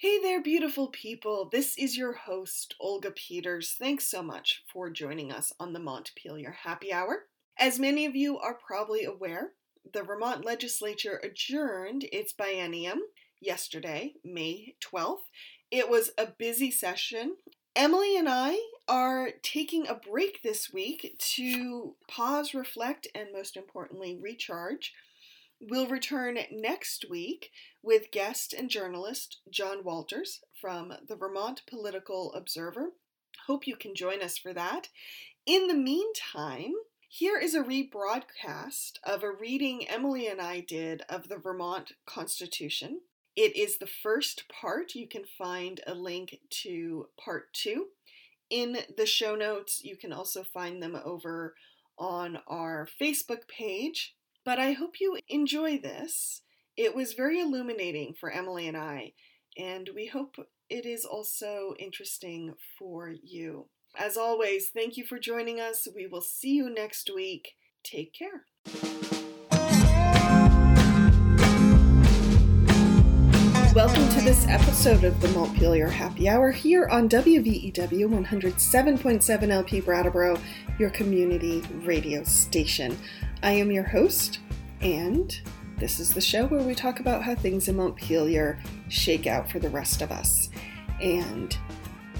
Hey 0.00 0.18
there, 0.18 0.40
beautiful 0.40 0.86
people. 0.86 1.50
This 1.52 1.76
is 1.76 1.94
your 1.94 2.14
host, 2.14 2.74
Olga 2.80 3.10
Peters. 3.10 3.76
Thanks 3.78 4.08
so 4.08 4.22
much 4.22 4.62
for 4.72 4.88
joining 4.88 5.30
us 5.30 5.52
on 5.60 5.74
the 5.74 5.78
Montpelier 5.78 6.56
Happy 6.62 6.90
Hour. 6.90 7.26
As 7.58 7.78
many 7.78 8.06
of 8.06 8.16
you 8.16 8.38
are 8.38 8.54
probably 8.54 9.04
aware, 9.04 9.52
the 9.92 10.02
Vermont 10.02 10.42
legislature 10.42 11.20
adjourned 11.22 12.06
its 12.12 12.32
biennium 12.32 13.00
yesterday, 13.42 14.14
May 14.24 14.74
12th. 14.80 15.18
It 15.70 15.90
was 15.90 16.12
a 16.16 16.28
busy 16.28 16.70
session. 16.70 17.36
Emilie 17.76 18.16
and 18.16 18.26
I 18.26 18.58
are 18.88 19.32
taking 19.42 19.86
a 19.86 19.94
break 19.94 20.42
this 20.42 20.72
week 20.72 21.14
to 21.36 21.94
pause, 22.08 22.54
reflect, 22.54 23.06
and 23.14 23.28
most 23.34 23.54
importantly, 23.54 24.18
recharge. 24.18 24.94
We'll 25.60 25.88
return 25.88 26.38
next 26.50 27.04
week 27.10 27.50
with 27.82 28.10
guest 28.10 28.52
and 28.52 28.68
journalist 28.68 29.38
John 29.50 29.84
Walters 29.84 30.40
from 30.60 30.92
the 31.06 31.16
Vermont 31.16 31.62
Political 31.66 32.34
Observer. 32.34 32.92
Hope 33.46 33.66
you 33.66 33.76
can 33.76 33.94
join 33.94 34.22
us 34.22 34.36
for 34.36 34.52
that. 34.52 34.88
In 35.46 35.66
the 35.66 35.74
meantime, 35.74 36.74
here 37.08 37.38
is 37.38 37.54
a 37.54 37.62
rebroadcast 37.62 38.98
of 39.02 39.22
a 39.22 39.32
reading 39.32 39.88
Emilie 39.88 40.28
and 40.28 40.40
I 40.40 40.60
did 40.60 41.02
of 41.08 41.28
the 41.28 41.38
Vermont 41.38 41.92
Constitution. 42.06 43.00
It 43.34 43.56
is 43.56 43.78
the 43.78 43.86
first 43.86 44.44
part. 44.48 44.94
You 44.94 45.08
can 45.08 45.24
find 45.24 45.80
a 45.86 45.94
link 45.94 46.38
to 46.62 47.08
part 47.18 47.52
two. 47.52 47.86
In 48.50 48.78
the 48.96 49.06
show 49.06 49.34
notes, 49.34 49.82
you 49.82 49.96
can 49.96 50.12
also 50.12 50.44
find 50.44 50.82
them 50.82 50.96
over 51.04 51.54
on 51.98 52.38
our 52.46 52.88
Facebook 53.00 53.48
page. 53.48 54.14
But 54.44 54.58
I 54.58 54.72
hope 54.72 55.00
you 55.00 55.18
enjoy 55.28 55.78
this. 55.78 56.42
It 56.82 56.96
was 56.96 57.12
very 57.12 57.38
illuminating 57.38 58.14
for 58.18 58.32
Emilie 58.32 58.66
and 58.66 58.74
I, 58.74 59.12
and 59.58 59.90
we 59.94 60.06
hope 60.06 60.36
it 60.70 60.86
is 60.86 61.04
also 61.04 61.74
interesting 61.78 62.54
for 62.78 63.10
you. 63.22 63.66
As 63.98 64.16
always, 64.16 64.70
thank 64.70 64.96
you 64.96 65.04
for 65.04 65.18
joining 65.18 65.60
us. 65.60 65.86
We 65.94 66.06
will 66.06 66.22
see 66.22 66.52
you 66.54 66.70
next 66.70 67.10
week. 67.14 67.48
Take 67.84 68.14
care. 68.14 68.46
Welcome 73.74 74.08
to 74.08 74.20
this 74.22 74.46
episode 74.48 75.04
of 75.04 75.20
the 75.20 75.28
Montpelier 75.34 75.88
Happy 75.88 76.30
Hour 76.30 76.50
here 76.50 76.88
on 76.88 77.10
WVEW 77.10 78.08
107.7 78.08 79.50
LP 79.50 79.80
Brattleboro, 79.82 80.38
your 80.78 80.88
community 80.88 81.60
radio 81.84 82.24
station. 82.24 82.96
I 83.42 83.52
am 83.52 83.70
your 83.70 83.84
host, 83.84 84.38
and 84.80 85.38
this 85.80 85.98
is 85.98 86.12
the 86.12 86.20
show 86.20 86.46
where 86.46 86.62
we 86.62 86.74
talk 86.74 87.00
about 87.00 87.22
how 87.22 87.34
things 87.34 87.66
in 87.66 87.76
Montpelier 87.76 88.62
shake 88.88 89.26
out 89.26 89.50
for 89.50 89.58
the 89.58 89.70
rest 89.70 90.02
of 90.02 90.12
us. 90.12 90.50
And 91.00 91.56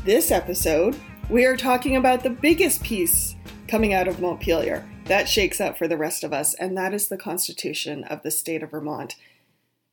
this 0.02 0.30
episode, 0.30 0.96
we 1.28 1.44
are 1.44 1.58
talking 1.58 1.96
about 1.96 2.22
the 2.22 2.30
biggest 2.30 2.82
piece 2.82 3.36
coming 3.68 3.92
out 3.92 4.08
of 4.08 4.18
Montpelier 4.18 4.88
that 5.04 5.28
shakes 5.28 5.60
out 5.60 5.76
for 5.76 5.86
the 5.86 5.98
rest 5.98 6.24
of 6.24 6.32
us, 6.32 6.54
and 6.54 6.74
that 6.78 6.94
is 6.94 7.08
the 7.08 7.18
Constitution 7.18 8.02
of 8.04 8.22
the 8.22 8.30
state 8.30 8.62
of 8.62 8.70
Vermont. 8.70 9.16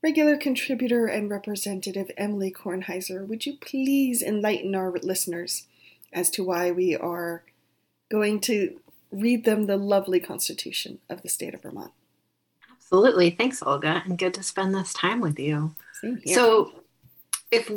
Regular 0.02 0.38
contributor 0.38 1.06
and 1.06 1.30
representative 1.30 2.10
Emilie 2.16 2.54
Kornheiser, 2.54 3.28
would 3.28 3.46
you 3.46 3.58
please 3.60 4.22
enlighten 4.22 4.76
our 4.76 4.92
listeners 4.92 5.68
as 6.14 6.30
to 6.30 6.44
why 6.44 6.72
we 6.72 6.96
are 6.96 7.44
going 8.10 8.40
to 8.42 8.80
read 9.12 9.44
them 9.44 9.66
the 9.66 9.76
lovely 9.76 10.22
Constitution 10.22 11.00
of 11.10 11.22
the 11.22 11.30
state 11.30 11.54
of 11.54 11.64
Vermont? 11.64 11.92
Absolutely. 12.88 13.32
Thanks, 13.32 13.62
Olga, 13.62 14.02
and 14.06 14.18
good 14.18 14.34
to 14.36 14.44
spend 14.44 14.74
this 14.74 14.94
time 14.94 15.20
with 15.20 15.38
you. 15.38 15.76
So, 16.26 16.72
if 17.52 17.70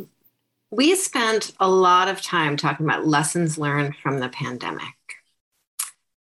we 0.71 0.95
spent 0.95 1.53
a 1.59 1.69
lot 1.69 2.07
of 2.07 2.23
time 2.23 2.57
talking 2.57 2.87
about 2.87 3.09
lessons 3.09 3.59
learned 3.59 3.97
from 3.97 4.21
the 4.21 4.29
pandemic. 4.29 4.95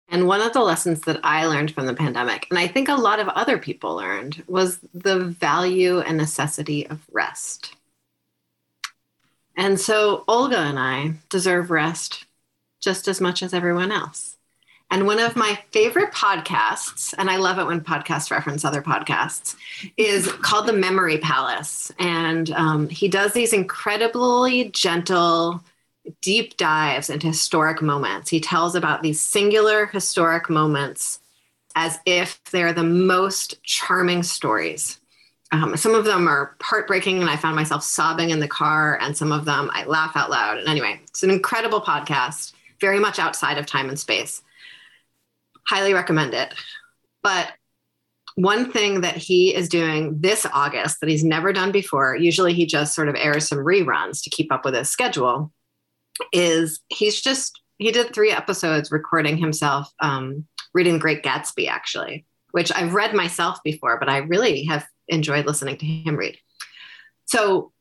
And 0.09 0.27
one 0.27 0.41
of 0.41 0.53
the 0.53 0.61
lessons 0.61 1.01
that 1.01 1.19
I 1.23 1.47
learned 1.47 1.71
from 1.71 1.87
the 1.87 1.93
pandemic, 1.95 2.45
and 2.51 2.59
I 2.59 2.67
think 2.67 2.87
a 2.87 2.93
lot 2.93 3.19
of 3.19 3.27
other 3.29 3.57
people 3.57 3.95
learned, 3.95 4.43
was 4.47 4.79
the 4.93 5.19
value 5.19 5.99
and 5.99 6.15
necessity 6.15 6.87
of 6.87 7.01
rest. 7.11 7.73
And 9.55 9.79
so 9.79 10.23
Olga 10.27 10.59
and 10.59 10.77
I 10.77 11.15
deserve 11.29 11.71
rest 11.71 12.25
just 12.79 13.07
as 13.07 13.19
much 13.19 13.41
as 13.41 13.55
everyone 13.55 13.91
else. 13.91 14.36
And 14.89 15.05
one 15.05 15.19
of 15.19 15.35
my 15.35 15.59
favorite 15.71 16.13
podcasts, 16.13 17.13
and 17.17 17.29
I 17.29 17.37
love 17.37 17.59
it 17.59 17.65
when 17.65 17.81
podcasts 17.81 18.31
reference 18.31 18.63
other 18.63 18.81
podcasts, 18.81 19.55
is 19.97 20.31
called 20.31 20.65
The 20.65 20.73
Memory 20.73 21.17
Palace. 21.17 21.91
And 21.99 22.51
um, 22.51 22.87
he 22.87 23.09
does 23.09 23.33
these 23.33 23.51
incredibly 23.51 24.69
gentle, 24.69 25.61
deep 26.21 26.55
dives 26.55 27.09
into 27.09 27.27
historic 27.27 27.81
moments. 27.81 28.29
He 28.29 28.39
tells 28.39 28.75
about 28.75 29.03
these 29.03 29.19
singular 29.19 29.87
historic 29.87 30.49
moments 30.49 31.19
as 31.75 31.99
if 32.05 32.41
they're 32.51 32.73
the 32.73 32.83
most 32.83 33.61
charming 33.63 34.23
stories. 34.23 34.99
Um, 35.51 35.75
some 35.75 35.95
of 35.95 36.05
them 36.05 36.27
are 36.29 36.55
heartbreaking, 36.61 37.19
and 37.19 37.29
I 37.29 37.35
found 37.35 37.57
myself 37.57 37.83
sobbing 37.83 38.29
in 38.29 38.39
the 38.39 38.47
car, 38.47 38.97
and 39.01 39.15
some 39.15 39.31
of 39.33 39.45
them 39.45 39.69
I 39.73 39.83
laugh 39.85 40.15
out 40.15 40.29
loud. 40.29 40.57
And 40.57 40.67
anyway, 40.67 40.99
it's 41.03 41.23
an 41.23 41.29
incredible 41.29 41.81
podcast, 41.81 42.53
very 42.79 42.99
much 42.99 43.19
outside 43.19 43.57
of 43.57 43.65
time 43.65 43.89
and 43.89 43.99
space 43.99 44.41
highly 45.67 45.93
recommend 45.93 46.33
it. 46.33 46.53
But 47.23 47.51
one 48.35 48.71
thing 48.71 49.01
that 49.01 49.17
he 49.17 49.53
is 49.53 49.67
doing 49.67 50.21
this 50.21 50.45
August 50.53 50.99
that 50.99 51.09
he's 51.09 51.23
never 51.23 51.51
done 51.51 51.71
before, 51.71 52.15
usually 52.15 52.53
he 52.53 52.65
just 52.65 52.93
sort 52.93 53.09
of 53.09 53.15
airs 53.15 53.47
some 53.47 53.57
reruns 53.57 54.23
to 54.23 54.29
keep 54.29 54.51
up 54.51 54.63
with 54.63 54.75
his 54.75 54.91
schedule, 54.91 55.51
is 56.31 56.79
he's 56.89 57.19
just, 57.19 57.61
he 57.79 57.91
did 57.91 58.13
three 58.13 58.31
episodes 58.31 58.91
recording 58.91 59.37
himself 59.37 59.91
um, 59.99 60.45
reading 60.73 60.99
Great 60.99 61.23
Gatsby, 61.23 61.67
actually, 61.67 62.25
which 62.51 62.71
I've 62.71 62.93
read 62.93 63.15
myself 63.15 63.57
before, 63.63 63.97
but 63.99 64.09
I 64.09 64.17
really 64.17 64.65
have 64.65 64.85
enjoyed 65.07 65.47
listening 65.47 65.77
to 65.77 65.85
him 65.85 66.15
read. 66.15 66.37
So, 67.25 67.71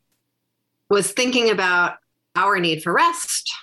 was 0.88 1.12
thinking 1.12 1.50
about 1.50 1.96
our 2.34 2.58
need 2.60 2.82
for 2.82 2.92
rest, 2.92 3.54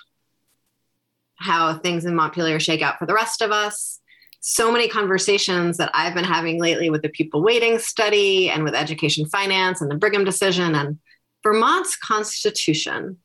how 1.36 1.78
things 1.78 2.04
in 2.04 2.14
Montpelier 2.14 2.60
shake 2.60 2.82
out 2.82 2.98
for 2.98 3.06
the 3.06 3.14
rest 3.14 3.42
of 3.42 3.50
us, 3.50 4.00
so 4.46 4.70
many 4.70 4.88
conversations 4.88 5.78
that 5.78 5.90
I've 5.94 6.12
been 6.12 6.22
having 6.22 6.60
lately 6.60 6.90
with 6.90 7.00
the 7.00 7.08
pupil 7.08 7.42
weighting 7.42 7.78
study 7.78 8.50
and 8.50 8.62
with 8.62 8.74
education 8.74 9.24
finance 9.24 9.80
and 9.80 9.90
the 9.90 9.94
Brigham 9.96 10.22
decision 10.22 10.74
and 10.74 10.98
Vermont's 11.42 11.96
constitution 11.96 13.16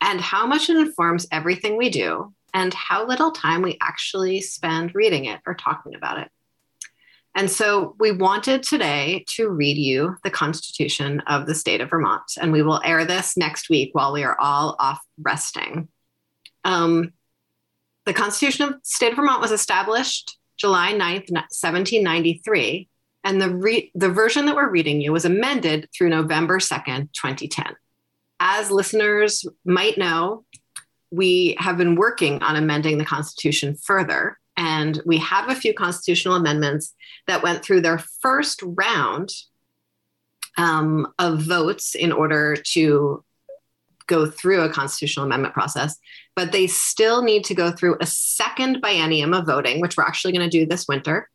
and 0.00 0.20
how 0.20 0.48
much 0.48 0.68
it 0.68 0.76
informs 0.76 1.28
everything 1.30 1.76
we 1.76 1.90
do 1.90 2.34
and 2.52 2.74
how 2.74 3.06
little 3.06 3.30
time 3.30 3.62
we 3.62 3.78
actually 3.80 4.40
spend 4.40 4.96
reading 4.96 5.26
it 5.26 5.38
or 5.46 5.54
talking 5.54 5.94
about 5.94 6.18
it. 6.18 6.28
And 7.36 7.48
so 7.48 7.94
we 8.00 8.10
wanted 8.10 8.64
today 8.64 9.24
to 9.36 9.50
read 9.50 9.76
you 9.76 10.16
the 10.24 10.30
Constitution 10.30 11.20
of 11.28 11.46
the 11.46 11.54
state 11.54 11.80
of 11.80 11.90
Vermont, 11.90 12.32
and 12.36 12.50
we 12.50 12.62
will 12.62 12.80
air 12.84 13.04
this 13.04 13.36
next 13.36 13.70
week 13.70 13.90
while 13.92 14.12
we 14.12 14.24
are 14.24 14.36
all 14.40 14.74
off 14.80 14.98
resting. 15.20 15.86
Um, 16.64 17.12
the 18.06 18.12
Constitution 18.12 18.64
of 18.64 18.72
the 18.72 18.80
state 18.82 19.10
of 19.10 19.16
Vermont 19.16 19.40
was 19.40 19.52
established 19.52 20.34
July 20.58 20.92
9th, 20.92 21.30
1793, 21.30 22.88
and 23.24 23.40
the, 23.40 23.50
re- 23.50 23.90
the 23.94 24.08
version 24.08 24.46
that 24.46 24.56
we're 24.56 24.70
reading 24.70 25.00
you 25.00 25.12
was 25.12 25.24
amended 25.24 25.88
through 25.96 26.10
November 26.10 26.58
2nd, 26.58 27.12
2010. 27.12 27.74
As 28.40 28.70
listeners 28.70 29.44
might 29.64 29.98
know, 29.98 30.44
we 31.10 31.56
have 31.58 31.78
been 31.78 31.94
working 31.94 32.42
on 32.42 32.56
amending 32.56 32.98
the 32.98 33.04
Constitution 33.04 33.76
further, 33.76 34.38
and 34.56 35.00
we 35.06 35.18
have 35.18 35.48
a 35.48 35.54
few 35.54 35.72
constitutional 35.72 36.34
amendments 36.34 36.94
that 37.26 37.42
went 37.42 37.64
through 37.64 37.80
their 37.80 37.98
first 38.20 38.60
round 38.62 39.30
um, 40.56 41.06
of 41.18 41.40
votes 41.40 41.94
in 41.94 42.12
order 42.12 42.56
to 42.56 43.24
go 44.08 44.26
through 44.26 44.62
a 44.62 44.72
constitutional 44.72 45.26
amendment 45.26 45.54
process, 45.54 45.96
but 46.34 46.50
they 46.50 46.66
still 46.66 47.22
need 47.22 47.44
to 47.44 47.54
go 47.54 47.70
through 47.70 47.96
a 48.00 48.06
second 48.06 48.82
biennium 48.82 49.38
of 49.38 49.46
voting, 49.46 49.80
which 49.80 49.96
we're 49.96 50.04
actually 50.04 50.32
going 50.32 50.48
to 50.48 50.58
do 50.58 50.66
this 50.66 50.88
winter. 50.88 51.28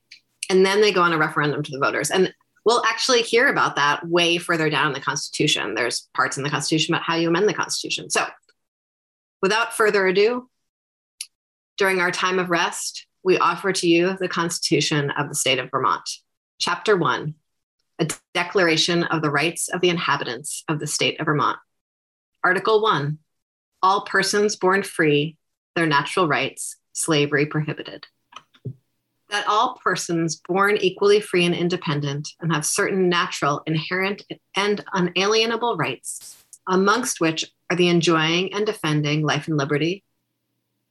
And 0.50 0.66
then 0.66 0.82
they 0.82 0.92
go 0.92 1.02
on 1.02 1.14
a 1.14 1.18
referendum 1.18 1.64
to 1.64 1.72
the 1.72 1.80
voters. 1.80 2.12
And 2.12 2.34
we'll 2.66 2.84
actually 2.86 3.22
hear 3.22 3.48
about 3.48 3.76
that 3.78 4.06
way 4.08 4.38
further 4.38 4.70
down 4.70 4.88
in 4.88 4.94
the 4.94 5.00
Constitution. 5.00 5.76
There's 5.76 6.10
parts 6.14 6.38
in 6.38 6.44
the 6.44 6.50
Constitution 6.50 6.94
about 6.94 7.06
how 7.06 7.16
you 7.16 7.30
amend 7.30 7.48
the 7.48 7.54
Constitution. 7.54 8.10
So, 8.10 8.26
without 9.42 9.74
further 9.74 10.06
ado, 10.08 10.50
during 11.78 12.00
our 12.00 12.12
time 12.12 12.40
of 12.40 12.50
rest, 12.50 13.08
we 13.24 13.38
offer 13.38 13.72
to 13.72 13.88
you 13.88 14.18
the 14.20 14.28
Constitution 14.28 15.12
of 15.12 15.30
the 15.30 15.36
State 15.36 15.60
of 15.60 15.72
Vermont. 15.72 16.10
Chapter 16.60 16.96
1 16.96 17.34
A 18.00 18.08
Declaration 18.34 19.04
of 19.04 19.22
the 19.22 19.32
Rights 19.32 19.70
of 19.70 19.82
the 19.82 19.90
Inhabitants 19.90 20.64
of 20.68 20.80
the 20.80 20.88
State 20.88 21.20
of 21.20 21.26
Vermont. 21.26 21.58
Article 22.44 22.82
1 22.82 23.20
All 23.82 24.02
persons 24.02 24.58
born 24.58 24.84
free, 24.84 25.38
their 25.76 25.86
natural 25.86 26.28
rights, 26.28 26.76
slavery 26.92 27.46
prohibited. 27.46 28.06
That 29.30 29.48
all 29.48 29.80
persons 29.82 30.42
born 30.46 30.78
equally 30.78 31.22
free 31.22 31.46
and 31.46 31.56
independent 31.56 32.28
and 32.42 32.52
have 32.52 32.66
certain 32.66 33.08
natural, 33.08 33.64
inherent, 33.66 34.24
and 34.58 34.84
unalienable 34.94 35.78
rights 35.78 36.36
amongst 36.68 37.22
which 37.22 37.46
are 37.70 37.78
the 37.78 37.88
enjoying 37.88 38.54
and 38.54 38.66
defending 38.66 39.24
life 39.24 39.48
and 39.48 39.58
liberty, 39.58 40.04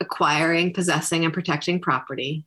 acquiring, 0.00 0.72
possessing, 0.72 1.24
and 1.26 1.34
protecting 1.34 1.80
property, 1.80 2.46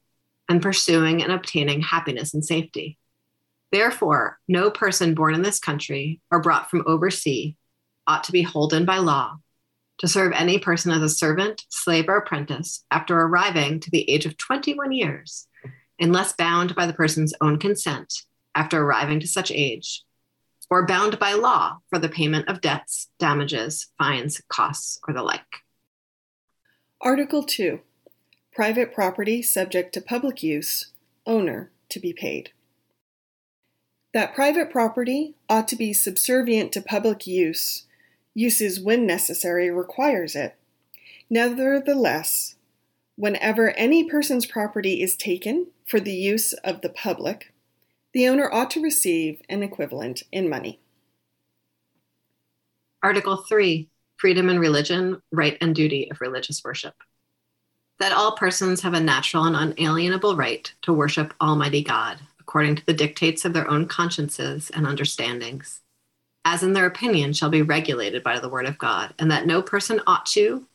and 0.50 0.63
pursuing 0.63 1.22
and 1.22 1.31
obtaining 1.31 1.81
happiness 1.81 2.34
and 2.34 2.44
safety. 2.44 2.98
Therefore, 3.72 4.40
no 4.48 4.72
person 4.72 5.13
born 5.13 5.36
in 5.36 5.44
this 5.44 5.60
country 5.60 6.22
or 6.31 6.42
brought 6.42 6.72
from 6.72 6.84
overseas 6.88 7.54
ought 8.07 8.24
to 8.25 8.31
be 8.31 8.42
holden 8.42 8.86
by 8.86 8.98
law 8.98 9.38
to 9.98 10.07
serve 10.07 10.34
any 10.34 10.60
person 10.60 10.92
as 10.92 11.02
a 11.02 11.10
servant, 11.10 11.63
slave, 11.69 12.06
or 12.07 12.18
apprentice 12.18 12.84
after 12.92 13.18
arriving 13.18 13.80
to 13.80 13.90
the 13.92 14.10
age 14.10 14.25
of 14.25 14.38
21 14.38 14.92
years, 14.92 15.48
unless 16.00 16.34
bound 16.34 16.75
by 16.75 16.86
the 16.86 16.94
person's 16.94 17.34
own 17.42 17.57
consent 17.57 18.13
after 18.54 18.81
arriving 18.81 19.19
to 19.19 19.28
such 19.28 19.52
age, 19.52 20.04
or 20.69 20.86
bound 20.86 21.19
by 21.19 21.34
law 21.34 21.78
for 21.90 22.00
the 22.00 22.10
payment 22.10 22.48
of 22.50 22.62
debts, 22.62 23.10
damages, 23.19 23.88
fines, 23.98 24.42
costs, 24.50 25.00
or 25.07 25.13
the 25.13 25.24
like. 25.24 25.42
Article 27.02 27.44
2 27.44 27.80
Private 28.54 28.94
property 28.94 29.42
subject 29.42 29.94
to 29.94 30.02
public 30.02 30.42
use, 30.42 30.92
owner 31.25 31.72
to 31.90 32.00
be 32.00 32.13
paid. 32.13 32.52
That 34.13 34.34
private 34.34 34.72
property 34.72 35.36
ought 35.50 35.68
to 35.68 35.75
be 35.75 35.92
subservient 35.92 36.72
to 36.72 36.81
public 36.81 37.28
use, 37.28 37.86
uses 38.36 38.80
when 38.80 39.08
necessary 39.08 39.72
requires 39.72 40.36
it. 40.36 40.56
Nevertheless, 41.30 42.56
whenever 43.16 43.72
any 43.72 44.08
person's 44.08 44.46
property 44.46 45.02
is 45.02 45.16
taken 45.16 45.68
for 45.88 46.00
the 46.00 46.14
use 46.14 46.54
of 46.54 46.82
the 46.82 46.90
public, 46.90 47.52
the 48.14 48.28
owner 48.28 48.54
ought 48.54 48.70
to 48.72 48.82
receive 48.82 49.42
an 49.50 49.64
equivalent 49.64 50.22
in 50.32 50.48
money. 50.48 50.80
Article 53.02 53.38
3 53.38 53.90
Freedom 54.18 54.50
in 54.50 54.60
religion, 54.60 55.22
right 55.31 55.58
and 55.60 55.76
duty 55.76 56.10
of 56.10 56.22
religious 56.22 56.64
worship. 56.64 56.94
That 58.00 58.14
all 58.14 58.38
persons 58.38 58.81
have 58.81 58.94
a 58.94 59.00
natural 59.00 59.46
and 59.46 59.56
unalienable 59.56 60.36
right 60.36 60.72
to 60.84 60.94
worship 60.94 61.34
Almighty 61.42 61.84
God 61.84 62.20
according 62.48 62.76
to 62.76 62.86
the 62.86 62.94
dictates 62.94 63.44
of 63.44 63.54
their 63.54 63.70
own 63.70 63.88
consciences 63.88 64.70
and 64.76 64.86
understandings, 64.86 65.81
as 66.45 66.62
in 66.62 66.74
their 66.74 66.86
opinion 66.86 67.33
shall 67.33 67.50
be 67.50 67.63
regulated 67.63 68.24
by 68.24 68.39
the 68.39 68.47
word 68.47 68.68
of 68.68 68.77
God, 68.77 69.13
and 69.18 69.31
that 69.31 69.47
no 69.47 69.62
person 69.62 70.00
ought 70.06 70.27
to 70.27 70.65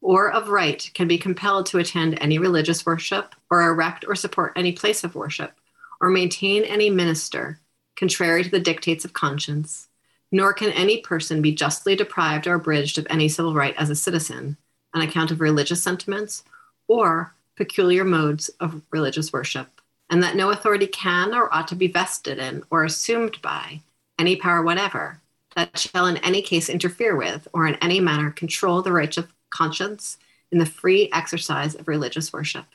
or 0.00 0.32
of 0.32 0.48
right 0.48 0.90
can 0.94 1.06
be 1.06 1.18
compelled 1.18 1.66
to 1.66 1.78
attend 1.78 2.18
any 2.20 2.38
religious 2.38 2.84
worship 2.84 3.34
or 3.50 3.62
erect 3.62 4.04
or 4.08 4.16
support 4.16 4.52
any 4.56 4.72
place 4.72 5.04
of 5.04 5.14
worship 5.14 5.52
or 6.00 6.10
maintain 6.10 6.64
any 6.64 6.90
minister 6.90 7.60
contrary 7.94 8.42
to 8.42 8.50
the 8.50 8.58
dictates 8.58 9.04
of 9.04 9.12
conscience, 9.12 9.88
nor 10.32 10.52
can 10.52 10.72
any 10.72 11.00
person 11.02 11.40
be 11.40 11.54
justly 11.54 11.94
deprived 11.94 12.46
or 12.46 12.54
abridged 12.54 12.98
of 12.98 13.06
any 13.08 13.28
civil 13.28 13.54
right 13.54 13.76
as 13.78 13.90
a 13.90 13.94
citizen 13.94 14.56
on 14.94 15.02
account 15.02 15.30
of 15.30 15.40
religious 15.40 15.82
sentiments 15.82 16.42
or 16.88 17.34
peculiar 17.56 18.02
modes 18.02 18.48
of 18.60 18.82
religious 18.90 19.32
worship, 19.32 19.80
and 20.10 20.22
that 20.22 20.36
no 20.36 20.50
authority 20.50 20.86
can 20.86 21.34
or 21.34 21.54
ought 21.54 21.68
to 21.68 21.76
be 21.76 21.86
vested 21.86 22.38
in 22.38 22.64
or 22.70 22.82
assumed 22.82 23.40
by 23.42 23.80
any 24.22 24.36
power 24.36 24.62
whatever 24.62 25.20
that 25.56 25.76
shall 25.76 26.06
in 26.06 26.16
any 26.18 26.40
case 26.42 26.68
interfere 26.68 27.16
with 27.16 27.48
or 27.52 27.66
in 27.66 27.74
any 27.82 27.98
manner 27.98 28.30
control 28.30 28.80
the 28.80 28.92
rights 28.92 29.16
of 29.16 29.32
conscience 29.50 30.16
in 30.52 30.58
the 30.58 30.64
free 30.64 31.10
exercise 31.12 31.74
of 31.74 31.88
religious 31.88 32.32
worship. 32.32 32.66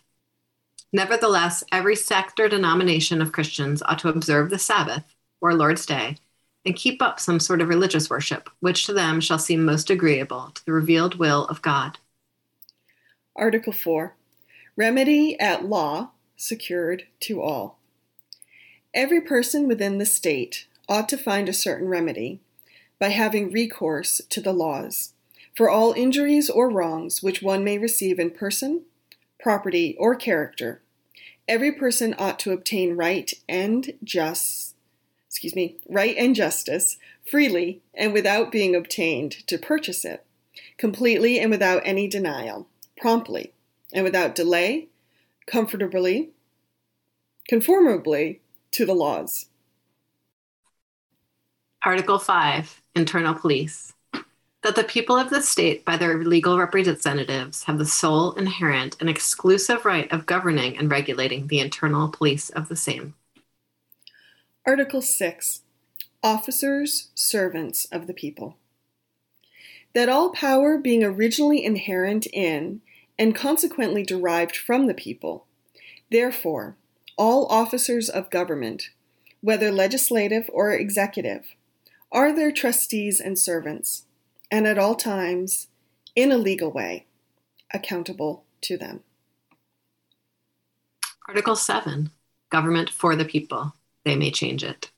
Nevertheless, 0.92 1.64
every 1.72 1.96
sect 1.96 2.38
or 2.42 2.50
denomination 2.50 3.22
of 3.22 3.32
Christians 3.32 3.82
ought 3.84 4.00
to 4.00 4.10
observe 4.10 4.50
the 4.50 4.60
Sabbath, 4.60 5.06
or 5.40 5.54
Lord's 5.54 5.86
Day, 5.86 6.18
and 6.66 6.76
keep 6.76 7.02
up 7.02 7.18
some 7.18 7.40
sort 7.40 7.62
of 7.62 7.70
religious 7.70 8.10
worship, 8.10 8.50
which 8.60 8.86
to 8.86 8.92
them 8.92 9.22
shall 9.22 9.40
seem 9.40 9.64
most 9.64 9.90
agreeable 9.90 10.52
to 10.54 10.66
the 10.66 10.74
revealed 10.74 11.18
will 11.18 11.46
of 11.46 11.62
God. 11.62 11.98
Article 13.38 13.72
4 13.72 14.18
Remedy 14.76 15.40
at 15.40 15.64
law 15.64 16.12
secured 16.36 17.04
to 17.22 17.42
all. 17.42 17.80
Every 18.94 19.22
person 19.22 19.66
within 19.66 19.98
the 19.98 20.06
state 20.06 20.68
ought 20.90 21.10
to 21.10 21.18
find 21.18 21.50
a 21.50 21.54
certain 21.54 21.88
remedy 21.88 22.40
by 23.00 23.10
having 23.10 23.52
recourse 23.52 24.22
to 24.30 24.42
the 24.42 24.54
laws 24.54 25.14
for 25.56 25.70
all 25.70 25.94
injuries 25.94 26.50
or 26.50 26.70
wrongs 26.70 27.24
which 27.24 27.42
one 27.42 27.64
may 27.64 27.78
receive 27.78 28.20
in 28.20 28.30
person 28.30 28.84
property, 29.40 29.96
or 30.00 30.16
character, 30.16 30.82
every 31.48 31.72
person 31.72 32.16
ought 32.18 32.40
to 32.40 32.52
obtain 32.52 32.96
right 32.96 33.34
and 33.48 33.94
just 34.04 34.76
excuse 35.30 35.56
me, 35.56 35.78
right 35.88 36.16
and 36.18 36.36
justice 36.36 36.98
freely 37.30 37.82
and 37.94 38.14
without 38.14 38.52
being 38.52 38.76
obtained 38.76 39.32
to 39.48 39.58
purchase 39.58 40.04
it, 40.04 40.26
completely 40.78 41.40
and 41.40 41.52
without 41.52 41.82
any 41.86 42.08
denial, 42.08 42.68
promptly 42.98 43.54
and 43.94 44.04
without 44.04 44.34
delay, 44.34 44.88
comfortably, 45.46 46.30
conformably 47.48 48.42
to 48.72 48.86
the 48.86 48.96
laws. 48.96 49.46
Article 51.88 52.20
5 52.20 52.82
Internal 52.96 53.34
Police 53.34 53.94
that 54.62 54.76
the 54.76 54.84
people 54.84 55.16
of 55.16 55.30
the 55.30 55.42
state, 55.42 55.86
by 55.86 55.96
their 55.96 56.22
legal 56.22 56.60
representatives, 56.60 57.64
have 57.64 57.78
the 57.78 57.86
sole, 57.86 58.34
inherent, 58.34 58.98
and 59.00 59.10
exclusive 59.10 59.86
right 59.86 60.12
of 60.12 60.26
governing 60.26 60.78
and 60.78 60.92
regulating 60.92 61.48
the 61.48 61.62
internal 61.62 62.10
police 62.10 62.50
of 62.50 62.68
the 62.68 62.76
same. 62.76 63.14
Article 64.66 65.02
6 65.02 65.62
Officers, 66.22 67.08
Servants 67.16 67.86
of 67.86 68.06
the 68.06 68.14
People. 68.14 68.58
That 69.94 70.10
all 70.10 70.32
power 70.32 70.78
being 70.78 71.06
originally 71.06 71.64
inherent 71.64 72.28
in, 72.34 72.82
and 73.18 73.34
consequently 73.34 74.04
derived 74.04 74.58
from 74.58 74.88
the 74.88 74.94
people, 74.94 75.46
therefore, 76.12 76.76
all 77.18 77.46
officers 77.46 78.10
of 78.10 78.30
government, 78.30 78.90
whether 79.40 79.72
legislative 79.72 80.50
or 80.52 80.74
executive, 80.74 81.56
are 82.12 82.34
their 82.34 82.52
trustees 82.52 83.20
and 83.20 83.38
servants 83.38 84.06
and 84.52 84.66
at 84.66 84.78
all 84.78 84.96
times, 84.96 85.68
in 86.16 86.32
a 86.32 86.38
legal 86.38 86.72
way, 86.72 87.06
accountable 87.74 88.46
to 88.62 88.78
them. 88.78 89.02
Article 91.28 91.56
7 91.56 92.10
Government 92.50 92.90
for 92.90 93.16
the 93.16 93.26
people. 93.26 93.74
They 94.06 94.16
may 94.16 94.32
change 94.32 94.64
it. 94.64 94.90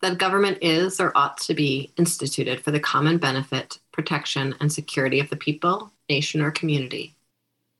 That 0.00 0.18
government 0.18 0.58
is 0.62 1.00
or 1.00 1.12
ought 1.14 1.36
to 1.42 1.54
be 1.54 1.92
instituted 1.98 2.62
for 2.62 2.70
the 2.70 2.80
common 2.80 3.18
benefit, 3.18 3.78
protection, 3.92 4.54
and 4.58 4.72
security 4.72 5.20
of 5.20 5.28
the 5.28 5.36
people, 5.36 5.92
nation, 6.08 6.40
or 6.40 6.50
community, 6.50 7.14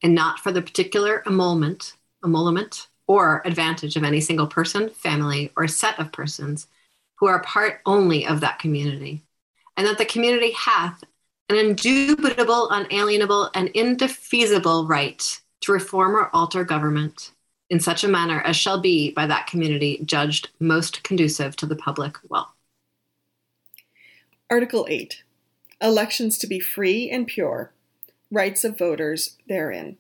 and 0.03 0.15
not 0.15 0.39
for 0.39 0.53
the 0.53 0.63
particular 0.63 1.23
emolument, 1.27 1.95
emolument 2.23 2.89
or 3.07 3.43
advantage 3.45 3.97
of 3.97 4.05
any 4.05 4.21
single 4.21 4.47
person, 4.47 4.91
family, 4.91 5.51
or 5.57 5.67
set 5.67 5.99
of 5.99 6.13
persons 6.13 6.69
who 7.17 7.27
are 7.27 7.43
part 7.43 7.81
only 7.87 8.27
of 8.27 8.41
that 8.41 8.59
community 8.59 9.23
and 9.77 9.87
that 9.87 9.99
the 9.99 10.05
community 10.05 10.53
hath 10.53 11.03
an 11.49 11.57
indubitable, 11.57 12.71
unalienable, 12.71 13.51
and 13.55 13.69
indefeasible 13.69 14.87
right 14.87 15.41
to 15.61 15.73
reform 15.73 16.17
or 16.17 16.31
alter 16.35 16.65
government 16.65 17.33
in 17.71 17.81
such 17.81 18.05
a 18.05 18.09
manner 18.09 18.41
as 18.43 18.57
shall 18.57 18.81
be 18.81 19.11
by 19.13 19.27
that 19.27 19.47
community 19.47 20.01
judged 20.05 20.51
most 20.61 21.03
conducive 21.03 21.57
to 21.57 21.67
the 21.67 21.77
public 21.77 22.17
well. 22.29 22.55
Article 24.51 24.87
8 24.89 25.23
Elections 25.81 26.39
to 26.39 26.47
be 26.47 26.61
free 26.61 27.11
and 27.11 27.27
pure, 27.27 27.73
rights 28.31 28.65
of 28.65 28.79
voters 28.79 29.37
therein. 29.49 29.97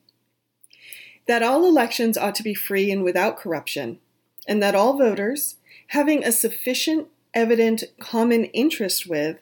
That 1.27 1.43
all 1.43 1.65
elections 1.65 2.19
ought 2.19 2.35
to 2.37 2.43
be 2.43 2.55
free 2.55 2.91
and 2.91 3.03
without 3.03 3.39
corruption, 3.39 3.99
and 4.47 4.63
that 4.63 4.75
all 4.75 4.99
voters, 4.99 5.57
having 5.93 6.25
a 6.25 6.33
sufficient, 6.33 7.07
evident 7.35 7.85
common 8.01 8.45
interest 8.47 9.07
with, 9.07 9.37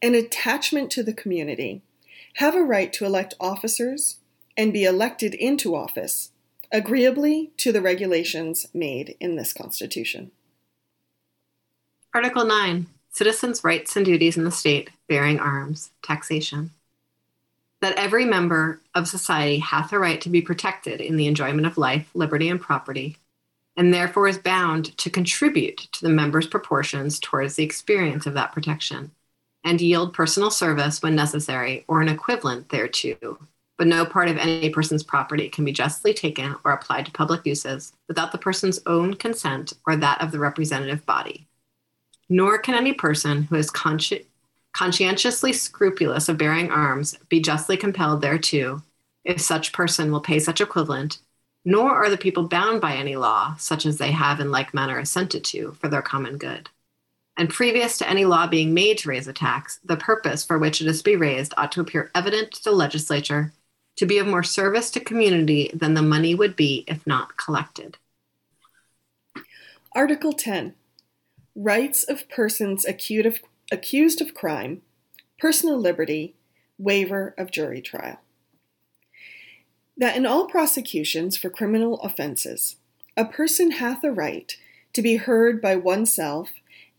an 0.00 0.14
attachment 0.14 0.90
to 0.90 1.02
the 1.02 1.12
community, 1.12 1.82
have 2.36 2.54
a 2.54 2.62
right 2.62 2.94
to 2.94 3.04
elect 3.04 3.34
officers 3.38 4.16
and 4.56 4.72
be 4.72 4.84
elected 4.84 5.34
into 5.34 5.76
office, 5.76 6.30
agreeably 6.72 7.50
to 7.58 7.70
the 7.72 7.82
regulations 7.82 8.66
made 8.72 9.14
in 9.20 9.36
this 9.36 9.52
Constitution. 9.52 10.30
Article 12.14 12.46
9 12.46 12.86
Citizens' 13.10 13.62
Rights 13.62 13.94
and 13.94 14.06
Duties 14.06 14.38
in 14.38 14.44
the 14.44 14.50
State, 14.50 14.88
Bearing 15.10 15.38
Arms, 15.38 15.90
Taxation. 16.02 16.70
That 17.82 17.98
every 17.98 18.24
member 18.24 18.80
of 18.94 19.08
society 19.08 19.58
hath 19.58 19.92
a 19.92 19.98
right 19.98 20.22
to 20.22 20.30
be 20.30 20.40
protected 20.40 21.02
in 21.02 21.18
the 21.18 21.26
enjoyment 21.26 21.66
of 21.66 21.76
life, 21.76 22.08
liberty, 22.14 22.48
and 22.48 22.58
property, 22.58 23.18
and 23.76 23.92
therefore 23.92 24.28
is 24.28 24.38
bound 24.38 24.96
to 24.98 25.10
contribute 25.10 25.78
to 25.92 26.02
the 26.02 26.12
members' 26.12 26.46
proportions 26.46 27.18
towards 27.18 27.56
the 27.56 27.64
experience 27.64 28.26
of 28.26 28.34
that 28.34 28.52
protection 28.52 29.10
and 29.64 29.80
yield 29.80 30.12
personal 30.12 30.50
service 30.50 31.02
when 31.02 31.14
necessary 31.14 31.84
or 31.88 32.00
an 32.00 32.08
equivalent 32.08 32.68
thereto, 32.68 33.38
but 33.78 33.86
no 33.86 34.04
part 34.04 34.28
of 34.28 34.36
any 34.36 34.70
person's 34.70 35.02
property 35.02 35.48
can 35.48 35.64
be 35.64 35.72
justly 35.72 36.12
taken 36.12 36.54
or 36.64 36.72
applied 36.72 37.06
to 37.06 37.12
public 37.12 37.46
uses 37.46 37.92
without 38.08 38.32
the 38.32 38.38
person's 38.38 38.80
own 38.86 39.14
consent 39.14 39.72
or 39.86 39.96
that 39.96 40.20
of 40.20 40.32
the 40.32 40.38
representative 40.38 41.04
body. 41.06 41.46
Nor 42.28 42.58
can 42.58 42.74
any 42.74 42.92
person 42.92 43.44
who 43.44 43.56
is 43.56 43.70
consci- 43.70 44.24
conscientiously 44.72 45.52
scrupulous 45.52 46.28
of 46.28 46.38
bearing 46.38 46.70
arms, 46.70 47.18
be 47.28 47.40
justly 47.40 47.76
compelled 47.76 48.22
thereto, 48.22 48.82
if 49.24 49.40
such 49.40 49.72
person 49.72 50.10
will 50.10 50.20
pay 50.20 50.38
such 50.38 50.60
equivalent, 50.60 51.18
nor 51.64 51.90
are 51.90 52.10
the 52.10 52.16
people 52.16 52.48
bound 52.48 52.80
by 52.80 52.94
any 52.94 53.16
law, 53.16 53.54
such 53.58 53.86
as 53.86 53.98
they 53.98 54.10
have 54.10 54.40
in 54.40 54.50
like 54.50 54.74
manner 54.74 54.98
assented 54.98 55.44
to, 55.44 55.72
for 55.80 55.88
their 55.88 56.02
common 56.02 56.38
good. 56.38 56.68
And 57.36 57.48
previous 57.48 57.96
to 57.98 58.08
any 58.08 58.24
law 58.24 58.46
being 58.46 58.74
made 58.74 58.98
to 58.98 59.08
raise 59.08 59.26
a 59.26 59.32
tax, 59.32 59.80
the 59.84 59.96
purpose 59.96 60.44
for 60.44 60.58
which 60.58 60.80
it 60.80 60.86
is 60.86 60.98
to 60.98 61.04
be 61.04 61.16
raised 61.16 61.54
ought 61.56 61.72
to 61.72 61.80
appear 61.80 62.10
evident 62.14 62.52
to 62.52 62.64
the 62.64 62.72
legislature 62.72 63.52
to 63.96 64.06
be 64.06 64.18
of 64.18 64.26
more 64.26 64.42
service 64.42 64.90
to 64.90 65.00
community 65.00 65.70
than 65.74 65.94
the 65.94 66.02
money 66.02 66.34
would 66.34 66.56
be 66.56 66.84
if 66.86 67.06
not 67.06 67.36
collected. 67.36 67.98
Article 69.94 70.32
10 70.32 70.74
Rights 71.54 72.02
of 72.04 72.28
persons 72.30 72.86
accused 72.86 73.26
of, 73.26 73.40
accused 73.70 74.20
of 74.22 74.34
crime, 74.34 74.80
personal 75.38 75.78
liberty, 75.78 76.34
waiver 76.78 77.34
of 77.36 77.50
jury 77.50 77.82
trial. 77.82 78.18
That 79.96 80.16
in 80.16 80.26
all 80.26 80.46
prosecutions 80.46 81.36
for 81.36 81.50
criminal 81.50 82.00
offences, 82.00 82.76
a 83.16 83.24
person 83.24 83.72
hath 83.72 84.02
a 84.04 84.12
right 84.12 84.56
to 84.94 85.02
be 85.02 85.16
heard 85.16 85.60
by 85.60 85.76
oneself 85.76 86.50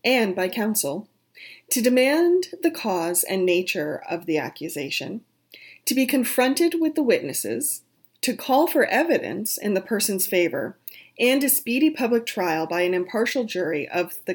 and 0.04 0.34
by 0.34 0.48
counsel, 0.48 1.08
to 1.70 1.80
demand 1.80 2.48
the 2.62 2.70
cause 2.70 3.24
and 3.24 3.44
nature 3.44 4.02
of 4.08 4.26
the 4.26 4.38
accusation, 4.38 5.22
to 5.86 5.94
be 5.94 6.06
confronted 6.06 6.76
with 6.80 6.94
the 6.94 7.02
witnesses, 7.02 7.82
to 8.20 8.36
call 8.36 8.66
for 8.66 8.86
evidence 8.86 9.58
in 9.58 9.74
the 9.74 9.80
person's 9.80 10.26
favor, 10.26 10.76
and 11.18 11.42
a 11.44 11.48
speedy 11.48 11.90
public 11.90 12.26
trial 12.26 12.66
by 12.66 12.82
an 12.82 12.94
impartial 12.94 13.44
jury 13.44 13.88
of 13.88 14.14
the 14.26 14.34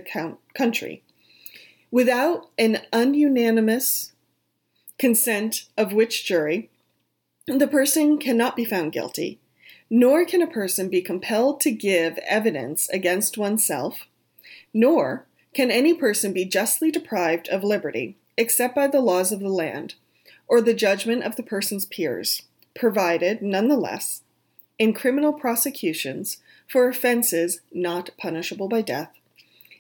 country, 0.53 1.03
without 1.91 2.49
an 2.57 2.81
ununanimous 2.93 4.11
consent 4.97 5.65
of 5.77 5.93
which 5.93 6.25
jury 6.25 6.69
the 7.57 7.67
person 7.67 8.17
cannot 8.17 8.55
be 8.55 8.65
found 8.65 8.91
guilty, 8.91 9.39
nor 9.89 10.25
can 10.25 10.41
a 10.41 10.47
person 10.47 10.89
be 10.89 11.01
compelled 11.01 11.59
to 11.61 11.71
give 11.71 12.17
evidence 12.19 12.87
against 12.89 13.37
oneself, 13.37 14.07
nor 14.73 15.25
can 15.53 15.71
any 15.71 15.93
person 15.93 16.31
be 16.31 16.45
justly 16.45 16.91
deprived 16.91 17.47
of 17.49 17.63
liberty 17.63 18.15
except 18.37 18.73
by 18.73 18.87
the 18.87 19.01
laws 19.01 19.31
of 19.31 19.39
the 19.41 19.49
land 19.49 19.95
or 20.47 20.61
the 20.61 20.73
judgment 20.73 21.23
of 21.23 21.35
the 21.35 21.43
person's 21.43 21.85
peers, 21.85 22.43
provided, 22.73 23.41
nonetheless, 23.41 24.21
in 24.77 24.93
criminal 24.93 25.33
prosecutions 25.33 26.37
for 26.67 26.87
offenses 26.87 27.61
not 27.71 28.09
punishable 28.17 28.69
by 28.69 28.81
death, 28.81 29.11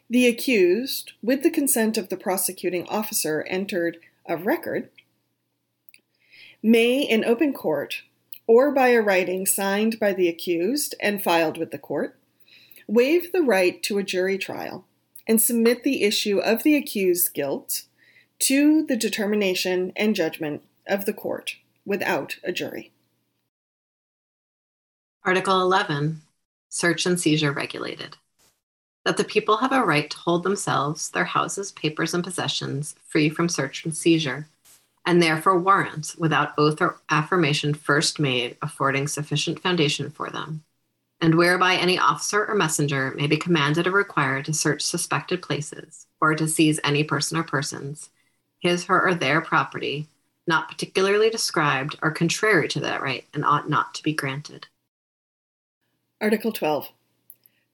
the 0.09 0.27
accused, 0.27 1.13
with 1.21 1.43
the 1.43 1.51
consent 1.51 1.97
of 1.97 2.09
the 2.09 2.17
prosecuting 2.17 2.85
officer 2.87 3.43
entered 3.47 3.97
of 4.27 4.45
record, 4.45 4.89
may 6.61 7.01
in 7.01 7.23
open 7.25 7.53
court, 7.53 8.03
or 8.47 8.71
by 8.71 8.89
a 8.89 9.01
writing 9.01 9.45
signed 9.45 9.99
by 9.99 10.13
the 10.13 10.27
accused 10.27 10.95
and 11.01 11.23
filed 11.23 11.57
with 11.57 11.71
the 11.71 11.77
court, 11.77 12.17
waive 12.87 13.31
the 13.31 13.41
right 13.41 13.81
to 13.83 13.97
a 13.97 14.03
jury 14.03 14.37
trial 14.37 14.85
and 15.27 15.41
submit 15.41 15.83
the 15.83 16.03
issue 16.03 16.39
of 16.39 16.63
the 16.63 16.75
accused's 16.75 17.29
guilt 17.29 17.83
to 18.39 18.83
the 18.85 18.97
determination 18.97 19.91
and 19.95 20.15
judgment 20.15 20.63
of 20.87 21.05
the 21.05 21.13
court 21.13 21.57
without 21.85 22.37
a 22.43 22.51
jury. 22.51 22.91
Article 25.23 25.61
11 25.61 26.21
Search 26.69 27.05
and 27.05 27.19
seizure 27.19 27.51
regulated. 27.51 28.17
That 29.05 29.17
the 29.17 29.23
people 29.23 29.57
have 29.57 29.71
a 29.71 29.83
right 29.83 30.09
to 30.09 30.17
hold 30.17 30.43
themselves, 30.43 31.09
their 31.09 31.25
houses, 31.25 31.71
papers, 31.71 32.13
and 32.13 32.23
possessions 32.23 32.95
free 33.05 33.29
from 33.29 33.49
search 33.49 33.85
and 33.85 33.95
seizure, 33.95 34.47
and 35.09 35.21
therefore 35.21 35.57
warrants, 35.57 36.15
without 36.17 36.53
oath 36.57 36.81
or 36.81 36.99
affirmation 37.09 37.73
first 37.73 38.19
made, 38.19 38.55
affording 38.61 39.07
sufficient 39.07 39.59
foundation 39.59 40.11
for 40.11 40.29
them 40.29 40.63
and 41.21 41.35
whereby 41.35 41.75
any 41.75 41.97
officer 41.99 42.45
or 42.45 42.55
messenger 42.55 43.13
may 43.15 43.27
be 43.27 43.37
commanded 43.37 43.87
or 43.87 43.91
required 43.91 44.45
to 44.45 44.53
search 44.53 44.81
suspected 44.81 45.41
places 45.41 46.07
or 46.21 46.33
to 46.33 46.47
seize 46.47 46.79
any 46.83 47.03
person 47.03 47.37
or 47.37 47.43
persons, 47.43 48.09
his, 48.59 48.85
her, 48.85 49.07
or 49.07 49.13
their 49.13 49.41
property, 49.41 50.07
not 50.47 50.69
particularly 50.69 51.29
described 51.29 51.97
or 52.01 52.11
contrary 52.11 52.67
to 52.69 52.79
that 52.79 53.01
right 53.01 53.25
and 53.33 53.43
ought 53.43 53.69
not 53.69 53.93
to 53.95 54.03
be 54.03 54.13
granted. 54.13 54.67
Article 56.21 56.51
12 56.51 56.89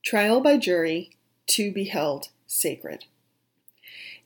Trial 0.04 0.40
by 0.40 0.56
jury 0.56 1.10
to 1.48 1.72
be 1.72 1.84
held 1.84 2.28
sacred. 2.46 3.04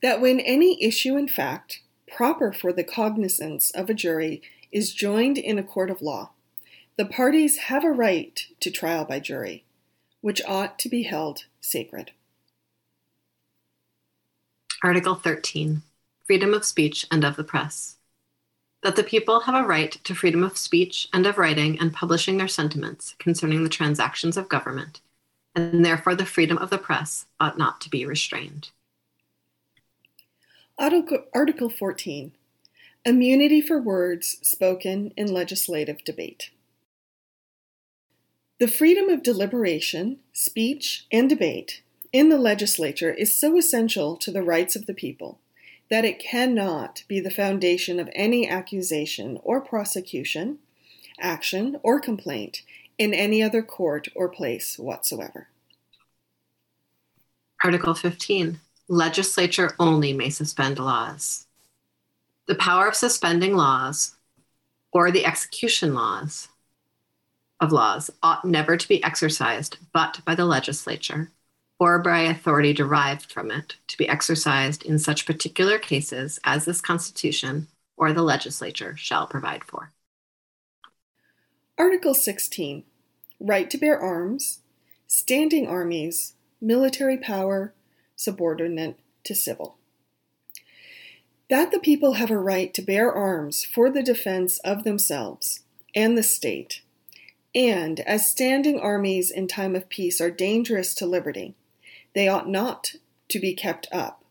That 0.01 0.21
when 0.21 0.39
any 0.39 0.83
issue 0.83 1.15
in 1.15 1.27
fact 1.27 1.81
proper 2.15 2.51
for 2.51 2.73
the 2.73 2.83
cognizance 2.83 3.71
of 3.71 3.89
a 3.89 3.93
jury 3.93 4.41
is 4.71 4.93
joined 4.93 5.37
in 5.37 5.57
a 5.57 5.63
court 5.63 5.89
of 5.89 6.01
law, 6.01 6.31
the 6.97 7.05
parties 7.05 7.57
have 7.57 7.83
a 7.83 7.91
right 7.91 8.47
to 8.59 8.69
trial 8.69 9.05
by 9.05 9.19
jury, 9.19 9.63
which 10.19 10.41
ought 10.45 10.77
to 10.79 10.89
be 10.89 11.03
held 11.03 11.45
sacred. 11.61 12.11
Article 14.83 15.15
13 15.15 15.81
Freedom 16.25 16.53
of 16.53 16.65
Speech 16.65 17.05
and 17.11 17.23
of 17.23 17.35
the 17.35 17.43
Press. 17.43 17.97
That 18.83 18.95
the 18.95 19.03
people 19.03 19.41
have 19.41 19.55
a 19.55 19.67
right 19.67 19.91
to 20.03 20.15
freedom 20.15 20.43
of 20.43 20.57
speech 20.57 21.07
and 21.13 21.25
of 21.25 21.37
writing 21.37 21.79
and 21.79 21.93
publishing 21.93 22.37
their 22.37 22.47
sentiments 22.47 23.15
concerning 23.19 23.63
the 23.63 23.69
transactions 23.69 24.37
of 24.37 24.49
government, 24.49 25.01
and 25.55 25.85
therefore 25.85 26.15
the 26.15 26.25
freedom 26.25 26.57
of 26.57 26.69
the 26.69 26.77
press 26.77 27.25
ought 27.39 27.57
not 27.57 27.79
to 27.81 27.89
be 27.89 28.05
restrained. 28.05 28.69
Article, 30.81 31.25
Article 31.31 31.69
14 31.69 32.31
Immunity 33.05 33.61
for 33.61 33.79
words 33.79 34.39
spoken 34.41 35.13
in 35.15 35.31
legislative 35.31 36.03
debate. 36.03 36.49
The 38.59 38.67
freedom 38.67 39.07
of 39.07 39.21
deliberation, 39.21 40.17
speech, 40.33 41.05
and 41.11 41.29
debate 41.29 41.83
in 42.11 42.29
the 42.29 42.39
legislature 42.39 43.13
is 43.13 43.35
so 43.35 43.59
essential 43.59 44.17
to 44.17 44.31
the 44.31 44.41
rights 44.41 44.75
of 44.75 44.87
the 44.87 44.95
people 44.95 45.37
that 45.91 46.03
it 46.03 46.17
cannot 46.17 47.03
be 47.07 47.19
the 47.19 47.29
foundation 47.29 47.99
of 47.99 48.09
any 48.15 48.49
accusation 48.49 49.37
or 49.43 49.61
prosecution, 49.61 50.57
action, 51.19 51.79
or 51.83 51.99
complaint 51.99 52.63
in 52.97 53.13
any 53.13 53.43
other 53.43 53.61
court 53.61 54.07
or 54.15 54.27
place 54.27 54.79
whatsoever. 54.79 55.47
Article 57.63 57.93
15 57.93 58.59
Legislature 58.91 59.73
only 59.79 60.11
may 60.11 60.29
suspend 60.29 60.77
laws. 60.77 61.47
The 62.47 62.55
power 62.55 62.89
of 62.89 62.95
suspending 62.95 63.55
laws 63.55 64.17
or 64.91 65.11
the 65.11 65.25
execution 65.25 65.93
laws 65.93 66.49
of 67.61 67.71
laws 67.71 68.11
ought 68.21 68.43
never 68.43 68.75
to 68.75 68.87
be 68.89 69.01
exercised 69.01 69.77
but 69.93 70.19
by 70.25 70.35
the 70.35 70.43
legislature 70.43 71.31
or 71.79 71.99
by 71.99 72.19
authority 72.23 72.73
derived 72.73 73.31
from 73.31 73.49
it 73.49 73.77
to 73.87 73.97
be 73.97 74.09
exercised 74.09 74.83
in 74.83 74.99
such 74.99 75.25
particular 75.25 75.79
cases 75.79 76.37
as 76.43 76.65
this 76.65 76.81
Constitution 76.81 77.69
or 77.95 78.11
the 78.11 78.21
legislature 78.21 78.97
shall 78.97 79.25
provide 79.25 79.63
for. 79.63 79.93
Article 81.77 82.13
16 82.13 82.83
Right 83.39 83.69
to 83.69 83.77
bear 83.77 83.97
arms, 83.97 84.59
standing 85.07 85.65
armies, 85.65 86.33
military 86.59 87.15
power, 87.15 87.73
subordinate 88.21 88.99
to 89.23 89.35
civil. 89.35 89.77
That 91.49 91.71
the 91.71 91.79
people 91.79 92.13
have 92.13 92.31
a 92.31 92.37
right 92.37 92.73
to 92.73 92.81
bear 92.81 93.11
arms 93.11 93.65
for 93.65 93.89
the 93.89 94.03
defense 94.03 94.59
of 94.59 94.83
themselves 94.83 95.61
and 95.93 96.17
the 96.17 96.23
state 96.23 96.81
and 97.53 97.99
as 98.01 98.29
standing 98.29 98.79
armies 98.79 99.29
in 99.29 99.47
time 99.47 99.75
of 99.75 99.89
peace 99.89 100.21
are 100.21 100.31
dangerous 100.31 100.93
to 100.95 101.05
liberty, 101.05 101.55
they 102.13 102.27
ought 102.27 102.47
not 102.47 102.95
to 103.27 103.39
be 103.39 103.53
kept 103.53 103.87
up, 103.91 104.23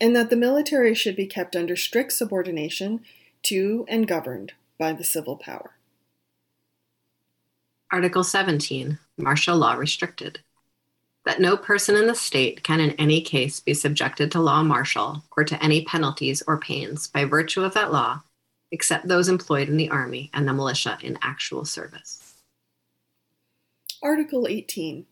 and 0.00 0.14
that 0.14 0.30
the 0.30 0.36
military 0.36 0.94
should 0.94 1.16
be 1.16 1.26
kept 1.26 1.56
under 1.56 1.74
strict 1.74 2.12
subordination 2.12 3.00
to 3.42 3.84
and 3.88 4.06
governed 4.06 4.52
by 4.78 4.92
the 4.92 5.04
civil 5.04 5.36
power. 5.36 5.72
Article 7.90 8.22
17 8.22 8.98
Martial 9.16 9.56
Law 9.56 9.74
Restricted. 9.74 10.40
That 11.26 11.40
no 11.40 11.56
person 11.56 11.96
in 11.96 12.06
the 12.06 12.14
state 12.14 12.62
can 12.62 12.80
in 12.80 12.92
any 12.92 13.20
case 13.20 13.60
be 13.60 13.74
subjected 13.74 14.32
to 14.32 14.40
law 14.40 14.62
martial 14.62 15.22
or 15.36 15.44
to 15.44 15.62
any 15.62 15.84
penalties 15.84 16.42
or 16.46 16.58
pains 16.58 17.08
by 17.08 17.24
virtue 17.24 17.62
of 17.62 17.74
that 17.74 17.92
law, 17.92 18.22
except 18.70 19.06
those 19.06 19.28
employed 19.28 19.68
in 19.68 19.76
the 19.76 19.90
army 19.90 20.30
and 20.32 20.48
the 20.48 20.54
militia 20.54 20.98
in 21.02 21.18
actual 21.22 21.64
service. 21.64 22.34
Article 24.02 24.46
18 24.48 25.04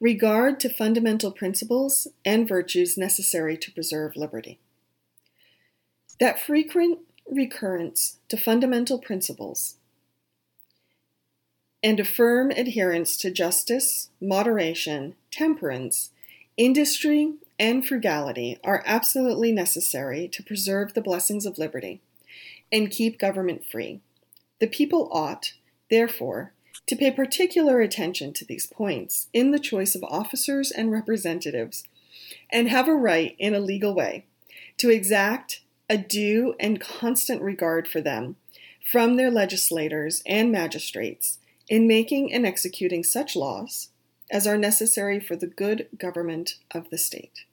Regard 0.00 0.60
to 0.60 0.68
fundamental 0.68 1.32
principles 1.32 2.06
and 2.24 2.46
virtues 2.46 2.98
necessary 2.98 3.56
to 3.56 3.72
preserve 3.72 4.14
liberty. 4.14 4.60
That 6.20 6.38
frequent 6.38 7.00
recurrence 7.28 8.18
to 8.28 8.36
fundamental 8.36 8.98
principles 8.98 9.76
and 11.86 12.00
a 12.00 12.04
firm 12.04 12.50
adherence 12.50 13.16
to 13.16 13.30
justice, 13.30 14.10
moderation, 14.20 15.14
temperance, 15.30 16.10
industry, 16.56 17.34
and 17.60 17.86
frugality 17.86 18.58
are 18.64 18.82
absolutely 18.84 19.52
necessary 19.52 20.26
to 20.26 20.42
preserve 20.42 20.94
the 20.94 21.00
blessings 21.00 21.46
of 21.46 21.58
liberty 21.58 22.00
and 22.72 22.90
keep 22.90 23.20
government 23.20 23.64
free. 23.64 24.00
The 24.58 24.66
people 24.66 25.08
ought, 25.12 25.52
therefore, 25.88 26.52
to 26.88 26.96
pay 26.96 27.12
particular 27.12 27.80
attention 27.80 28.32
to 28.32 28.44
these 28.44 28.66
points 28.66 29.28
in 29.32 29.52
the 29.52 29.60
choice 29.60 29.94
of 29.94 30.02
officers 30.02 30.72
and 30.72 30.90
representatives, 30.90 31.84
and 32.50 32.68
have 32.68 32.88
a 32.88 32.96
right, 32.96 33.36
in 33.38 33.54
a 33.54 33.60
legal 33.60 33.94
way, 33.94 34.24
to 34.78 34.90
exact 34.90 35.60
a 35.88 35.96
due 35.96 36.56
and 36.58 36.80
constant 36.80 37.40
regard 37.42 37.86
for 37.86 38.00
them 38.00 38.34
from 38.90 39.14
their 39.14 39.30
legislators 39.30 40.20
and 40.26 40.50
magistrates 40.50 41.38
in 41.68 41.86
making 41.86 42.32
and 42.32 42.46
executing 42.46 43.02
such 43.02 43.36
laws 43.36 43.90
as 44.30 44.46
are 44.46 44.58
necessary 44.58 45.20
for 45.20 45.36
the 45.36 45.46
good 45.46 45.88
government 45.98 46.56
of 46.72 46.90
the 46.90 46.98
state. 46.98 47.44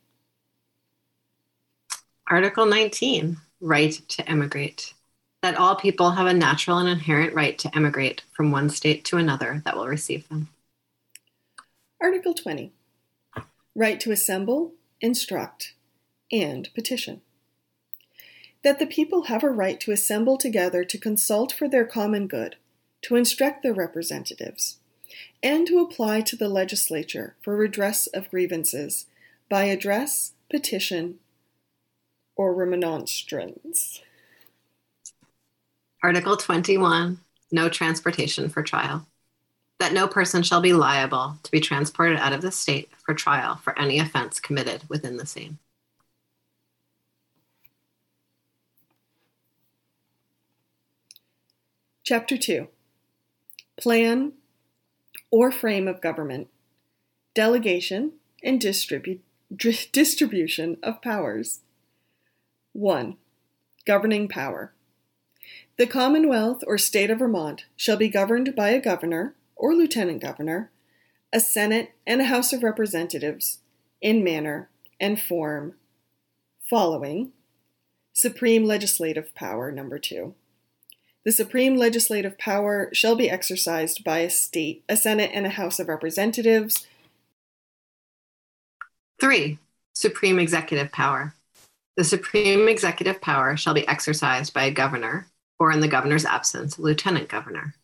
Article 2.27 2.65
19 2.65 3.37
Right 3.61 3.93
to 4.09 4.29
emigrate. 4.29 4.93
That 5.41 5.55
all 5.55 5.75
people 5.75 6.11
have 6.11 6.25
a 6.25 6.33
natural 6.33 6.79
and 6.79 6.89
inherent 6.89 7.33
right 7.33 7.57
to 7.59 7.75
emigrate 7.75 8.23
from 8.31 8.51
one 8.51 8.69
state 8.69 9.05
to 9.05 9.17
another 9.17 9.61
that 9.65 9.75
will 9.75 9.87
receive 9.87 10.27
them. 10.29 10.49
Article 12.01 12.33
20 12.33 12.71
Right 13.75 13.99
to 13.99 14.11
assemble, 14.11 14.73
instruct, 15.01 15.73
and 16.31 16.69
petition. 16.73 17.21
That 18.63 18.79
the 18.79 18.85
people 18.85 19.23
have 19.23 19.43
a 19.43 19.49
right 19.49 19.79
to 19.81 19.91
assemble 19.91 20.37
together 20.37 20.83
to 20.83 20.97
consult 20.97 21.51
for 21.51 21.67
their 21.67 21.85
common 21.85 22.27
good, 22.27 22.55
to 23.03 23.15
instruct 23.15 23.63
their 23.63 23.73
representatives, 23.73 24.77
and 25.41 25.67
to 25.67 25.79
apply 25.79 26.21
to 26.21 26.35
the 26.35 26.49
legislature 26.49 27.35
for 27.41 27.55
redress 27.55 28.07
of 28.07 28.29
grievances 28.29 29.05
by 29.49 29.65
address, 29.65 30.33
petition, 30.49 31.19
or 32.35 32.53
remonstrance. 32.53 34.01
Article 36.01 36.37
21 36.37 37.19
No 37.51 37.69
transportation 37.69 38.49
for 38.49 38.63
trial. 38.63 39.05
That 39.79 39.93
no 39.93 40.07
person 40.07 40.43
shall 40.43 40.61
be 40.61 40.73
liable 40.73 41.37
to 41.43 41.51
be 41.51 41.59
transported 41.59 42.17
out 42.17 42.33
of 42.33 42.41
the 42.41 42.51
state 42.51 42.89
for 43.05 43.13
trial 43.13 43.57
for 43.57 43.77
any 43.77 43.99
offense 43.99 44.39
committed 44.39 44.83
within 44.87 45.17
the 45.17 45.25
same. 45.25 45.59
Chapter 52.03 52.37
2 52.37 52.67
Plan 53.77 54.33
or 55.31 55.51
frame 55.51 55.87
of 55.87 56.01
government, 56.01 56.47
delegation, 57.33 58.13
and 58.43 58.61
distribu- 58.61 59.19
distribution 59.91 60.77
of 60.83 61.01
powers. 61.01 61.61
1. 62.73 63.17
Governing 63.85 64.27
power. 64.27 64.73
The 65.77 65.87
Commonwealth 65.87 66.63
or 66.67 66.77
State 66.77 67.09
of 67.09 67.19
Vermont 67.19 67.65
shall 67.75 67.97
be 67.97 68.09
governed 68.09 68.55
by 68.55 68.69
a 68.69 68.79
governor 68.79 69.35
or 69.55 69.73
lieutenant 69.73 70.21
governor, 70.21 70.71
a 71.31 71.39
Senate, 71.39 71.93
and 72.05 72.21
a 72.21 72.25
House 72.25 72.53
of 72.53 72.61
Representatives 72.61 73.59
in 74.01 74.23
manner 74.23 74.69
and 74.99 75.19
form 75.19 75.73
following 76.69 77.31
Supreme 78.13 78.65
Legislative 78.65 79.33
Power, 79.33 79.71
number 79.71 79.97
two. 79.97 80.35
The 81.25 81.31
supreme 81.31 81.77
legislative 81.77 82.37
power 82.37 82.89
shall 82.91 83.15
be 83.15 83.29
exercised 83.29 84.03
by 84.03 84.19
a 84.19 84.29
state, 84.29 84.83
a 84.89 84.97
Senate, 84.97 85.31
and 85.33 85.45
a 85.45 85.51
House 85.51 85.79
of 85.79 85.87
Representatives. 85.87 86.85
Three, 89.21 89.57
supreme 89.93 90.37
executive 90.37 90.91
power. 90.91 91.33
The 91.95 92.03
supreme 92.03 92.67
executive 92.67 93.21
power 93.21 93.55
shall 93.55 93.73
be 93.73 93.87
exercised 93.87 94.53
by 94.53 94.65
a 94.65 94.71
governor, 94.71 95.27
or 95.59 95.71
in 95.71 95.79
the 95.79 95.87
governor's 95.87 96.25
absence, 96.25 96.77
a 96.77 96.81
lieutenant 96.81 97.29
governor. 97.29 97.75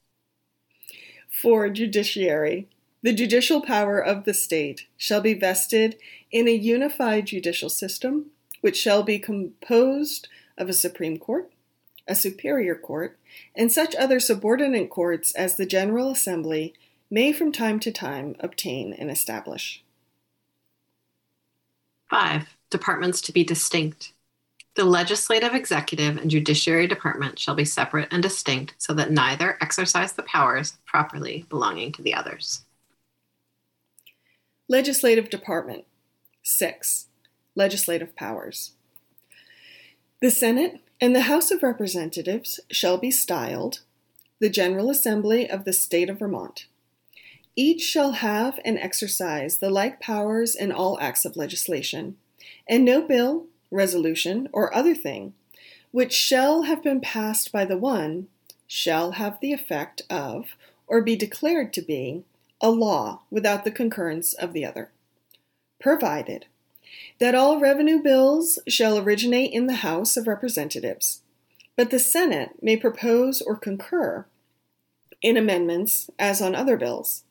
Four, 1.30 1.70
judiciary. 1.70 2.68
The 3.04 3.14
judicial 3.14 3.62
power 3.62 4.04
of 4.04 4.26
the 4.26 4.34
state 4.34 4.88
shall 4.98 5.22
be 5.22 5.34
vested 5.34 5.98
in 6.32 6.50
a 6.50 6.52
unified 6.52 7.28
judicial 7.28 7.70
system, 7.70 8.32
which 8.60 8.76
shall 8.76 9.04
be 9.04 9.18
composed 9.18 10.28
of 10.58 10.68
a 10.68 10.74
Supreme 10.74 11.18
Court, 11.18 11.50
a 12.10 12.16
Superior 12.16 12.76
Court, 12.76 13.18
and 13.56 13.72
such 13.72 13.96
other 13.96 14.20
subordinate 14.20 14.90
courts 14.90 15.34
as 15.36 15.56
the 15.56 15.66
General 15.66 16.10
Assembly 16.10 16.74
may 17.10 17.32
from 17.32 17.52
time 17.52 17.80
to 17.80 17.92
time 17.92 18.36
obtain 18.40 18.92
and 18.94 19.10
establish. 19.10 19.84
5. 22.10 22.48
Departments 22.70 23.22
to 23.22 23.32
be 23.32 23.44
distinct. 23.44 24.14
The 24.76 24.86
legislative, 24.86 25.54
executive, 25.54 26.18
and 26.18 26.32
judiciary 26.32 26.88
department 26.88 27.38
shall 27.38 27.56
be 27.56 27.66
separate 27.66 28.08
and 28.12 28.24
distinct 28.24 28.76
so 28.78 28.94
that 28.94 29.12
neither 29.12 29.58
exercise 29.62 30.14
the 30.14 30.24
powers 30.24 30.78
properly 30.86 31.46
belonging 31.50 31.92
to 31.94 32.02
the 32.02 32.14
others. 32.14 32.64
Legislative 34.68 35.30
Department 35.30 35.86
6. 36.44 37.08
Legislative 37.56 38.16
Powers. 38.16 38.74
The 40.22 40.32
Senate 40.32 40.80
and 41.02 41.16
the 41.16 41.22
House 41.22 41.52
of 41.52 41.64
Representatives 41.64 42.60
shall 42.70 42.98
be 42.98 43.12
styled 43.12 43.82
the 44.40 44.50
General 44.50 44.90
Assembly 44.90 45.50
of 45.50 45.66
the 45.66 45.74
State 45.74 46.10
of 46.10 46.20
Vermont. 46.20 46.66
Each 47.56 47.82
shall 47.82 48.14
have 48.14 48.60
and 48.64 48.78
exercise 48.78 49.58
the 49.58 49.70
like 49.70 50.00
powers 50.00 50.56
in 50.56 50.72
all 50.72 50.98
acts 51.02 51.26
of 51.26 51.36
legislation, 51.36 52.18
and 52.68 52.86
no 52.86 53.02
bill, 53.02 53.48
resolution, 53.70 54.48
or 54.54 54.74
other 54.74 54.96
thing 54.96 55.34
which 55.92 56.14
shall 56.14 56.64
have 56.64 56.84
been 56.84 57.02
passed 57.02 57.52
by 57.52 57.66
the 57.66 57.78
one 57.78 58.28
shall 58.68 59.14
have 59.14 59.40
the 59.40 59.54
effect 59.54 60.04
of, 60.10 60.56
or 60.88 61.02
be 61.02 61.16
declared 61.16 61.74
to 61.74 61.82
be, 61.82 62.24
a 62.62 62.70
law 62.70 63.22
without 63.32 63.64
the 63.64 63.72
concurrence 63.72 64.34
of 64.34 64.54
the 64.54 64.64
other, 64.64 64.92
provided 65.80 66.46
that 67.20 67.36
all 67.36 67.60
revenue 67.60 68.02
bills 68.02 68.60
shall 68.68 68.98
originate 68.98 69.52
in 69.52 69.68
the 69.68 69.76
House 69.76 70.16
of 70.16 70.28
Representatives, 70.28 71.22
but 71.76 71.92
the 71.92 72.00
Senate 72.00 72.52
may 72.62 72.78
propose 72.78 73.42
or 73.42 73.56
concur 73.56 74.26
in 75.22 75.38
amendments 75.38 76.10
as 76.18 76.42
on 76.42 76.56
other 76.56 76.78
bills. 76.78 77.24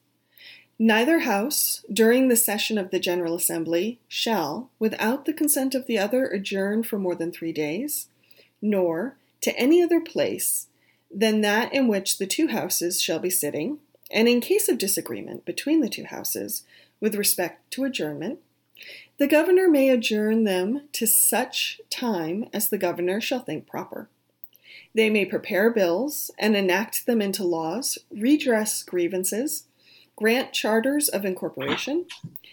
Neither 0.79 1.21
House, 1.21 1.85
during 1.93 2.29
the 2.29 2.37
session 2.37 2.79
of 2.79 2.91
the 2.91 3.01
General 3.01 3.35
Assembly, 3.35 3.99
shall, 4.07 4.71
without 4.79 5.25
the 5.25 5.33
consent 5.33 5.75
of 5.75 5.87
the 5.87 5.99
other, 5.99 6.27
adjourn 6.27 6.85
for 6.85 6.99
more 6.99 7.17
than 7.17 7.33
three 7.33 7.53
days, 7.53 8.09
nor 8.63 9.17
to 9.41 9.57
any 9.59 9.83
other 9.83 10.01
place 10.01 10.69
than 11.11 11.41
that 11.41 11.73
in 11.73 11.89
which 11.89 12.19
the 12.19 12.27
two 12.27 12.49
houses 12.49 13.01
shall 13.01 13.19
be 13.19 13.31
sitting, 13.31 13.79
and 14.11 14.29
in 14.29 14.41
case 14.41 14.69
of 14.69 14.79
disagreement 14.79 15.45
between 15.45 15.81
the 15.81 15.89
two 15.89 16.05
houses 16.05 16.65
with 17.01 17.17
respect 17.17 17.71
to 17.73 17.85
adjournment, 17.85 18.39
the 19.19 19.27
governor 19.27 19.69
may 19.69 19.91
adjourn 19.91 20.45
them 20.45 20.83
to 20.93 21.07
such 21.07 21.81
time 21.91 22.49
as 22.53 22.69
the 22.69 22.79
governor 22.79 23.21
shall 23.21 23.41
think 23.41 23.67
proper. 23.67 24.09
They 24.95 25.11
may 25.11 25.25
prepare 25.25 25.71
bills 25.71 26.31
and 26.39 26.57
enact 26.57 27.05
them 27.05 27.21
into 27.21 27.43
laws, 27.43 27.99
redress 28.11 28.83
grievances, 28.85 29.65
grant 30.15 30.53
charters 30.53 31.09
of 31.09 31.25
incorporation, 31.25 32.07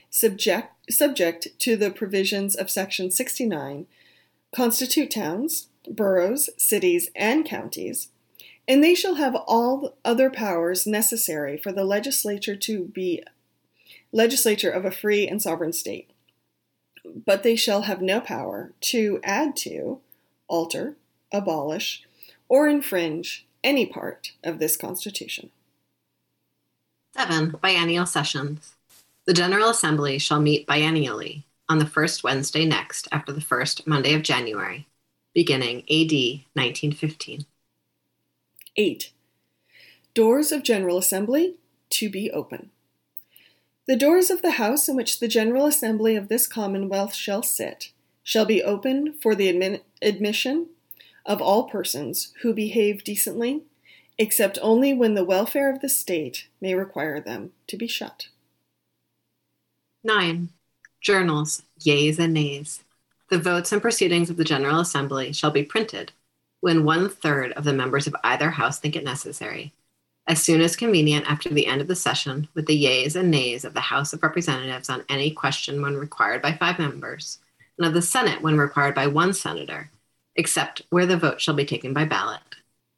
subject, 0.10 0.92
subject 0.92 1.50
to 1.60 1.78
the 1.78 1.92
provisions 1.92 2.56
of 2.56 2.72
Section 2.72 3.12
69, 3.12 3.86
constitute 4.56 5.12
towns, 5.12 5.68
boroughs, 5.88 6.50
cities, 6.58 7.10
and 7.16 7.46
counties, 7.46 8.10
and 8.68 8.84
they 8.84 8.96
shall 8.96 9.16
have 9.16 9.36
all 9.48 9.96
other 10.04 10.32
powers 10.32 10.88
necessary 10.88 11.58
for 11.58 11.72
the 11.72 11.86
legislature 11.86 12.56
to 12.56 12.86
be 12.86 13.22
legislature 14.12 14.72
of 14.72 14.86
a 14.86 14.92
free 14.92 15.28
and 15.28 15.42
sovereign 15.42 15.74
state 15.74 16.10
but 17.26 17.44
they 17.44 17.56
shall 17.56 17.84
have 17.84 18.02
no 18.02 18.20
power 18.20 18.74
to 18.82 19.20
add 19.24 19.56
to, 19.58 20.00
alter, 20.48 20.96
abolish, 21.32 22.04
or 22.48 22.68
infringe 22.68 23.46
any 23.64 23.86
part 23.86 24.34
of 24.44 24.60
this 24.60 24.78
Constitution. 24.78 25.50
7. 27.16 27.56
Biennial 27.62 28.06
sessions. 28.06 28.76
The 29.26 29.34
General 29.34 29.70
Assembly 29.70 30.20
shall 30.20 30.40
meet 30.40 30.68
biennially 30.68 31.44
on 31.68 31.80
the 31.80 31.86
first 31.86 32.24
Wednesday 32.24 32.66
next 32.66 33.08
after 33.12 33.32
the 33.32 33.42
first 33.42 33.88
Monday 33.88 34.14
of 34.14 34.22
January, 34.22 34.86
beginning 35.34 35.80
AD 35.90 36.44
1915. 36.54 37.46
8. 38.78 39.12
Doors 40.14 40.52
of 40.52 40.64
General 40.64 40.98
Assembly 40.98 41.56
to 41.90 42.10
be 42.10 42.30
open. 42.30 42.70
The 43.88 43.96
doors 43.96 44.32
of 44.32 44.42
the 44.42 44.52
house 44.52 44.90
in 44.90 44.96
which 44.96 45.20
the 45.20 45.28
General 45.28 45.68
Assembly 45.68 46.16
of 46.16 46.28
this 46.28 46.48
Commonwealth 46.48 47.14
shall 47.14 47.44
sit 47.44 47.92
shall 48.24 48.46
be 48.46 48.64
open 48.64 49.14
for 49.22 49.36
the 49.36 49.52
admin- 49.52 49.82
admission 50.02 50.70
of 51.26 51.40
all 51.40 51.70
persons 51.70 52.34
who 52.42 52.54
behave 52.54 53.04
decently, 53.04 53.62
except 54.18 54.58
only 54.62 54.94
when 54.94 55.14
the 55.14 55.24
welfare 55.24 55.72
of 55.72 55.82
the 55.82 55.90
state 55.90 56.48
may 56.60 56.74
require 56.74 57.20
them 57.20 57.52
to 57.68 57.78
be 57.78 57.88
shut. 57.88 58.30
9. 60.04 60.50
Journals 61.02 61.62
yeas 61.84 62.18
and 62.18 62.34
nays. 62.34 62.84
The 63.30 63.38
votes 63.38 63.72
and 63.72 63.82
proceedings 63.82 64.32
of 64.32 64.38
the 64.38 64.44
General 64.44 64.80
Assembly 64.80 65.32
shall 65.32 65.52
be 65.52 65.64
printed 65.64 66.12
when 66.62 66.86
one 66.86 67.10
third 67.10 67.52
of 67.52 67.64
the 67.64 67.74
members 67.74 68.08
of 68.08 68.16
either 68.24 68.50
House 68.52 68.80
think 68.80 68.96
it 68.96 69.04
necessary, 69.04 69.74
as 70.28 70.42
soon 70.42 70.62
as 70.62 70.76
convenient 70.76 71.30
after 71.30 71.50
the 71.50 71.68
end 71.68 71.82
of 71.82 71.88
the 71.88 71.96
session, 71.96 72.48
with 72.56 72.66
the 72.66 72.76
yeas 72.76 73.16
and 73.16 73.30
nays 73.30 73.64
of 73.64 73.74
the 73.74 73.82
House 73.82 74.12
of 74.12 74.24
Representatives 74.24 74.90
on 74.90 75.04
any 75.10 75.32
question 75.32 75.82
when 75.82 75.96
required 75.96 76.42
by 76.42 76.54
five 76.54 76.80
members, 76.80 77.40
and 77.78 77.88
of 77.88 77.94
the 77.94 78.02
Senate 78.02 78.42
when 78.42 78.58
required 78.58 78.96
by 78.96 79.08
one 79.08 79.34
senator, 79.34 79.92
except 80.36 80.82
where 80.90 81.06
the 81.06 81.18
vote 81.18 81.40
shall 81.40 81.54
be 81.54 81.66
taken 81.66 81.94
by 81.94 82.06
ballot, 82.06 82.42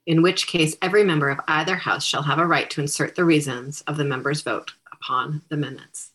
in 0.06 0.22
which 0.22 0.48
case 0.48 0.78
every 0.82 1.04
member 1.04 1.30
of 1.30 1.40
either 1.48 1.76
House 1.76 2.06
shall 2.06 2.24
have 2.24 2.40
a 2.40 2.48
right 2.48 2.70
to 2.70 2.82
insert 2.82 3.16
the 3.16 3.26
reasons 3.26 3.82
of 3.82 3.98
the 3.98 4.06
member's 4.06 4.42
vote 4.42 4.74
upon 4.94 5.42
the 5.50 5.58
minutes. 5.58 6.12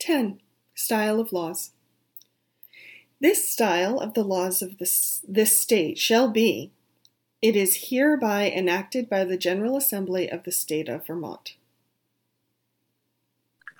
10. 0.00 0.40
Style 0.74 1.20
of 1.20 1.32
laws. 1.32 1.70
This 3.20 3.48
style 3.48 3.98
of 3.98 4.14
the 4.14 4.24
laws 4.24 4.62
of 4.62 4.78
this, 4.78 5.22
this 5.26 5.58
state 5.58 5.96
shall 5.96 6.28
be 6.28 6.72
it 7.42 7.56
is 7.56 7.88
hereby 7.88 8.48
enacted 8.48 9.10
by 9.10 9.24
the 9.24 9.36
General 9.36 9.76
Assembly 9.76 10.30
of 10.30 10.44
the 10.44 10.52
State 10.52 10.88
of 10.88 11.04
Vermont. 11.04 11.56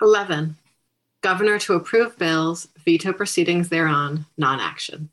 11. 0.01 0.57
Governor 1.21 1.57
to 1.59 1.73
approve 1.73 2.17
bills, 2.17 2.67
veto 2.83 3.13
proceedings 3.13 3.69
thereon, 3.69 4.25
non 4.37 4.59
action. 4.59 5.09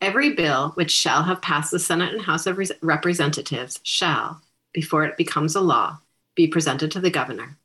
Every 0.00 0.32
bill 0.32 0.70
which 0.76 0.92
shall 0.92 1.24
have 1.24 1.42
passed 1.42 1.72
the 1.72 1.80
Senate 1.80 2.14
and 2.14 2.22
House 2.22 2.46
of 2.46 2.60
Representatives 2.80 3.80
shall, 3.82 4.40
before 4.72 5.04
it 5.04 5.16
becomes 5.16 5.56
a 5.56 5.60
law, 5.60 5.98
be 6.36 6.46
presented 6.46 6.92
to 6.92 7.00
the 7.00 7.10
governor. 7.10 7.56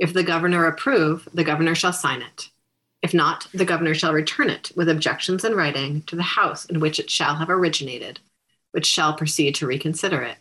If 0.00 0.12
the 0.12 0.24
governor 0.24 0.66
approve, 0.66 1.28
the 1.32 1.44
governor 1.44 1.76
shall 1.76 1.92
sign 1.92 2.22
it. 2.22 2.50
If 3.02 3.14
not, 3.14 3.46
the 3.54 3.64
governor 3.64 3.94
shall 3.94 4.12
return 4.12 4.50
it 4.50 4.72
with 4.74 4.88
objections 4.88 5.44
in 5.44 5.54
writing 5.54 6.02
to 6.02 6.16
the 6.16 6.22
House 6.22 6.64
in 6.64 6.80
which 6.80 6.98
it 6.98 7.08
shall 7.08 7.36
have 7.36 7.48
originated 7.48 8.18
which 8.76 8.84
shall 8.84 9.14
proceed 9.14 9.54
to 9.54 9.66
reconsider 9.66 10.20
it. 10.20 10.36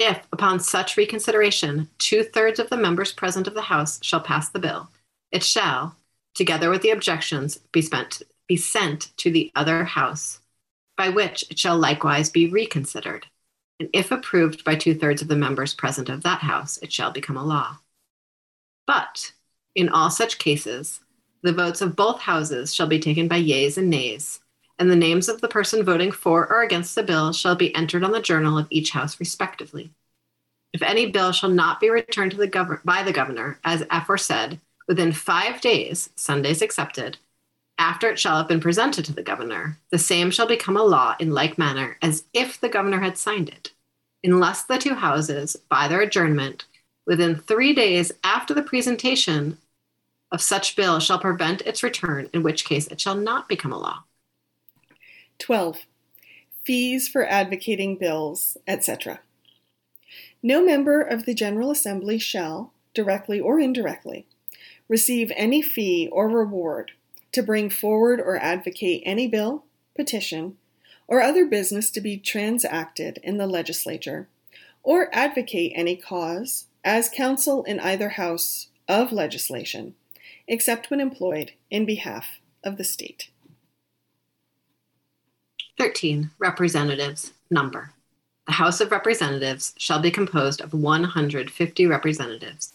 If, 0.00 0.26
upon 0.32 0.58
such 0.58 0.96
reconsideration, 0.96 1.88
two 1.98 2.24
thirds 2.24 2.58
of 2.58 2.68
the 2.70 2.76
members 2.76 3.12
present 3.12 3.46
of 3.46 3.54
the 3.54 3.62
House 3.62 4.00
shall 4.02 4.20
pass 4.20 4.48
the 4.48 4.58
bill, 4.58 4.90
it 5.30 5.44
shall, 5.44 5.94
together 6.34 6.70
with 6.70 6.82
the 6.82 6.90
objections, 6.90 7.58
be, 7.70 7.82
spent, 7.82 8.22
be 8.48 8.56
sent 8.56 9.16
to 9.18 9.30
the 9.30 9.52
other 9.54 9.84
House, 9.84 10.40
by 10.96 11.08
which 11.08 11.44
it 11.52 11.56
shall 11.56 11.78
likewise 11.78 12.30
be 12.30 12.48
reconsidered. 12.48 13.26
And 13.78 13.88
if 13.92 14.10
approved 14.10 14.64
by 14.64 14.74
two 14.74 14.96
thirds 14.96 15.22
of 15.22 15.28
the 15.28 15.36
members 15.36 15.72
present 15.72 16.08
of 16.08 16.24
that 16.24 16.40
House, 16.40 16.78
it 16.78 16.92
shall 16.92 17.12
become 17.12 17.36
a 17.36 17.44
law. 17.44 17.78
But 18.88 19.30
in 19.76 19.88
all 19.88 20.10
such 20.10 20.38
cases, 20.38 20.98
the 21.42 21.52
votes 21.52 21.80
of 21.80 21.94
both 21.94 22.22
Houses 22.22 22.74
shall 22.74 22.88
be 22.88 22.98
taken 22.98 23.28
by 23.28 23.36
yeas 23.36 23.78
and 23.78 23.88
nays, 23.88 24.39
and 24.80 24.90
the 24.90 24.96
names 24.96 25.28
of 25.28 25.42
the 25.42 25.48
person 25.48 25.84
voting 25.84 26.10
for 26.10 26.50
or 26.50 26.62
against 26.62 26.94
the 26.94 27.02
bill 27.02 27.32
shall 27.32 27.54
be 27.54 27.74
entered 27.76 28.02
on 28.02 28.12
the 28.12 28.20
journal 28.20 28.56
of 28.56 28.66
each 28.70 28.90
house 28.90 29.20
respectively. 29.20 29.92
If 30.72 30.82
any 30.82 31.10
bill 31.10 31.32
shall 31.32 31.50
not 31.50 31.80
be 31.80 31.90
returned 31.90 32.30
to 32.30 32.38
the 32.38 32.48
gov- 32.48 32.82
by 32.82 33.02
the 33.02 33.12
governor, 33.12 33.58
as 33.62 33.84
aforesaid, 33.90 34.58
within 34.88 35.12
five 35.12 35.60
days, 35.60 36.08
Sundays 36.16 36.62
excepted, 36.62 37.18
after 37.76 38.08
it 38.08 38.18
shall 38.18 38.38
have 38.38 38.48
been 38.48 38.60
presented 38.60 39.04
to 39.04 39.12
the 39.12 39.22
governor, 39.22 39.76
the 39.90 39.98
same 39.98 40.30
shall 40.30 40.46
become 40.46 40.78
a 40.78 40.82
law 40.82 41.14
in 41.20 41.30
like 41.30 41.58
manner 41.58 41.98
as 42.00 42.24
if 42.32 42.58
the 42.58 42.68
governor 42.68 43.00
had 43.00 43.18
signed 43.18 43.50
it, 43.50 43.72
unless 44.24 44.64
the 44.64 44.78
two 44.78 44.94
houses, 44.94 45.56
by 45.68 45.88
their 45.88 46.00
adjournment, 46.00 46.64
within 47.06 47.36
three 47.36 47.74
days 47.74 48.12
after 48.24 48.54
the 48.54 48.62
presentation 48.62 49.58
of 50.32 50.40
such 50.40 50.74
bill 50.74 51.00
shall 51.00 51.18
prevent 51.18 51.60
its 51.62 51.82
return, 51.82 52.30
in 52.32 52.42
which 52.42 52.64
case 52.64 52.86
it 52.86 53.00
shall 53.00 53.16
not 53.16 53.48
become 53.48 53.72
a 53.72 53.78
law. 53.78 54.04
12. 55.40 55.86
Fees 56.64 57.08
for 57.08 57.26
advocating 57.26 57.96
bills, 57.96 58.56
etc. 58.66 59.20
No 60.42 60.62
member 60.62 61.00
of 61.00 61.24
the 61.24 61.34
General 61.34 61.70
Assembly 61.70 62.18
shall, 62.18 62.72
directly 62.94 63.40
or 63.40 63.58
indirectly, 63.58 64.26
receive 64.86 65.32
any 65.34 65.62
fee 65.62 66.08
or 66.12 66.28
reward 66.28 66.92
to 67.32 67.42
bring 67.42 67.70
forward 67.70 68.20
or 68.20 68.36
advocate 68.36 69.02
any 69.06 69.26
bill, 69.26 69.64
petition, 69.96 70.56
or 71.08 71.22
other 71.22 71.46
business 71.46 71.90
to 71.90 72.00
be 72.00 72.18
transacted 72.18 73.18
in 73.22 73.38
the 73.38 73.46
legislature, 73.46 74.28
or 74.82 75.08
advocate 75.14 75.72
any 75.74 75.96
cause 75.96 76.66
as 76.84 77.08
counsel 77.08 77.64
in 77.64 77.80
either 77.80 78.10
house 78.10 78.68
of 78.86 79.10
legislation, 79.10 79.94
except 80.46 80.90
when 80.90 81.00
employed 81.00 81.52
in 81.70 81.86
behalf 81.86 82.40
of 82.62 82.76
the 82.76 82.84
state. 82.84 83.30
13. 85.80 86.30
Representatives. 86.38 87.32
Number. 87.50 87.94
The 88.46 88.52
House 88.52 88.82
of 88.82 88.90
Representatives 88.90 89.72
shall 89.78 89.98
be 89.98 90.10
composed 90.10 90.60
of 90.60 90.74
150 90.74 91.86
representatives. 91.86 92.74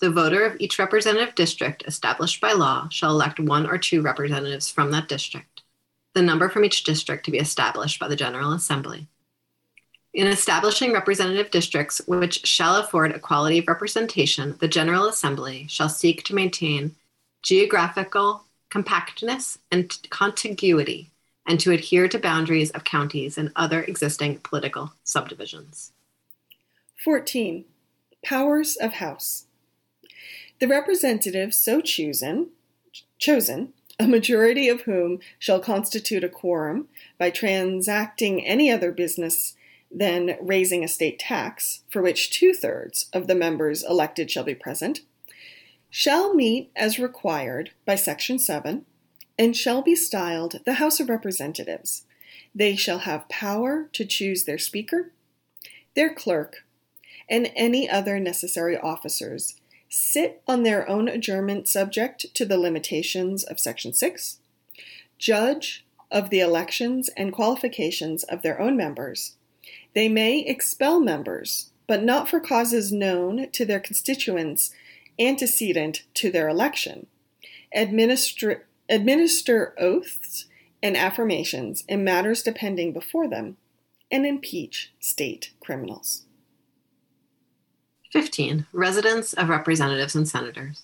The 0.00 0.12
voter 0.12 0.46
of 0.46 0.54
each 0.60 0.78
representative 0.78 1.34
district 1.34 1.82
established 1.84 2.40
by 2.40 2.52
law 2.52 2.88
shall 2.90 3.10
elect 3.10 3.40
one 3.40 3.66
or 3.66 3.76
two 3.76 4.02
representatives 4.02 4.70
from 4.70 4.92
that 4.92 5.08
district, 5.08 5.62
the 6.12 6.22
number 6.22 6.48
from 6.48 6.64
each 6.64 6.84
district 6.84 7.24
to 7.24 7.32
be 7.32 7.38
established 7.38 7.98
by 7.98 8.06
the 8.06 8.14
General 8.14 8.52
Assembly. 8.52 9.08
In 10.12 10.28
establishing 10.28 10.92
representative 10.92 11.50
districts 11.50 12.00
which 12.06 12.46
shall 12.46 12.76
afford 12.76 13.10
equality 13.10 13.58
of 13.58 13.66
representation, 13.66 14.56
the 14.60 14.68
General 14.68 15.08
Assembly 15.08 15.66
shall 15.68 15.88
seek 15.88 16.22
to 16.22 16.36
maintain 16.36 16.94
geographical 17.42 18.44
compactness 18.70 19.58
and 19.72 19.98
contiguity 20.10 21.10
and 21.46 21.60
to 21.60 21.72
adhere 21.72 22.08
to 22.08 22.18
boundaries 22.18 22.70
of 22.70 22.84
counties 22.84 23.36
and 23.36 23.52
other 23.54 23.82
existing 23.82 24.38
political 24.38 24.92
subdivisions. 25.04 25.92
14. 27.04 27.64
Powers 28.24 28.76
of 28.76 28.94
House. 28.94 29.46
The 30.58 30.68
representatives 30.68 31.58
so 31.58 31.80
chosen, 31.80 32.48
chosen, 33.18 33.74
a 33.98 34.06
majority 34.06 34.68
of 34.68 34.82
whom 34.82 35.20
shall 35.38 35.60
constitute 35.60 36.24
a 36.24 36.28
quorum 36.28 36.88
by 37.18 37.30
transacting 37.30 38.44
any 38.44 38.70
other 38.70 38.90
business 38.90 39.54
than 39.90 40.36
raising 40.40 40.82
a 40.82 40.88
state 40.88 41.18
tax, 41.18 41.82
for 41.90 42.02
which 42.02 42.30
two 42.30 42.52
thirds 42.52 43.06
of 43.12 43.26
the 43.26 43.34
members 43.34 43.84
elected 43.84 44.30
shall 44.30 44.42
be 44.42 44.54
present, 44.54 45.00
shall 45.90 46.34
meet 46.34 46.70
as 46.74 46.98
required 46.98 47.70
by 47.84 47.94
Section 47.94 48.38
7 48.38 48.84
and 49.38 49.56
shall 49.56 49.82
be 49.82 49.96
styled 49.96 50.60
the 50.64 50.74
House 50.74 51.00
of 51.00 51.08
Representatives. 51.08 52.04
They 52.54 52.76
shall 52.76 52.98
have 52.98 53.28
power 53.28 53.88
to 53.92 54.04
choose 54.04 54.44
their 54.44 54.58
Speaker, 54.58 55.12
their 55.94 56.14
clerk, 56.14 56.64
and 57.28 57.50
any 57.56 57.88
other 57.88 58.20
necessary 58.20 58.76
officers, 58.76 59.56
sit 59.88 60.42
on 60.46 60.62
their 60.62 60.88
own 60.88 61.08
adjournment 61.08 61.68
subject 61.68 62.26
to 62.34 62.44
the 62.44 62.58
limitations 62.58 63.44
of 63.44 63.60
Section 63.60 63.92
6, 63.92 64.38
judge 65.18 65.84
of 66.10 66.30
the 66.30 66.40
elections 66.40 67.08
and 67.16 67.32
qualifications 67.32 68.24
of 68.24 68.42
their 68.42 68.60
own 68.60 68.76
members. 68.76 69.34
They 69.94 70.08
may 70.08 70.40
expel 70.40 71.00
members, 71.00 71.70
but 71.86 72.02
not 72.02 72.28
for 72.28 72.40
causes 72.40 72.92
known 72.92 73.50
to 73.50 73.64
their 73.64 73.80
constituents 73.80 74.70
antecedent 75.18 76.02
to 76.14 76.30
their 76.30 76.48
election. 76.48 77.06
Administer 77.72 78.66
administer 78.88 79.74
oaths 79.78 80.46
and 80.82 80.96
affirmations 80.96 81.84
in 81.88 82.04
matters 82.04 82.42
depending 82.42 82.92
before 82.92 83.28
them, 83.28 83.56
and 84.10 84.26
impeach 84.26 84.92
state 85.00 85.52
criminals. 85.60 86.26
15. 88.12 88.66
Residence 88.72 89.32
of 89.32 89.48
representatives 89.48 90.14
and 90.14 90.28
senators. 90.28 90.82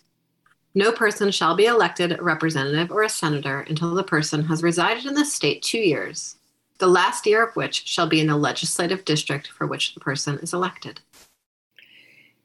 No 0.75 0.91
person 0.93 1.31
shall 1.31 1.55
be 1.55 1.67
elected 1.67 2.13
a 2.13 2.23
representative 2.23 2.91
or 2.91 3.03
a 3.03 3.09
senator 3.09 3.61
until 3.61 3.95
the 3.95 4.03
person 4.03 4.45
has 4.45 4.63
resided 4.63 5.05
in 5.05 5.15
the 5.15 5.25
state 5.25 5.63
two 5.63 5.79
years, 5.79 6.37
the 6.79 6.87
last 6.87 7.27
year 7.27 7.45
of 7.45 7.55
which 7.55 7.87
shall 7.87 8.09
be 8.09 8.21
in 8.21 8.29
the 8.29 8.37
legislative 8.37 9.05
district 9.05 9.49
for 9.49 9.67
which 9.67 9.95
the 9.95 10.01
person 10.01 10.39
is 10.39 10.53
elected. 10.53 11.01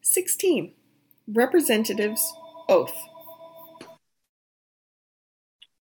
16. 0.02 0.74
Representatives' 1.28 2.34
oath. 2.68 2.96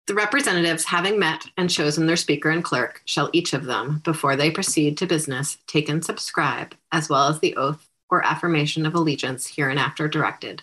The 0.06 0.14
representatives, 0.14 0.84
having 0.84 1.18
met 1.18 1.46
and 1.56 1.70
chosen 1.70 2.06
their 2.06 2.16
speaker 2.16 2.50
and 2.50 2.62
clerk, 2.62 3.00
shall 3.06 3.30
each 3.32 3.54
of 3.54 3.64
them, 3.64 4.02
before 4.04 4.36
they 4.36 4.50
proceed 4.50 4.98
to 4.98 5.06
business, 5.06 5.56
take 5.66 5.88
and 5.88 6.04
subscribe, 6.04 6.74
as 6.92 7.08
well 7.08 7.28
as 7.28 7.40
the 7.40 7.56
oath 7.56 7.88
or 8.10 8.24
affirmation 8.24 8.84
of 8.84 8.94
allegiance 8.94 9.46
hereinafter 9.46 10.06
directed, 10.06 10.62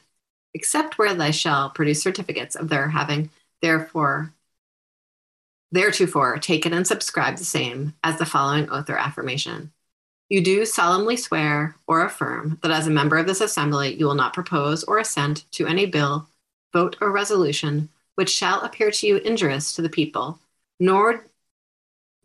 except 0.54 1.00
where 1.00 1.16
they 1.16 1.32
shall 1.32 1.72
produce 1.72 2.04
certificates 2.04 2.56
of 2.56 2.70
their 2.70 2.90
having 2.90 3.32
therefore 3.62 4.32
theretofore 5.74 6.38
taken 6.38 6.74
and 6.74 6.86
subscribed 6.86 7.38
the 7.38 7.46
same 7.46 7.94
as 8.04 8.18
the 8.18 8.26
following 8.26 8.70
oath 8.70 8.90
or 8.90 8.98
affirmation. 8.98 9.72
You 10.30 10.44
do 10.44 10.66
solemnly 10.66 11.18
swear 11.18 11.76
or 11.88 12.06
affirm 12.06 12.60
that 12.62 12.72
as 12.72 12.88
a 12.88 12.92
member 12.92 13.18
of 13.18 13.28
this 13.28 13.42
assembly 13.42 13.96
you 13.96 14.06
will 14.06 14.16
not 14.16 14.34
propose 14.34 14.84
or 14.84 15.00
assent 15.00 15.50
to 15.52 15.68
any 15.68 15.86
bill, 15.86 16.28
vote, 16.74 16.96
or 17.02 17.12
resolution 17.12 17.90
which 18.16 18.30
shall 18.30 18.62
appear 18.62 18.92
to 18.92 19.08
you 19.08 19.18
injurious 19.18 19.74
to 19.74 19.82
the 19.82 19.90
people, 19.90 20.40
nor 20.80 21.26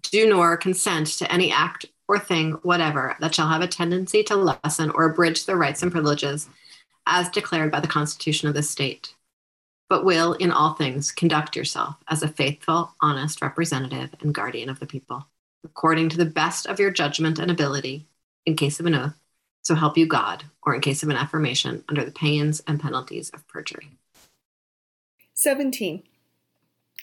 do 0.03 0.29
nor 0.29 0.57
consent 0.57 1.07
to 1.09 1.33
any 1.33 1.51
act 1.51 1.87
or 2.09 2.19
thing 2.19 2.53
whatever 2.63 3.17
that 3.21 3.35
shall 3.35 3.49
have 3.49 3.63
a 3.63 3.69
tendency 3.69 4.23
to 4.23 4.37
lessen 4.37 4.91
or 4.91 5.07
abridge 5.07 5.45
the 5.45 5.57
rights 5.57 5.83
and 5.83 5.91
privileges 5.91 6.49
as 7.07 7.29
declared 7.31 7.71
by 7.71 7.81
the 7.81 7.89
Constitution 7.89 8.49
of 8.49 8.55
this 8.55 8.71
state, 8.71 9.15
but 9.89 10.05
will 10.05 10.33
in 10.35 10.51
all 10.51 10.75
things 10.75 11.13
conduct 11.13 11.57
yourself 11.57 11.97
as 12.09 12.23
a 12.23 12.29
faithful, 12.29 12.93
honest 13.01 13.43
representative 13.43 14.11
and 14.21 14.35
guardian 14.35 14.69
of 14.69 14.81
the 14.81 14.87
people, 14.87 15.27
according 15.65 16.09
to 16.09 16.17
the 16.17 16.25
best 16.25 16.67
of 16.67 16.81
your 16.81 16.91
judgment 16.91 17.39
and 17.39 17.51
ability, 17.51 18.07
in 18.45 18.57
case 18.57 18.81
of 18.81 18.87
an 18.87 18.95
oath, 18.95 19.15
so 19.63 19.75
help 19.75 19.97
you 19.97 20.07
God, 20.07 20.45
or 20.63 20.75
in 20.75 20.81
case 20.81 21.03
of 21.03 21.09
an 21.09 21.17
affirmation 21.17 21.85
under 21.89 22.05
the 22.05 22.13
pains 22.13 22.61
and 22.67 22.81
penalties 22.81 23.31
of 23.31 23.47
perjury. 23.49 23.91
17. 25.39 26.03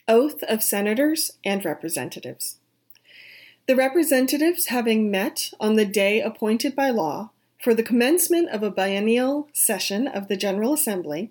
Oath 0.08 0.42
of 0.50 0.64
Senators 0.64 1.34
and 1.46 1.64
Representatives. 1.64 2.58
The 3.68 3.76
representatives 3.76 4.66
having 4.66 5.12
met 5.12 5.52
on 5.60 5.76
the 5.76 5.86
day 5.86 6.20
appointed 6.20 6.76
by 6.76 6.90
law 6.90 7.30
for 7.64 7.76
the 7.76 7.84
commencement 7.84 8.50
of 8.50 8.64
a 8.64 8.72
biennial 8.72 9.50
session 9.54 10.08
of 10.08 10.30
the 10.30 10.36
General 10.36 10.74
Assembly, 10.74 11.30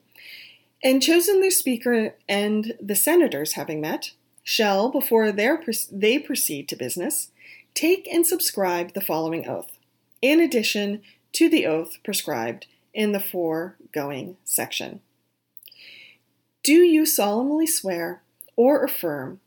and 0.81 1.03
chosen 1.03 1.41
their 1.41 1.51
speaker 1.51 2.15
and 2.29 2.75
the 2.81 2.95
senators 2.95 3.55
having 3.55 3.81
met, 3.81 4.13
shall, 4.45 4.89
before 4.89 5.33
they 5.33 6.19
proceed 6.21 6.69
to 6.69 6.77
business, 6.77 7.33
take 7.75 8.07
and 8.07 8.25
subscribe 8.25 8.95
the 8.95 9.01
following 9.01 9.49
oath, 9.49 9.77
in 10.23 10.39
addition 10.39 11.03
to 11.33 11.49
the 11.49 11.67
oath 11.67 11.99
prescribed 12.05 12.69
in 12.95 13.11
the 13.11 13.19
foregoing 13.19 14.37
section. 14.45 15.01
Do 16.63 16.83
you 16.83 17.07
solemnly 17.07 17.67
swear 17.67 18.23
or 18.55 18.85
affirm 18.85 19.41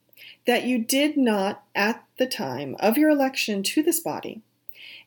that 0.45 0.65
you 0.65 0.77
did 0.77 1.15
not 1.15 1.63
at 1.73 2.03
the 2.17 2.27
time 2.27 2.75
of 2.79 2.97
your 2.97 3.09
election 3.09 3.63
to 3.63 3.81
this 3.81 3.99
body, 4.01 4.41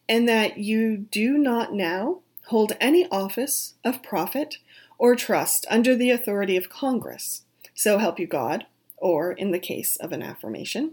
and 0.08 0.26
that 0.28 0.58
you 0.58 0.96
do 0.96 1.36
not 1.36 1.74
now 1.74 2.20
hold 2.46 2.72
any 2.80 3.06
office 3.10 3.74
of 3.84 4.02
profit 4.02 4.56
or 4.96 5.14
trust 5.14 5.66
under 5.68 5.94
the 5.94 6.10
authority 6.10 6.56
of 6.56 6.70
Congress, 6.70 7.42
so 7.74 7.98
help 7.98 8.18
you 8.18 8.26
God, 8.26 8.66
or 8.96 9.32
in 9.32 9.50
the 9.50 9.58
case 9.58 9.96
of 9.96 10.10
an 10.10 10.22
affirmation, 10.22 10.92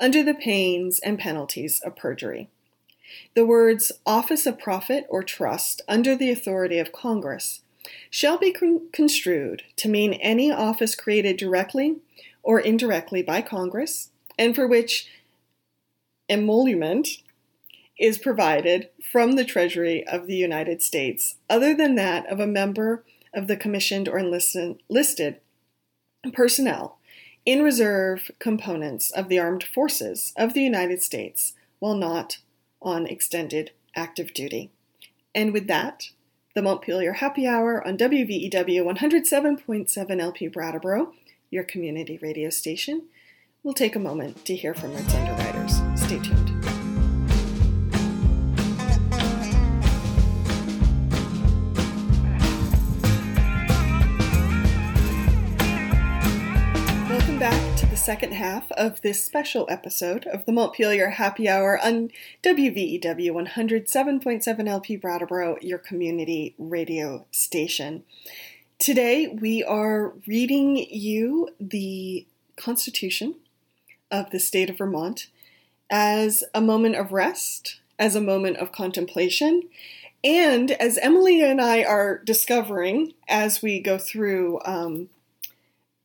under 0.00 0.24
the 0.24 0.34
pains 0.34 0.98
and 0.98 1.18
penalties 1.18 1.80
of 1.84 1.96
perjury. 1.96 2.48
The 3.34 3.46
words 3.46 3.92
office 4.04 4.44
of 4.44 4.58
profit 4.58 5.06
or 5.08 5.22
trust 5.22 5.82
under 5.88 6.16
the 6.16 6.30
authority 6.30 6.78
of 6.78 6.92
Congress 6.92 7.62
shall 8.10 8.38
be 8.38 8.54
construed 8.92 9.62
to 9.76 9.88
mean 9.88 10.14
any 10.14 10.50
office 10.50 10.94
created 10.94 11.36
directly 11.36 11.96
or 12.42 12.60
indirectly 12.60 13.22
by 13.22 13.42
Congress 13.42 14.10
and 14.38 14.54
for 14.54 14.66
which 14.66 15.08
emolument 16.28 17.08
is 17.98 18.18
provided 18.18 18.88
from 19.10 19.32
the 19.32 19.44
Treasury 19.44 20.06
of 20.06 20.26
the 20.26 20.36
United 20.36 20.82
States, 20.82 21.36
other 21.50 21.74
than 21.74 21.96
that 21.96 22.26
of 22.26 22.38
a 22.38 22.46
member 22.46 23.04
of 23.34 23.46
the 23.46 23.56
commissioned 23.56 24.08
or 24.08 24.18
enlisted 24.18 25.40
personnel 26.32 26.98
in 27.44 27.62
reserve 27.62 28.30
components 28.38 29.10
of 29.10 29.28
the 29.28 29.38
armed 29.38 29.64
forces 29.64 30.32
of 30.36 30.54
the 30.54 30.62
United 30.62 31.02
States 31.02 31.54
while 31.78 31.94
not 31.94 32.38
on 32.80 33.06
extended 33.06 33.72
active 33.96 34.32
duty. 34.32 34.70
And 35.34 35.52
with 35.52 35.66
that, 35.66 36.10
the 36.54 36.62
Montpelier 36.62 37.14
Happy 37.14 37.46
Hour 37.46 37.86
on 37.86 37.96
WVEW 37.96 38.84
107.7 38.84 40.20
LP 40.20 40.48
Brattleboro, 40.48 41.12
your 41.50 41.64
community 41.64 42.18
radio 42.20 42.50
station. 42.50 43.04
We'll 43.62 43.74
take 43.74 43.96
a 43.96 44.00
moment 44.00 44.44
to 44.46 44.56
hear 44.56 44.74
from 44.74 44.92
its 44.92 45.14
underwriters. 45.14 45.80
Stay 46.00 46.18
tuned. 46.18 46.57
Second 58.08 58.32
half 58.32 58.72
of 58.72 59.02
this 59.02 59.22
special 59.22 59.66
episode 59.68 60.26
of 60.28 60.46
the 60.46 60.52
Montpelier 60.52 61.10
Happy 61.10 61.46
Hour 61.46 61.78
on 61.78 62.08
WVEW 62.42 63.02
107.7 63.04 64.66
LP 64.66 64.96
Brattleboro, 64.96 65.58
your 65.60 65.76
community 65.76 66.54
radio 66.56 67.26
station. 67.30 68.04
Today 68.78 69.26
we 69.28 69.62
are 69.62 70.14
reading 70.26 70.86
you 70.88 71.50
the 71.60 72.26
Constitution 72.56 73.34
of 74.10 74.30
the 74.30 74.40
state 74.40 74.70
of 74.70 74.78
Vermont 74.78 75.26
as 75.90 76.42
a 76.54 76.62
moment 76.62 76.96
of 76.96 77.12
rest, 77.12 77.78
as 77.98 78.16
a 78.16 78.22
moment 78.22 78.56
of 78.56 78.72
contemplation, 78.72 79.64
and 80.24 80.70
as 80.70 80.96
Emilie 80.96 81.42
and 81.42 81.60
I 81.60 81.84
are 81.84 82.22
discovering 82.24 83.12
as 83.28 83.60
we 83.60 83.80
go 83.80 83.98
through 83.98 84.60
um, 84.64 85.10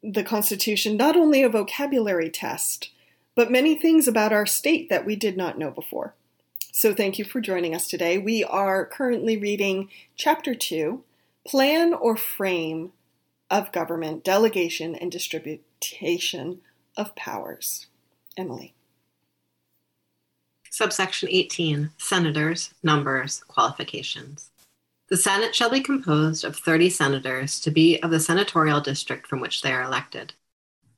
the 0.04 0.24
Constitution 0.24 0.98
not 0.98 1.16
only 1.16 1.42
a 1.42 1.50
vocabulary 1.50 2.30
test, 2.30 2.90
but 3.36 3.52
many 3.52 3.76
things 3.76 4.08
about 4.08 4.34
our 4.34 4.46
state 4.46 4.90
that 4.90 5.06
we 5.06 5.16
did 5.16 5.38
not 5.38 5.58
know 5.58 5.72
before. 5.72 6.14
So, 6.72 6.94
thank 6.94 7.18
you 7.18 7.26
for 7.26 7.40
joining 7.40 7.74
us 7.74 7.88
today. 7.88 8.18
We 8.18 8.44
are 8.44 8.86
currently 8.86 9.38
reading 9.38 9.90
Chapter 10.16 10.54
2 10.54 11.04
Plan 11.46 11.94
or 11.94 12.18
Frame 12.18 12.92
of 13.50 13.72
Government, 13.72 14.24
Delegation, 14.24 14.96
and 14.96 15.12
Distribution 15.12 16.62
of 16.98 17.16
Powers. 17.16 17.88
Emilie. 18.36 18.74
Subsection 20.70 21.30
18 21.32 21.92
Senators, 22.00 22.74
Numbers, 22.82 23.44
Qualifications. 23.48 24.50
The 25.14 25.18
Senate 25.18 25.54
shall 25.54 25.70
be 25.70 25.80
composed 25.80 26.44
of 26.44 26.56
30 26.56 26.90
senators 26.90 27.60
to 27.60 27.70
be 27.70 28.00
of 28.00 28.10
the 28.10 28.20
senatorial 28.20 28.82
district 28.82 29.28
from 29.28 29.42
which 29.42 29.62
they 29.62 29.72
are 29.72 29.84
elected. 29.84 30.34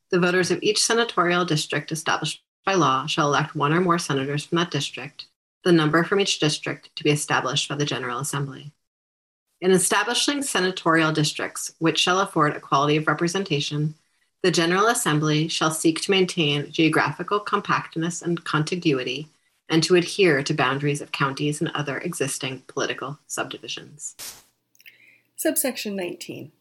The 0.10 0.22
voters 0.22 0.52
of 0.52 0.64
each 0.64 0.82
senatorial 0.82 1.44
district 1.44 1.92
established 1.92 2.42
by 2.66 2.76
law 2.76 3.08
shall 3.08 3.28
elect 3.28 3.58
one 3.58 3.74
or 3.74 3.82
more 3.82 4.00
senators 4.00 4.46
from 4.46 4.56
that 4.56 4.72
district, 4.72 5.26
the 5.66 5.74
number 5.74 6.02
from 6.06 6.22
each 6.22 6.40
district 6.40 6.96
to 6.96 7.04
be 7.04 7.10
established 7.10 7.68
by 7.68 7.76
the 7.76 7.84
General 7.84 8.20
Assembly. 8.20 8.72
In 9.60 9.72
establishing 9.72 10.42
senatorial 10.42 11.12
districts, 11.12 11.74
which 11.80 12.00
shall 12.00 12.22
afford 12.22 12.56
equality 12.56 12.96
of 12.96 13.08
representation, 13.08 13.96
the 14.44 14.50
General 14.50 14.88
Assembly 14.88 15.50
shall 15.50 15.72
seek 15.72 16.00
to 16.00 16.12
maintain 16.12 16.72
geographical 16.72 17.42
compactness 17.42 18.22
and 18.22 18.46
contiguity 18.46 19.28
and 19.70 19.84
to 19.84 19.96
adhere 19.96 20.44
to 20.44 20.54
boundaries 20.54 21.02
of 21.02 21.12
counties 21.12 21.60
and 21.60 21.72
other 21.74 21.98
existing 21.98 22.64
political 22.68 23.20
subdivisions. 23.28 24.16
Subsection 25.36 25.96
19 25.96 26.52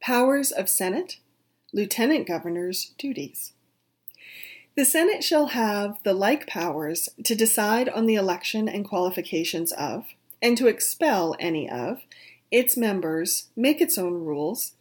Powers 0.00 0.50
of 0.50 0.68
Senate, 0.68 1.18
Lieutenant 1.72 2.26
Governor's 2.26 2.92
duties. 2.98 3.52
The 4.76 4.84
Senate 4.84 5.22
shall 5.22 5.46
have 5.48 5.98
the 6.02 6.14
like 6.14 6.46
powers 6.46 7.08
to 7.24 7.34
decide 7.34 7.88
on 7.88 8.06
the 8.06 8.16
election 8.16 8.68
and 8.68 8.84
qualifications 8.84 9.72
of, 9.72 10.06
and 10.42 10.58
to 10.58 10.66
expel 10.66 11.36
any 11.38 11.70
of, 11.70 12.02
its 12.50 12.76
members, 12.76 13.48
make 13.56 13.80
its 13.80 13.96
own 13.96 14.14
rules, 14.14 14.72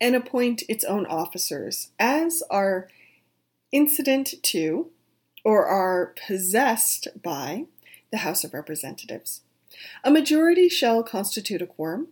and 0.00 0.16
appoint 0.16 0.62
its 0.68 0.84
own 0.84 1.06
officers, 1.06 1.90
as 1.98 2.42
are 2.50 2.88
incident 3.70 4.34
to 4.42 4.90
or 5.44 5.66
are 5.66 6.14
possessed 6.26 7.08
by 7.22 7.66
the 8.10 8.18
House 8.18 8.44
of 8.44 8.54
Representatives. 8.54 9.42
A 10.04 10.10
majority 10.10 10.68
shall 10.68 11.02
constitute 11.02 11.62
a 11.62 11.66
quorum. 11.66 12.08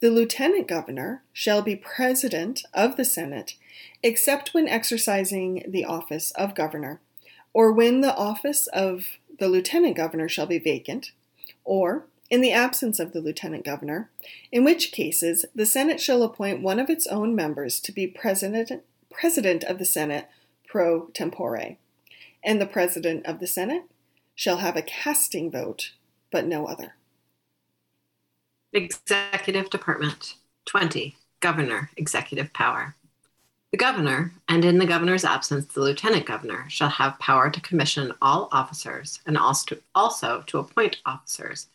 The 0.00 0.10
lieutenant 0.10 0.68
governor 0.68 1.22
shall 1.32 1.62
be 1.62 1.76
president 1.76 2.62
of 2.74 2.96
the 2.96 3.04
Senate, 3.04 3.54
except 4.02 4.54
when 4.54 4.68
exercising 4.68 5.64
the 5.66 5.84
office 5.84 6.30
of 6.32 6.54
governor, 6.54 7.00
or 7.52 7.72
when 7.72 8.00
the 8.00 8.14
office 8.14 8.66
of 8.68 9.18
the 9.38 9.48
lieutenant 9.48 9.96
governor 9.96 10.28
shall 10.28 10.46
be 10.46 10.58
vacant, 10.58 11.12
or 11.64 12.06
in 12.30 12.40
the 12.40 12.52
absence 12.52 13.00
of 13.00 13.12
the 13.12 13.20
lieutenant 13.20 13.64
governor, 13.64 14.10
in 14.52 14.64
which 14.64 14.92
cases 14.92 15.44
the 15.54 15.66
Senate 15.66 16.00
shall 16.00 16.22
appoint 16.22 16.62
one 16.62 16.78
of 16.78 16.90
its 16.90 17.06
own 17.06 17.34
members 17.34 17.80
to 17.80 17.92
be 17.92 18.06
president, 18.06 18.70
president 19.10 19.64
of 19.64 19.78
the 19.78 19.84
Senate 19.84 20.28
pro 20.66 21.06
tempore 21.06 21.78
and 22.48 22.62
the 22.62 22.66
President 22.66 23.26
of 23.26 23.40
the 23.40 23.46
Senate 23.46 23.82
shall 24.34 24.56
have 24.56 24.74
a 24.74 24.80
casting 24.80 25.50
vote, 25.50 25.92
but 26.32 26.46
no 26.46 26.64
other. 26.64 26.94
Executive 28.72 29.68
Department 29.68 30.36
20. 30.64 31.14
Governor, 31.40 31.90
Executive 31.98 32.50
Power. 32.54 32.94
The 33.70 33.76
governor, 33.76 34.32
and 34.48 34.64
in 34.64 34.78
the 34.78 34.86
governor's 34.86 35.26
absence, 35.26 35.66
the 35.66 35.82
lieutenant 35.82 36.24
governor, 36.24 36.64
shall 36.70 36.88
have 36.88 37.18
power 37.18 37.50
to 37.50 37.60
commission 37.60 38.14
all 38.22 38.48
officers 38.50 39.20
and 39.26 39.36
also 39.36 40.42
to 40.46 40.58
appoint 40.58 41.02
officers, 41.04 41.66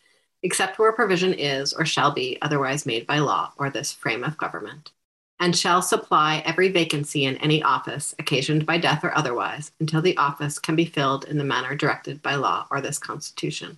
except 0.41 0.79
where 0.79 0.91
provision 0.91 1.35
is 1.35 1.71
or 1.71 1.85
shall 1.85 2.11
be 2.11 2.39
otherwise 2.41 2.87
made 2.87 3.05
by 3.05 3.19
law 3.19 3.53
or 3.57 3.69
this 3.69 3.91
frame 3.91 4.23
of 4.23 4.39
government, 4.39 4.89
and 5.43 5.57
shall 5.57 5.81
supply 5.81 6.41
every 6.45 6.69
vacancy 6.69 7.25
in 7.25 7.35
any 7.39 7.61
office 7.61 8.15
occasioned 8.17 8.65
by 8.65 8.77
death 8.77 9.03
or 9.03 9.13
otherwise 9.13 9.73
until 9.81 10.01
the 10.01 10.15
office 10.15 10.57
can 10.57 10.73
be 10.73 10.85
filled 10.85 11.25
in 11.25 11.37
the 11.37 11.43
manner 11.43 11.75
directed 11.75 12.21
by 12.21 12.33
law 12.33 12.65
or 12.71 12.79
this 12.79 12.97
Constitution. 12.97 13.75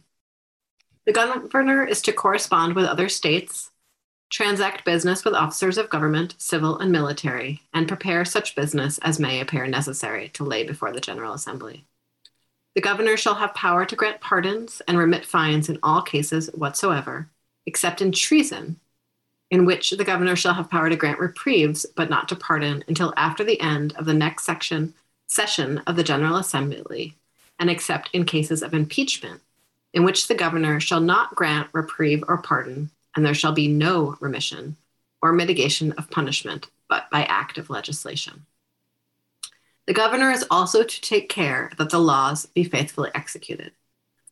The 1.07 1.11
governor 1.11 1.83
is 1.83 2.03
to 2.03 2.13
correspond 2.13 2.75
with 2.75 2.85
other 2.85 3.09
states, 3.09 3.71
transact 4.29 4.85
business 4.85 5.25
with 5.25 5.33
officers 5.33 5.79
of 5.79 5.89
government, 5.89 6.35
civil 6.37 6.77
and 6.77 6.91
military, 6.91 7.63
and 7.73 7.87
prepare 7.87 8.25
such 8.25 8.55
business 8.55 8.99
as 8.99 9.19
may 9.19 9.41
appear 9.41 9.65
necessary 9.65 10.29
to 10.33 10.43
lay 10.43 10.67
before 10.67 10.93
the 10.93 11.01
General 11.01 11.33
Assembly. 11.33 11.87
The 12.75 12.81
governor 12.81 13.17
shall 13.17 13.35
have 13.35 13.55
power 13.55 13.87
to 13.87 13.95
grant 13.95 14.21
pardons 14.21 14.83
and 14.87 14.99
remit 14.99 15.25
fines 15.25 15.67
in 15.67 15.79
all 15.81 16.03
cases 16.03 16.47
whatsoever, 16.53 17.31
except 17.65 18.03
in 18.03 18.11
treason 18.11 18.79
in 19.51 19.65
which 19.65 19.91
the 19.91 20.03
governor 20.03 20.35
shall 20.35 20.53
have 20.53 20.69
power 20.69 20.89
to 20.89 20.95
grant 20.95 21.19
reprieves, 21.19 21.85
but 21.95 22.09
not 22.09 22.27
to 22.29 22.35
pardon 22.35 22.83
until 22.87 23.13
after 23.15 23.43
the 23.43 23.59
end 23.61 23.93
of 23.97 24.05
the 24.05 24.13
next 24.13 24.45
section 24.45 24.93
session 25.27 25.79
of 25.87 25.95
the 25.95 26.03
General 26.03 26.37
Assembly, 26.37 27.15
and 27.59 27.69
except 27.69 28.09
in 28.13 28.25
cases 28.25 28.61
of 28.61 28.73
impeachment, 28.73 29.41
in 29.93 30.03
which 30.03 30.27
the 30.27 30.35
governor 30.35 30.79
shall 30.79 30.99
not 30.99 31.35
grant 31.35 31.67
reprieve 31.73 32.23
or 32.27 32.37
pardon, 32.37 32.89
and 33.15 33.25
there 33.25 33.33
shall 33.33 33.53
be 33.53 33.67
no 33.67 34.15
remission 34.19 34.75
or 35.21 35.31
mitigation 35.31 35.91
of 35.93 36.09
punishment, 36.09 36.69
but 36.87 37.09
by 37.09 37.23
act 37.23 37.57
of 37.57 37.69
legislation. 37.69 38.45
The 39.87 39.93
governor 39.93 40.31
is 40.31 40.45
also 40.49 40.83
to 40.83 41.01
take 41.01 41.29
care 41.29 41.71
that 41.77 41.89
the 41.89 41.99
laws 41.99 42.45
be 42.47 42.63
faithfully 42.63 43.11
executed 43.15 43.71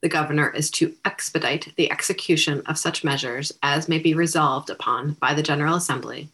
the 0.03 0.09
governor 0.09 0.49
is 0.49 0.69
to 0.69 0.93
expedite 1.05 1.71
the 1.77 1.89
execution 1.89 2.61
of 2.65 2.77
such 2.77 3.05
measures 3.05 3.53
as 3.63 3.87
may 3.87 3.99
be 3.99 4.13
resolved 4.13 4.69
upon 4.69 5.13
by 5.13 5.33
the 5.33 5.41
General 5.41 5.75
Assembly, 5.75 6.27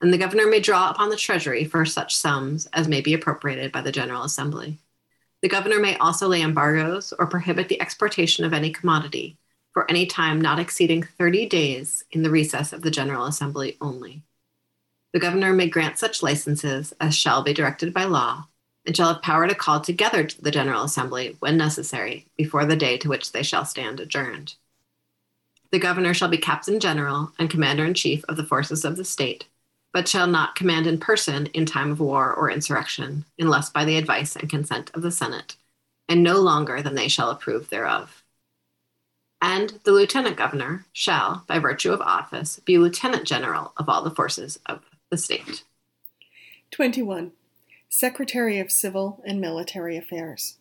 and 0.00 0.12
the 0.12 0.18
governor 0.18 0.46
may 0.46 0.60
draw 0.60 0.90
upon 0.90 1.08
the 1.10 1.16
Treasury 1.16 1.64
for 1.64 1.84
such 1.84 2.16
sums 2.16 2.66
as 2.66 2.86
may 2.86 3.00
be 3.00 3.14
appropriated 3.14 3.72
by 3.72 3.80
the 3.80 3.90
General 3.90 4.22
Assembly. 4.22 4.78
The 5.42 5.48
governor 5.48 5.80
may 5.80 5.96
also 5.96 6.28
lay 6.28 6.40
embargoes 6.40 7.12
or 7.18 7.26
prohibit 7.26 7.68
the 7.68 7.80
exportation 7.80 8.44
of 8.44 8.52
any 8.52 8.70
commodity 8.70 9.36
for 9.72 9.90
any 9.90 10.06
time 10.06 10.40
not 10.40 10.60
exceeding 10.60 11.02
30 11.02 11.48
days 11.48 12.04
in 12.12 12.22
the 12.22 12.30
recess 12.30 12.72
of 12.72 12.82
the 12.82 12.92
General 12.92 13.26
Assembly 13.26 13.76
only. 13.80 14.22
The 15.12 15.18
governor 15.18 15.52
may 15.52 15.68
grant 15.68 15.98
such 15.98 16.22
licenses 16.22 16.94
as 17.00 17.16
shall 17.16 17.42
be 17.42 17.52
directed 17.52 17.92
by 17.92 18.04
law 18.04 18.46
and 18.86 18.96
shall 18.96 19.12
have 19.12 19.22
power 19.22 19.48
to 19.48 19.54
call 19.54 19.80
together 19.80 20.28
the 20.40 20.50
General 20.50 20.84
Assembly 20.84 21.36
when 21.40 21.56
necessary 21.56 22.26
before 22.36 22.64
the 22.64 22.76
day 22.76 22.96
to 22.98 23.08
which 23.08 23.32
they 23.32 23.42
shall 23.42 23.64
stand 23.64 24.00
adjourned. 24.00 24.54
The 25.72 25.78
governor 25.78 26.14
shall 26.14 26.28
be 26.28 26.38
captain 26.38 26.78
general 26.78 27.32
and 27.38 27.50
commander 27.50 27.84
in 27.84 27.94
chief 27.94 28.24
of 28.28 28.36
the 28.36 28.44
forces 28.44 28.84
of 28.84 28.96
the 28.96 29.04
state, 29.04 29.46
but 29.92 30.06
shall 30.08 30.26
not 30.26 30.54
command 30.54 30.86
in 30.86 30.98
person 30.98 31.46
in 31.46 31.66
time 31.66 31.90
of 31.90 32.00
war 32.00 32.32
or 32.32 32.50
insurrection, 32.50 33.24
unless 33.38 33.70
by 33.70 33.84
the 33.84 33.96
advice 33.96 34.36
and 34.36 34.48
consent 34.48 34.90
of 34.94 35.02
the 35.02 35.10
Senate, 35.10 35.56
and 36.08 36.22
no 36.22 36.40
longer 36.40 36.82
than 36.82 36.94
they 36.94 37.08
shall 37.08 37.30
approve 37.30 37.68
thereof. 37.68 38.22
And 39.42 39.80
the 39.84 39.92
lieutenant 39.92 40.36
governor 40.36 40.86
shall, 40.92 41.44
by 41.46 41.58
virtue 41.58 41.92
of 41.92 42.00
office, 42.00 42.60
be 42.64 42.78
lieutenant 42.78 43.26
general 43.26 43.72
of 43.76 43.88
all 43.88 44.02
the 44.02 44.10
forces 44.10 44.58
of 44.66 44.82
the 45.10 45.18
state. 45.18 45.64
21. 46.70 47.32
Secretary 47.98 48.58
of 48.58 48.70
Civil 48.70 49.22
and 49.24 49.40
Military 49.40 49.96
Affairs. 49.96 50.58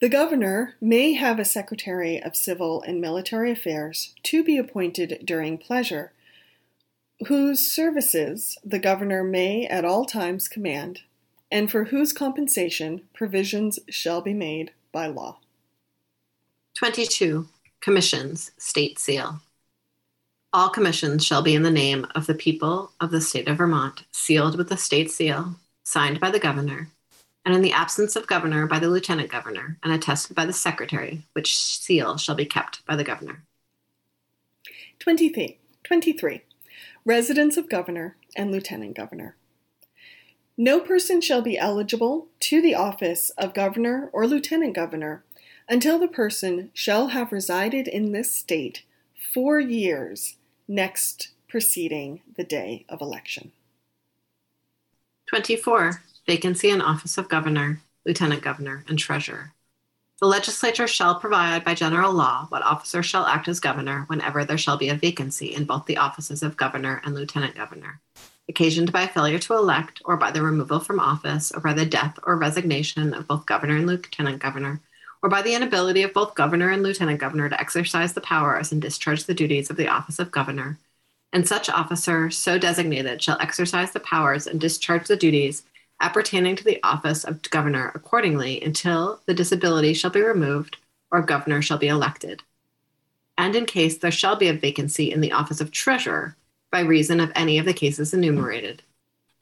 The 0.00 0.08
governor 0.08 0.74
may 0.80 1.12
have 1.12 1.38
a 1.38 1.44
Secretary 1.44 2.18
of 2.18 2.34
Civil 2.34 2.80
and 2.80 2.98
Military 2.98 3.52
Affairs 3.52 4.14
to 4.22 4.42
be 4.42 4.56
appointed 4.56 5.20
during 5.22 5.58
pleasure, 5.58 6.12
whose 7.28 7.70
services 7.70 8.56
the 8.64 8.78
governor 8.78 9.22
may 9.22 9.66
at 9.66 9.84
all 9.84 10.06
times 10.06 10.48
command, 10.48 11.02
and 11.50 11.70
for 11.70 11.84
whose 11.84 12.14
compensation 12.14 13.02
provisions 13.12 13.78
shall 13.90 14.22
be 14.22 14.32
made 14.32 14.70
by 14.92 15.06
law. 15.06 15.40
22. 16.74 17.48
Commissions, 17.82 18.52
State 18.56 18.98
Seal. 18.98 19.42
All 20.54 20.70
commissions 20.70 21.22
shall 21.22 21.42
be 21.42 21.54
in 21.54 21.62
the 21.62 21.70
name 21.70 22.06
of 22.14 22.26
the 22.26 22.34
people 22.34 22.92
of 22.98 23.10
the 23.10 23.20
state 23.20 23.46
of 23.46 23.58
Vermont, 23.58 24.04
sealed 24.10 24.56
with 24.56 24.70
the 24.70 24.78
state 24.78 25.10
seal, 25.10 25.56
signed 25.84 26.20
by 26.20 26.30
the 26.30 26.38
governor, 26.38 26.88
and 27.44 27.54
in 27.54 27.62
the 27.62 27.72
absence 27.72 28.16
of 28.16 28.26
governor 28.26 28.66
by 28.66 28.78
the 28.78 28.88
lieutenant 28.88 29.30
governor, 29.30 29.78
and 29.82 29.92
attested 29.92 30.36
by 30.36 30.44
the 30.44 30.52
secretary, 30.52 31.22
which 31.32 31.56
seal 31.56 32.16
shall 32.16 32.34
be 32.34 32.46
kept 32.46 32.84
by 32.86 32.96
the 32.96 33.04
governor. 33.04 33.42
23. 34.98 35.58
23. 35.82 36.42
Residence 37.04 37.56
of 37.56 37.68
governor 37.68 38.16
and 38.36 38.52
lieutenant 38.52 38.94
governor. 38.94 39.36
No 40.56 40.78
person 40.78 41.20
shall 41.20 41.42
be 41.42 41.58
eligible 41.58 42.28
to 42.40 42.62
the 42.62 42.74
office 42.74 43.30
of 43.30 43.54
governor 43.54 44.10
or 44.12 44.26
lieutenant 44.26 44.74
governor 44.74 45.24
until 45.68 45.98
the 45.98 46.08
person 46.08 46.70
shall 46.74 47.08
have 47.08 47.32
resided 47.32 47.88
in 47.88 48.12
this 48.12 48.30
state 48.30 48.84
four 49.32 49.58
years 49.58 50.36
next 50.68 51.30
preceding 51.48 52.20
the 52.36 52.44
day 52.44 52.84
of 52.88 53.00
election. 53.00 53.52
24. 55.32 56.02
Vacancy 56.26 56.68
in 56.68 56.82
office 56.82 57.16
of 57.16 57.26
governor, 57.26 57.80
lieutenant 58.04 58.42
governor, 58.42 58.84
and 58.86 58.98
treasurer. 58.98 59.54
The 60.20 60.26
legislature 60.26 60.86
shall 60.86 61.14
provide 61.14 61.64
by 61.64 61.72
general 61.72 62.12
law 62.12 62.44
what 62.50 62.60
officer 62.62 63.02
shall 63.02 63.24
act 63.24 63.48
as 63.48 63.58
governor 63.58 64.04
whenever 64.08 64.44
there 64.44 64.58
shall 64.58 64.76
be 64.76 64.90
a 64.90 64.94
vacancy 64.94 65.54
in 65.54 65.64
both 65.64 65.86
the 65.86 65.96
offices 65.96 66.42
of 66.42 66.58
governor 66.58 67.00
and 67.02 67.14
lieutenant 67.14 67.54
governor, 67.54 67.98
occasioned 68.46 68.92
by 68.92 69.06
failure 69.06 69.38
to 69.38 69.54
elect, 69.54 70.02
or 70.04 70.18
by 70.18 70.30
the 70.30 70.42
removal 70.42 70.80
from 70.80 71.00
office, 71.00 71.50
or 71.50 71.62
by 71.62 71.72
the 71.72 71.86
death 71.86 72.18
or 72.24 72.36
resignation 72.36 73.14
of 73.14 73.26
both 73.26 73.46
governor 73.46 73.76
and 73.76 73.86
lieutenant 73.86 74.38
governor, 74.38 74.82
or 75.22 75.30
by 75.30 75.40
the 75.40 75.54
inability 75.54 76.02
of 76.02 76.12
both 76.12 76.34
governor 76.34 76.68
and 76.68 76.82
lieutenant 76.82 77.18
governor 77.18 77.48
to 77.48 77.58
exercise 77.58 78.12
the 78.12 78.20
powers 78.20 78.70
and 78.70 78.82
discharge 78.82 79.24
the 79.24 79.32
duties 79.32 79.70
of 79.70 79.78
the 79.78 79.88
office 79.88 80.18
of 80.18 80.30
governor, 80.30 80.76
and 81.32 81.46
such 81.46 81.68
officer 81.68 82.30
so 82.30 82.58
designated 82.58 83.22
shall 83.22 83.38
exercise 83.40 83.92
the 83.92 84.00
powers 84.00 84.46
and 84.46 84.60
discharge 84.60 85.06
the 85.06 85.16
duties 85.16 85.64
appertaining 86.00 86.56
to 86.56 86.64
the 86.64 86.80
office 86.82 87.24
of 87.24 87.42
governor 87.50 87.92
accordingly 87.94 88.62
until 88.62 89.20
the 89.26 89.34
disability 89.34 89.94
shall 89.94 90.10
be 90.10 90.20
removed 90.20 90.76
or 91.10 91.22
governor 91.22 91.62
shall 91.62 91.78
be 91.78 91.88
elected. 91.88 92.42
And 93.38 93.56
in 93.56 93.66
case 93.66 93.98
there 93.98 94.10
shall 94.10 94.36
be 94.36 94.48
a 94.48 94.52
vacancy 94.52 95.10
in 95.10 95.20
the 95.20 95.32
office 95.32 95.60
of 95.60 95.70
treasurer 95.70 96.36
by 96.70 96.80
reason 96.80 97.20
of 97.20 97.32
any 97.34 97.58
of 97.58 97.66
the 97.66 97.72
cases 97.72 98.12
enumerated, 98.12 98.82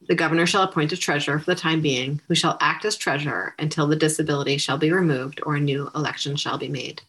the 0.07 0.15
governor 0.15 0.45
shall 0.45 0.63
appoint 0.63 0.91
a 0.91 0.97
treasurer 0.97 1.39
for 1.39 1.45
the 1.45 1.59
time 1.59 1.81
being, 1.81 2.21
who 2.27 2.35
shall 2.35 2.57
act 2.59 2.85
as 2.85 2.97
treasurer 2.97 3.53
until 3.59 3.87
the 3.87 3.95
disability 3.95 4.57
shall 4.57 4.77
be 4.77 4.91
removed 4.91 5.39
or 5.45 5.55
a 5.55 5.59
new 5.59 5.89
election 5.93 6.35
shall 6.35 6.57
be 6.57 6.67
made. 6.67 7.01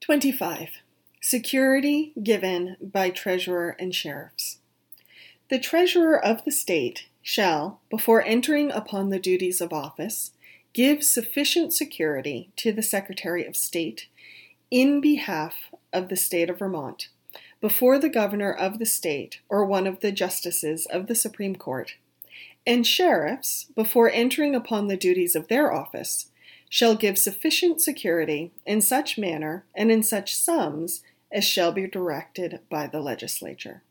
25. 0.00 0.81
Security 1.24 2.12
given 2.20 2.76
by 2.82 3.08
treasurer 3.08 3.76
and 3.78 3.94
sheriffs. 3.94 4.58
The 5.50 5.60
treasurer 5.60 6.22
of 6.22 6.44
the 6.44 6.50
state 6.50 7.06
shall, 7.22 7.80
before 7.88 8.24
entering 8.24 8.72
upon 8.72 9.10
the 9.10 9.20
duties 9.20 9.60
of 9.60 9.72
office, 9.72 10.32
give 10.72 11.04
sufficient 11.04 11.72
security 11.72 12.50
to 12.56 12.72
the 12.72 12.82
Secretary 12.82 13.46
of 13.46 13.56
State 13.56 14.08
in 14.68 15.00
behalf 15.00 15.70
of 15.92 16.08
the 16.08 16.16
state 16.16 16.50
of 16.50 16.58
Vermont 16.58 17.08
before 17.60 18.00
the 18.00 18.08
governor 18.08 18.52
of 18.52 18.80
the 18.80 18.84
state 18.84 19.40
or 19.48 19.64
one 19.64 19.86
of 19.86 20.00
the 20.00 20.10
justices 20.10 20.86
of 20.86 21.06
the 21.06 21.14
Supreme 21.14 21.54
Court, 21.54 21.94
and 22.66 22.84
sheriffs, 22.84 23.66
before 23.76 24.10
entering 24.10 24.56
upon 24.56 24.88
the 24.88 24.96
duties 24.96 25.36
of 25.36 25.46
their 25.46 25.72
office, 25.72 26.30
shall 26.68 26.96
give 26.96 27.16
sufficient 27.16 27.80
security 27.80 28.50
in 28.66 28.80
such 28.80 29.16
manner 29.16 29.64
and 29.74 29.92
in 29.92 30.02
such 30.02 30.34
sums 30.34 31.02
as 31.32 31.44
shall 31.44 31.72
be 31.72 31.86
directed 31.86 32.60
by 32.70 32.86
the 32.86 33.00
legislature. 33.00 33.82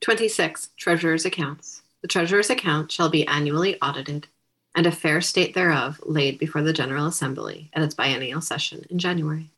26. 0.00 0.70
Treasurer's 0.76 1.24
accounts. 1.24 1.82
The 2.02 2.08
treasurer's 2.08 2.50
account 2.50 2.92
shall 2.92 3.08
be 3.08 3.26
annually 3.26 3.80
audited, 3.80 4.28
and 4.74 4.86
a 4.86 4.92
fair 4.92 5.20
state 5.20 5.54
thereof 5.54 6.00
laid 6.04 6.38
before 6.38 6.62
the 6.62 6.72
General 6.72 7.06
Assembly 7.06 7.70
at 7.72 7.82
its 7.82 7.94
biennial 7.94 8.40
session 8.40 8.86
in 8.90 8.98
January. 8.98 9.50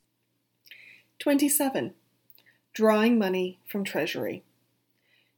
27. 1.18 1.94
Drawing 2.72 3.18
money 3.18 3.58
from 3.66 3.84
Treasury. 3.84 4.44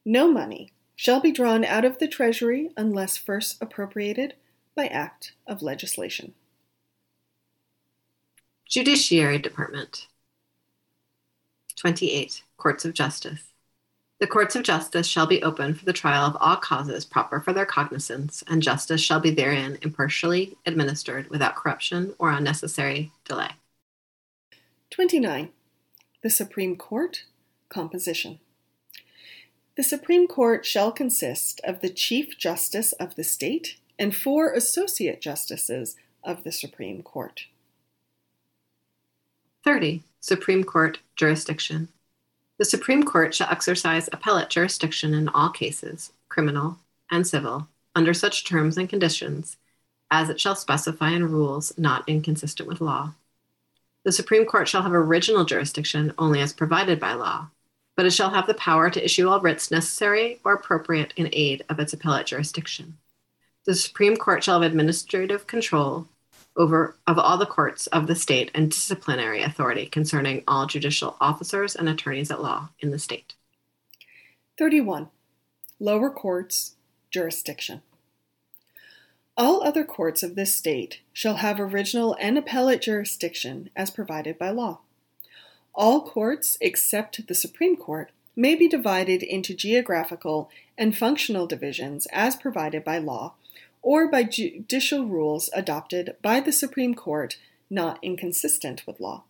No 0.04 0.30
money 0.30 0.72
shall 0.94 1.20
be 1.20 1.32
drawn 1.32 1.64
out 1.64 1.84
of 1.84 1.98
the 1.98 2.08
Treasury 2.08 2.70
unless 2.76 3.16
first 3.16 3.56
appropriated 3.62 4.34
by 4.74 4.86
act 4.86 5.32
of 5.46 5.62
legislation. 5.62 6.34
Judiciary 8.68 9.38
Department. 9.38 10.06
28. 11.80 12.42
Courts 12.58 12.84
of 12.84 12.92
Justice. 12.92 13.40
The 14.18 14.26
courts 14.26 14.54
of 14.54 14.62
justice 14.62 15.06
shall 15.06 15.26
be 15.26 15.42
open 15.42 15.72
for 15.74 15.86
the 15.86 15.94
trial 15.94 16.26
of 16.26 16.36
all 16.38 16.56
causes 16.56 17.06
proper 17.06 17.40
for 17.40 17.54
their 17.54 17.64
cognizance, 17.64 18.44
and 18.46 18.62
justice 18.62 19.00
shall 19.00 19.18
be 19.18 19.30
therein 19.30 19.78
impartially 19.80 20.58
administered 20.66 21.30
without 21.30 21.56
corruption 21.56 22.12
or 22.18 22.32
unnecessary 22.32 23.12
delay. 23.24 23.48
29. 24.90 25.48
The 26.22 26.28
Supreme 26.28 26.76
Court 26.76 27.24
Composition. 27.70 28.40
The 29.78 29.82
Supreme 29.82 30.28
Court 30.28 30.66
shall 30.66 30.92
consist 30.92 31.62
of 31.64 31.80
the 31.80 31.88
Chief 31.88 32.36
Justice 32.36 32.92
of 32.92 33.14
the 33.14 33.24
state 33.24 33.78
and 33.98 34.14
four 34.14 34.52
Associate 34.52 35.18
Justices 35.18 35.96
of 36.22 36.44
the 36.44 36.52
Supreme 36.52 37.02
Court. 37.02 37.46
30. 39.64 40.02
Supreme 40.22 40.64
Court 40.64 40.98
Jurisdiction. 41.16 41.88
The 42.58 42.66
Supreme 42.66 43.04
Court 43.04 43.34
shall 43.34 43.48
exercise 43.50 44.06
appellate 44.12 44.50
jurisdiction 44.50 45.14
in 45.14 45.30
all 45.30 45.48
cases, 45.48 46.12
criminal 46.28 46.76
and 47.10 47.26
civil, 47.26 47.68
under 47.94 48.12
such 48.12 48.44
terms 48.44 48.76
and 48.76 48.86
conditions 48.86 49.56
as 50.10 50.28
it 50.28 50.38
shall 50.38 50.54
specify 50.54 51.10
in 51.10 51.30
rules 51.30 51.72
not 51.78 52.06
inconsistent 52.06 52.68
with 52.68 52.82
law. 52.82 53.14
The 54.04 54.12
Supreme 54.12 54.44
Court 54.44 54.68
shall 54.68 54.82
have 54.82 54.92
original 54.92 55.46
jurisdiction 55.46 56.12
only 56.18 56.40
as 56.40 56.52
provided 56.52 57.00
by 57.00 57.14
law, 57.14 57.48
but 57.96 58.04
it 58.04 58.12
shall 58.12 58.30
have 58.30 58.46
the 58.46 58.54
power 58.54 58.90
to 58.90 59.02
issue 59.02 59.26
all 59.26 59.40
writs 59.40 59.70
necessary 59.70 60.38
or 60.44 60.52
appropriate 60.52 61.14
in 61.16 61.30
aid 61.32 61.64
of 61.70 61.80
its 61.80 61.94
appellate 61.94 62.26
jurisdiction. 62.26 62.98
The 63.64 63.74
Supreme 63.74 64.18
Court 64.18 64.44
shall 64.44 64.60
have 64.60 64.70
administrative 64.70 65.46
control 65.46 66.08
over 66.60 66.98
of 67.06 67.18
all 67.18 67.38
the 67.38 67.46
courts 67.46 67.86
of 67.86 68.06
the 68.06 68.14
state 68.14 68.50
and 68.54 68.70
disciplinary 68.70 69.42
authority 69.42 69.86
concerning 69.86 70.44
all 70.46 70.66
judicial 70.66 71.16
officers 71.18 71.74
and 71.74 71.88
attorneys 71.88 72.30
at 72.30 72.42
law 72.42 72.68
in 72.80 72.90
the 72.90 72.98
state. 72.98 73.32
31. 74.58 75.08
Lower 75.78 76.10
Courts 76.10 76.74
Jurisdiction. 77.10 77.80
All 79.38 79.62
other 79.62 79.84
courts 79.84 80.22
of 80.22 80.34
this 80.34 80.54
state 80.54 81.00
shall 81.14 81.36
have 81.36 81.58
original 81.58 82.14
and 82.20 82.36
appellate 82.36 82.82
jurisdiction 82.82 83.70
as 83.74 83.90
provided 83.90 84.36
by 84.36 84.50
law. 84.50 84.80
All 85.74 86.02
courts 86.02 86.58
except 86.60 87.26
the 87.26 87.34
Supreme 87.34 87.76
Court 87.76 88.10
may 88.36 88.54
be 88.54 88.68
divided 88.68 89.22
into 89.22 89.54
geographical 89.54 90.50
and 90.76 90.94
functional 90.94 91.46
divisions 91.46 92.06
as 92.12 92.36
provided 92.36 92.84
by 92.84 92.98
law 92.98 93.34
or 93.82 94.08
by 94.08 94.22
judicial 94.22 95.06
rules 95.06 95.50
adopted 95.54 96.16
by 96.22 96.40
the 96.40 96.52
Supreme 96.52 96.94
Court 96.94 97.38
not 97.68 97.98
inconsistent 98.02 98.86
with 98.86 99.00
law. 99.00 99.24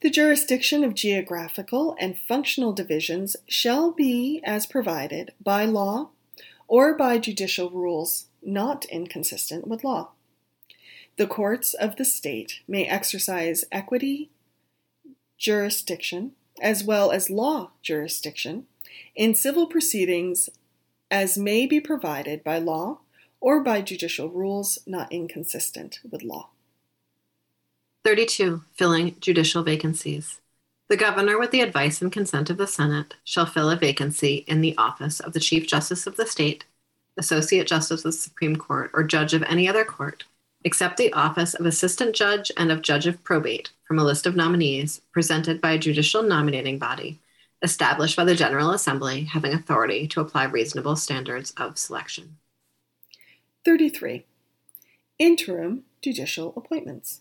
The 0.00 0.10
jurisdiction 0.10 0.84
of 0.84 0.94
geographical 0.94 1.96
and 1.98 2.16
functional 2.16 2.72
divisions 2.72 3.36
shall 3.48 3.90
be 3.90 4.40
as 4.44 4.64
provided 4.64 5.32
by 5.42 5.64
law 5.64 6.10
or 6.68 6.94
by 6.94 7.18
judicial 7.18 7.70
rules 7.70 8.26
not 8.42 8.84
inconsistent 8.86 9.66
with 9.66 9.82
law. 9.82 10.10
The 11.16 11.26
courts 11.26 11.74
of 11.74 11.96
the 11.96 12.04
state 12.04 12.60
may 12.68 12.86
exercise 12.86 13.64
equity 13.72 14.30
jurisdiction 15.36 16.32
as 16.60 16.84
well 16.84 17.10
as 17.10 17.30
law 17.30 17.72
jurisdiction 17.82 18.66
in 19.16 19.34
civil 19.34 19.66
proceedings 19.66 20.48
as 21.10 21.36
may 21.36 21.66
be 21.66 21.80
provided 21.80 22.44
by 22.44 22.58
law 22.58 23.00
or 23.40 23.60
by 23.60 23.80
judicial 23.80 24.28
rules 24.28 24.78
not 24.86 25.12
inconsistent 25.12 26.00
with 26.10 26.22
law. 26.22 26.50
32. 28.04 28.62
Filling 28.74 29.16
judicial 29.20 29.62
vacancies. 29.62 30.40
The 30.88 30.96
governor, 30.96 31.38
with 31.38 31.50
the 31.50 31.60
advice 31.60 32.00
and 32.00 32.10
consent 32.10 32.48
of 32.48 32.56
the 32.56 32.66
Senate, 32.66 33.14
shall 33.24 33.44
fill 33.44 33.70
a 33.70 33.76
vacancy 33.76 34.44
in 34.46 34.62
the 34.62 34.76
office 34.78 35.20
of 35.20 35.34
the 35.34 35.40
Chief 35.40 35.66
Justice 35.66 36.06
of 36.06 36.16
the 36.16 36.26
State, 36.26 36.64
Associate 37.18 37.66
Justice 37.66 38.00
of 38.00 38.12
the 38.12 38.12
Supreme 38.12 38.56
Court, 38.56 38.90
or 38.94 39.02
Judge 39.02 39.34
of 39.34 39.42
any 39.42 39.68
other 39.68 39.84
court, 39.84 40.24
except 40.64 40.96
the 40.96 41.12
office 41.12 41.52
of 41.54 41.66
Assistant 41.66 42.14
Judge 42.14 42.50
and 42.56 42.72
of 42.72 42.80
Judge 42.80 43.06
of 43.06 43.22
Probate 43.22 43.70
from 43.84 43.98
a 43.98 44.04
list 44.04 44.26
of 44.26 44.36
nominees 44.36 45.02
presented 45.12 45.60
by 45.60 45.72
a 45.72 45.78
judicial 45.78 46.22
nominating 46.22 46.78
body 46.78 47.18
established 47.62 48.16
by 48.16 48.24
the 48.24 48.34
General 48.34 48.70
Assembly 48.70 49.24
having 49.24 49.52
authority 49.52 50.06
to 50.08 50.20
apply 50.20 50.44
reasonable 50.44 50.96
standards 50.96 51.52
of 51.56 51.76
selection. 51.76 52.36
33. 53.68 54.24
Interim 55.18 55.82
judicial 56.00 56.54
appointments. 56.56 57.20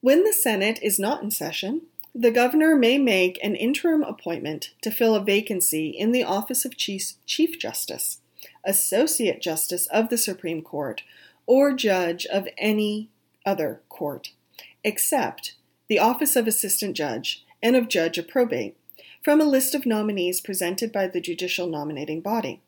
When 0.00 0.24
the 0.24 0.32
Senate 0.32 0.78
is 0.82 0.98
not 0.98 1.22
in 1.22 1.30
session, 1.30 1.82
the 2.14 2.30
governor 2.30 2.74
may 2.74 2.96
make 2.96 3.38
an 3.44 3.54
interim 3.54 4.02
appointment 4.02 4.70
to 4.80 4.90
fill 4.90 5.14
a 5.14 5.22
vacancy 5.22 5.90
in 5.90 6.12
the 6.12 6.24
office 6.24 6.64
of 6.64 6.78
Chief, 6.78 7.12
Chief 7.26 7.58
Justice, 7.58 8.20
Associate 8.64 9.38
Justice 9.38 9.86
of 9.88 10.08
the 10.08 10.16
Supreme 10.16 10.62
Court, 10.62 11.02
or 11.44 11.74
Judge 11.74 12.24
of 12.24 12.48
any 12.56 13.10
other 13.44 13.82
court, 13.90 14.32
except 14.82 15.56
the 15.88 15.98
office 15.98 16.36
of 16.36 16.46
Assistant 16.46 16.96
Judge 16.96 17.44
and 17.62 17.76
of 17.76 17.88
Judge 17.88 18.16
of 18.16 18.28
Probate, 18.28 18.78
from 19.22 19.42
a 19.42 19.44
list 19.44 19.74
of 19.74 19.84
nominees 19.84 20.40
presented 20.40 20.90
by 20.90 21.06
the 21.06 21.20
judicial 21.20 21.66
nominating 21.66 22.22
body. 22.22 22.62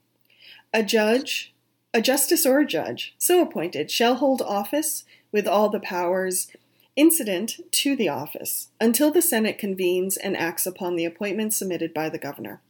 A 0.74 0.82
judge 0.82 1.54
a 1.92 2.00
justice 2.00 2.46
or 2.46 2.60
a 2.60 2.66
judge, 2.66 3.14
so 3.18 3.42
appointed, 3.42 3.90
shall 3.90 4.16
hold 4.16 4.42
office 4.42 5.04
with 5.32 5.46
all 5.46 5.68
the 5.68 5.80
powers 5.80 6.48
incident 6.96 7.60
to 7.70 7.96
the 7.96 8.08
office 8.08 8.68
until 8.80 9.10
the 9.10 9.22
Senate 9.22 9.58
convenes 9.58 10.16
and 10.16 10.36
acts 10.36 10.66
upon 10.66 10.96
the 10.96 11.04
appointment 11.04 11.54
submitted 11.54 11.94
by 11.94 12.08
the 12.08 12.18
governor. 12.18 12.60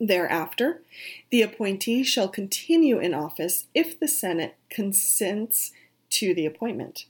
Thereafter, 0.00 0.82
the 1.30 1.42
appointee 1.42 2.02
shall 2.02 2.28
continue 2.28 2.98
in 2.98 3.14
office 3.14 3.66
if 3.74 3.98
the 3.98 4.08
Senate 4.08 4.56
consents 4.68 5.72
to 6.10 6.34
the 6.34 6.46
appointment. 6.46 7.06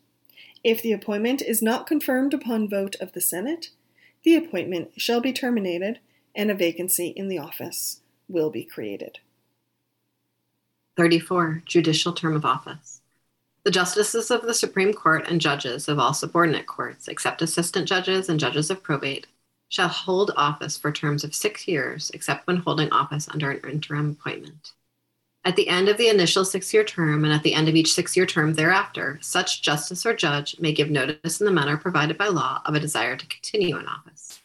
If 0.62 0.82
the 0.82 0.92
appointment 0.92 1.40
is 1.40 1.62
not 1.62 1.86
confirmed 1.86 2.34
upon 2.34 2.68
vote 2.68 2.96
of 3.00 3.12
the 3.12 3.20
Senate, 3.20 3.70
the 4.22 4.34
appointment 4.34 4.92
shall 4.96 5.20
be 5.20 5.32
terminated 5.32 6.00
and 6.34 6.50
a 6.50 6.54
vacancy 6.54 7.08
in 7.08 7.28
the 7.28 7.38
office 7.38 8.00
will 8.28 8.50
be 8.50 8.64
created. 8.64 9.18
34. 10.97 11.62
Judicial 11.66 12.12
term 12.12 12.36
of 12.36 12.45
office. 12.45 13.01
The 13.64 13.70
justices 13.70 14.30
of 14.30 14.42
the 14.42 14.55
Supreme 14.55 14.92
Court 14.92 15.26
and 15.26 15.40
judges 15.40 15.88
of 15.88 15.99
all 15.99 16.12
subordinate 16.12 16.66
courts, 16.66 17.09
except 17.09 17.42
assistant 17.42 17.88
judges 17.88 18.28
and 18.28 18.38
judges 18.38 18.70
of 18.70 18.82
probate, 18.82 19.26
shall 19.68 19.88
hold 19.88 20.30
office 20.36 20.76
for 20.76 20.92
terms 20.92 21.24
of 21.24 21.34
six 21.34 21.66
years, 21.66 22.11
except 22.14 22.47
when 22.47 22.59
holding 22.59 22.90
office 22.92 23.28
under 23.28 23.51
an 23.51 23.61
interim 23.68 24.11
appointment. 24.11 24.72
At 25.47 25.57
the 25.57 25.68
end 25.68 25.88
of 25.88 25.97
the 25.97 26.09
initial 26.09 26.45
six 26.45 26.72
year 26.72 26.84
term 26.84 27.24
and 27.24 27.32
at 27.32 27.42
the 27.42 27.55
end 27.55 27.68
of 27.68 27.74
each 27.74 27.92
six 27.92 28.16
year 28.16 28.26
term 28.26 28.55
thereafter, 28.55 29.18
such 29.20 29.62
justice 29.62 30.07
or 30.07 30.14
judge 30.14 30.59
may 30.61 30.72
give 30.72 30.90
notice 30.90 31.40
in 31.40 31.45
the 31.45 31.53
manner 31.53 31.76
provided 31.76 32.16
by 32.16 32.28
law 32.28 32.62
of 32.64 32.74
a 32.74 32.80
desire 32.80 33.16
to 33.16 33.26
continue 33.26 33.76
in 33.78 33.86
office. 33.86 34.40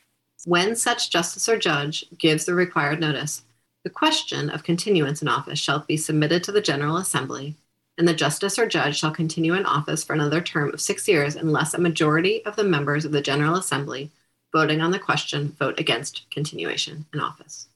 When 0.45 0.75
such 0.75 1.09
justice 1.09 1.47
or 1.47 1.57
judge 1.57 2.05
gives 2.17 2.45
the 2.45 2.53
required 2.53 2.99
notice, 2.99 3.43
the 3.89 3.95
question 3.95 4.51
of 4.51 4.61
continuance 4.61 5.23
in 5.23 5.27
office 5.27 5.57
shall 5.57 5.79
be 5.79 5.97
submitted 5.97 6.43
to 6.43 6.51
the 6.51 6.61
General 6.61 6.97
Assembly, 6.97 7.55
and 7.97 8.07
the 8.07 8.13
justice 8.13 8.59
or 8.59 8.67
judge 8.67 8.99
shall 8.99 9.09
continue 9.09 9.55
in 9.55 9.65
office 9.65 10.03
for 10.03 10.13
another 10.13 10.41
term 10.41 10.71
of 10.71 10.79
six 10.79 11.07
years 11.07 11.35
unless 11.35 11.73
a 11.73 11.81
majority 11.81 12.45
of 12.45 12.55
the 12.55 12.63
members 12.63 13.03
of 13.03 13.11
the 13.11 13.19
General 13.19 13.55
Assembly 13.55 14.11
voting 14.53 14.79
on 14.79 14.91
the 14.91 14.99
question 14.99 15.55
vote 15.57 15.79
against 15.79 16.29
continuation 16.29 17.07
in 17.15 17.19
office. 17.19 17.67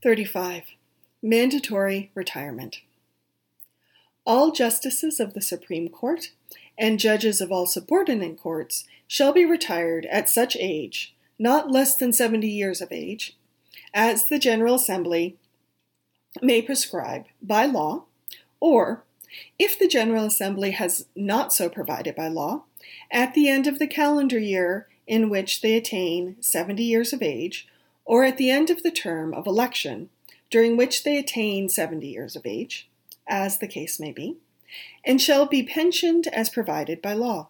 35. 0.00 0.62
Mandatory 1.20 2.12
retirement. 2.14 2.82
All 4.24 4.52
justices 4.52 5.18
of 5.18 5.34
the 5.34 5.42
Supreme 5.42 5.88
Court 5.88 6.30
and 6.78 7.00
judges 7.00 7.40
of 7.40 7.50
all 7.50 7.66
subordinate 7.66 8.38
courts 8.38 8.84
shall 9.08 9.32
be 9.32 9.44
retired 9.44 10.06
at 10.06 10.28
such 10.28 10.56
age, 10.60 11.16
not 11.36 11.68
less 11.68 11.96
than 11.96 12.12
70 12.12 12.46
years 12.46 12.80
of 12.80 12.92
age, 12.92 13.34
as 13.94 14.26
the 14.26 14.38
General 14.38 14.74
Assembly 14.74 15.36
may 16.42 16.62
prescribe 16.62 17.26
by 17.42 17.66
law, 17.66 18.04
or, 18.60 19.04
if 19.58 19.78
the 19.78 19.88
General 19.88 20.24
Assembly 20.24 20.72
has 20.72 21.06
not 21.14 21.52
so 21.52 21.68
provided 21.68 22.14
by 22.14 22.28
law, 22.28 22.64
at 23.10 23.34
the 23.34 23.48
end 23.48 23.66
of 23.66 23.78
the 23.78 23.86
calendar 23.86 24.38
year 24.38 24.88
in 25.06 25.30
which 25.30 25.60
they 25.60 25.76
attain 25.76 26.36
70 26.40 26.82
years 26.82 27.12
of 27.12 27.22
age, 27.22 27.68
or 28.04 28.24
at 28.24 28.36
the 28.36 28.50
end 28.50 28.70
of 28.70 28.82
the 28.82 28.90
term 28.90 29.34
of 29.34 29.46
election 29.46 30.10
during 30.50 30.76
which 30.76 31.04
they 31.04 31.18
attain 31.18 31.68
70 31.68 32.06
years 32.06 32.36
of 32.36 32.46
age, 32.46 32.88
as 33.26 33.58
the 33.58 33.68
case 33.68 34.00
may 34.00 34.12
be, 34.12 34.36
and 35.04 35.20
shall 35.20 35.46
be 35.46 35.62
pensioned 35.62 36.26
as 36.28 36.48
provided 36.48 37.02
by 37.02 37.12
law. 37.12 37.48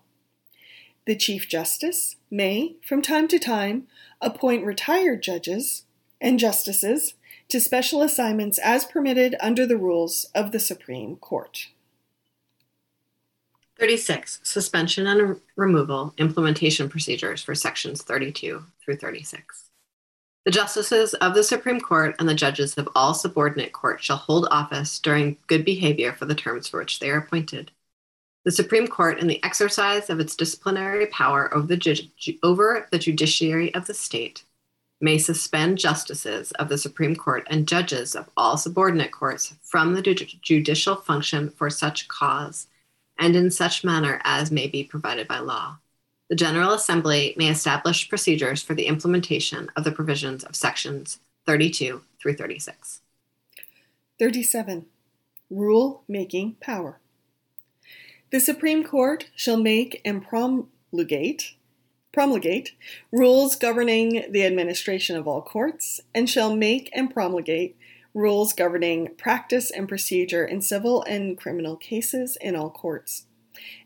The 1.06 1.16
Chief 1.16 1.48
Justice 1.48 2.16
may, 2.30 2.76
from 2.84 3.02
time 3.02 3.28
to 3.28 3.38
time, 3.38 3.86
appoint 4.20 4.64
retired 4.64 5.22
judges 5.22 5.84
and 6.20 6.38
justices 6.38 7.14
to 7.48 7.60
special 7.60 8.02
assignments 8.02 8.58
as 8.58 8.84
permitted 8.84 9.34
under 9.40 9.66
the 9.66 9.78
rules 9.78 10.26
of 10.34 10.52
the 10.52 10.60
Supreme 10.60 11.16
Court. 11.16 11.68
36. 13.78 14.40
Suspension 14.42 15.06
and 15.06 15.40
removal 15.56 16.12
implementation 16.18 16.88
procedures 16.88 17.42
for 17.42 17.54
sections 17.54 18.02
32 18.02 18.64
through 18.84 18.96
36. 18.96 19.68
The 20.44 20.50
justices 20.50 21.14
of 21.14 21.34
the 21.34 21.44
Supreme 21.44 21.80
Court 21.80 22.16
and 22.18 22.28
the 22.28 22.34
judges 22.34 22.74
of 22.74 22.88
all 22.94 23.14
subordinate 23.14 23.72
courts 23.72 24.04
shall 24.04 24.16
hold 24.16 24.48
office 24.50 24.98
during 24.98 25.36
good 25.46 25.64
behavior 25.64 26.12
for 26.12 26.24
the 26.24 26.34
terms 26.34 26.66
for 26.66 26.80
which 26.80 26.98
they 26.98 27.10
are 27.10 27.18
appointed. 27.18 27.70
The 28.44 28.52
Supreme 28.52 28.88
Court, 28.88 29.18
in 29.18 29.26
the 29.26 29.44
exercise 29.44 30.08
of 30.08 30.20
its 30.20 30.34
disciplinary 30.34 31.06
power 31.06 31.54
over 31.54 31.66
the, 31.66 31.76
ju- 31.76 32.08
over 32.42 32.88
the 32.90 32.98
judiciary 32.98 33.74
of 33.74 33.86
the 33.86 33.94
state, 33.94 34.44
may 35.00 35.18
suspend 35.18 35.78
justices 35.78 36.52
of 36.52 36.68
the 36.68 36.78
Supreme 36.78 37.14
Court 37.14 37.46
and 37.48 37.68
judges 37.68 38.16
of 38.16 38.28
all 38.36 38.56
subordinate 38.56 39.12
courts 39.12 39.54
from 39.62 39.94
the 39.94 40.02
judicial 40.02 40.96
function 40.96 41.50
for 41.50 41.70
such 41.70 42.08
cause, 42.08 42.66
and 43.18 43.36
in 43.36 43.50
such 43.50 43.84
manner 43.84 44.20
as 44.24 44.50
may 44.50 44.66
be 44.66 44.82
provided 44.82 45.28
by 45.28 45.38
law. 45.38 45.78
The 46.28 46.36
General 46.36 46.72
Assembly 46.72 47.34
may 47.36 47.48
establish 47.48 48.08
procedures 48.08 48.62
for 48.62 48.74
the 48.74 48.86
implementation 48.86 49.70
of 49.76 49.84
the 49.84 49.92
provisions 49.92 50.44
of 50.44 50.56
sections 50.56 51.20
32 51.46 52.02
through 52.20 52.34
36. 52.34 53.00
37. 54.18 54.86
Rule 55.48 56.02
making 56.06 56.56
power. 56.60 57.00
The 58.30 58.40
Supreme 58.40 58.84
Court 58.84 59.30
shall 59.34 59.56
make 59.56 60.02
and 60.04 60.22
promulgate 60.22 61.54
promulgate 62.12 62.72
rules 63.12 63.56
governing 63.56 64.24
the 64.30 64.44
administration 64.44 65.16
of 65.16 65.28
all 65.28 65.42
courts 65.42 66.00
and 66.14 66.28
shall 66.28 66.54
make 66.54 66.90
and 66.92 67.12
promulgate 67.12 67.76
rules 68.14 68.52
governing 68.52 69.14
practice 69.16 69.70
and 69.70 69.88
procedure 69.88 70.44
in 70.44 70.62
civil 70.62 71.02
and 71.04 71.38
criminal 71.38 71.76
cases 71.76 72.36
in 72.40 72.56
all 72.56 72.70
courts. 72.70 73.26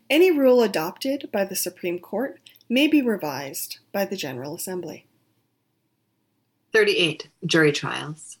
Any 0.09 0.31
rule 0.31 0.63
adopted 0.63 1.29
by 1.31 1.45
the 1.45 1.55
Supreme 1.55 1.99
Court 1.99 2.39
may 2.69 2.87
be 2.87 3.01
revised 3.01 3.79
by 3.91 4.05
the 4.05 4.15
General 4.15 4.55
Assembly. 4.55 5.05
38. 6.71 7.29
Jury 7.45 7.71
trials. 7.71 8.37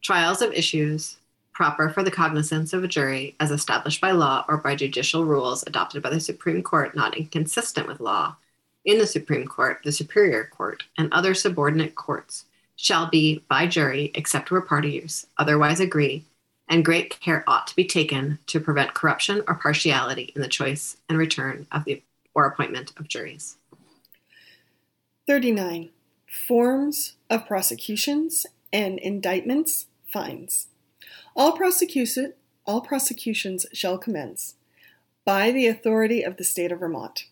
Trials 0.00 0.40
of 0.40 0.52
issues 0.52 1.16
proper 1.52 1.88
for 1.88 2.02
the 2.02 2.10
cognizance 2.10 2.72
of 2.72 2.82
a 2.82 2.88
jury 2.88 3.36
as 3.38 3.50
established 3.50 4.00
by 4.00 4.10
law 4.10 4.44
or 4.48 4.56
by 4.56 4.74
judicial 4.74 5.24
rules 5.24 5.62
adopted 5.66 6.02
by 6.02 6.10
the 6.10 6.20
Supreme 6.20 6.62
Court 6.62 6.96
not 6.96 7.16
inconsistent 7.16 7.86
with 7.86 8.00
law 8.00 8.36
in 8.84 8.98
the 8.98 9.06
Supreme 9.06 9.46
Court, 9.46 9.80
the 9.84 9.92
Superior 9.92 10.44
Court, 10.44 10.84
and 10.98 11.12
other 11.12 11.34
subordinate 11.34 11.94
courts 11.94 12.44
shall 12.76 13.06
be 13.06 13.42
by 13.48 13.66
jury 13.66 14.10
except 14.14 14.50
where 14.50 14.60
parties 14.60 15.26
otherwise 15.38 15.80
agree, 15.80 16.24
and 16.68 16.84
great 16.84 17.18
care 17.20 17.44
ought 17.46 17.66
to 17.66 17.76
be 17.76 17.84
taken 17.84 18.38
to 18.46 18.60
prevent 18.60 18.94
corruption 18.94 19.42
or 19.46 19.54
partiality 19.54 20.32
in 20.34 20.42
the 20.42 20.48
choice 20.48 20.96
and 21.08 21.18
return 21.18 21.66
of 21.72 21.84
the 21.84 22.02
or 22.34 22.46
appointment 22.46 22.92
of 22.98 23.08
juries. 23.08 23.56
39. 25.26 25.90
Forms 26.26 27.14
of 27.30 27.46
prosecutions 27.46 28.44
and 28.72 28.98
indictments, 28.98 29.86
fines. 30.12 30.66
All, 31.36 31.52
prosecution, 31.52 32.34
all 32.66 32.80
prosecutions 32.80 33.66
shall 33.72 33.98
commence 33.98 34.56
by 35.24 35.50
the 35.50 35.66
authority 35.66 36.22
of 36.22 36.36
the 36.36 36.44
state 36.44 36.72
of 36.72 36.80
Vermont. 36.80 37.26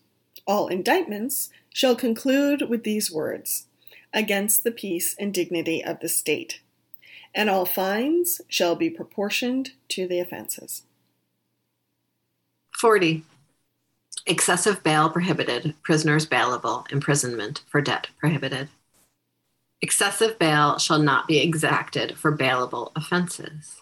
All 0.45 0.67
indictments 0.67 1.49
shall 1.73 1.95
conclude 1.95 2.69
with 2.69 2.83
these 2.83 3.11
words 3.11 3.67
against 4.13 4.63
the 4.63 4.71
peace 4.71 5.15
and 5.17 5.33
dignity 5.33 5.83
of 5.83 5.99
the 5.99 6.09
state, 6.09 6.59
and 7.33 7.49
all 7.49 7.65
fines 7.65 8.41
shall 8.47 8.75
be 8.75 8.89
proportioned 8.89 9.71
to 9.89 10.07
the 10.07 10.19
offenses. 10.19 10.83
40. 12.79 13.23
Excessive 14.25 14.83
bail 14.83 15.09
prohibited, 15.09 15.75
prisoners 15.83 16.27
bailable, 16.27 16.89
imprisonment 16.91 17.61
for 17.67 17.81
debt 17.81 18.07
prohibited. 18.19 18.69
Excessive 19.81 20.39
bail 20.39 20.77
shall 20.77 20.99
not 20.99 21.27
be 21.27 21.39
exacted 21.39 22.17
for 22.17 22.35
bailable 22.35 22.91
offenses. 22.95 23.81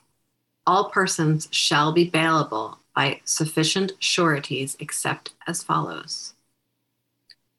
All 0.66 0.90
persons 0.90 1.48
shall 1.52 1.92
be 1.92 2.10
bailable 2.10 2.78
by 2.96 3.22
sufficient 3.24 3.94
sureties 4.00 4.76
except 4.80 5.32
as 5.48 5.64
follows. 5.64 6.34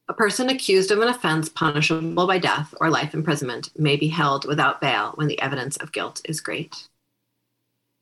A 0.09 0.15
person 0.15 0.49
accused 0.49 0.91
of 0.91 0.99
an 0.99 1.09
offense 1.09 1.49
punishable 1.49 2.27
by 2.27 2.39
death 2.39 2.75
or 2.81 2.91
life 2.91 3.15
imprisonment 3.15 3.71
may 3.79 3.97
be 3.97 4.09
held 4.09 4.45
without 4.47 4.81
bail 4.81 5.13
when 5.15 5.29
the 5.29 5.41
evidence 5.41 5.77
of 5.77 5.93
guilt 5.93 6.21
is 6.25 6.41
great. 6.41 6.89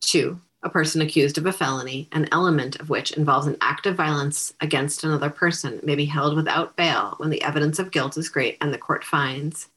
Two, 0.01 0.41
a 0.63 0.71
person 0.71 1.03
accused 1.03 1.37
of 1.37 1.45
a 1.45 1.53
felony, 1.53 2.09
an 2.13 2.27
element 2.33 2.81
of 2.81 2.89
which 2.89 3.13
involves 3.13 3.47
an 3.47 3.59
act 3.61 3.87
of 3.87 3.97
violence 3.97 4.55
against 4.61 5.05
another 5.05 5.29
person, 5.29 5.79
may 5.83 5.95
be 5.95 6.07
held 6.07 6.35
without 6.35 6.75
bail 6.75 7.15
when 7.19 7.29
the 7.29 7.43
evidence 7.43 7.79
of 7.79 7.91
guilt 7.91 8.17
is 8.17 8.31
great 8.31 8.57
and 8.63 8.73
the 8.73 8.79
court 8.79 9.05
finds, 9.05 9.69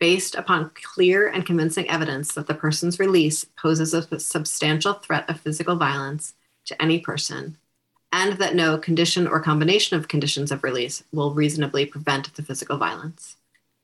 based 0.00 0.34
upon 0.34 0.70
clear 0.74 1.28
and 1.28 1.46
convincing 1.46 1.88
evidence 1.88 2.34
that 2.34 2.48
the 2.48 2.54
person's 2.54 2.98
release 2.98 3.44
poses 3.56 3.94
a 3.94 4.20
substantial 4.20 4.94
threat 4.94 5.30
of 5.30 5.40
physical 5.40 5.76
violence 5.76 6.34
to 6.66 6.80
any 6.82 6.98
person 6.98 7.56
and 8.12 8.34
that 8.34 8.54
no 8.54 8.78
condition 8.78 9.26
or 9.26 9.40
combination 9.40 9.96
of 9.96 10.08
conditions 10.08 10.50
of 10.50 10.64
release 10.64 11.02
will 11.12 11.34
reasonably 11.34 11.84
prevent 11.84 12.34
the 12.34 12.42
physical 12.42 12.78
violence. 12.78 13.36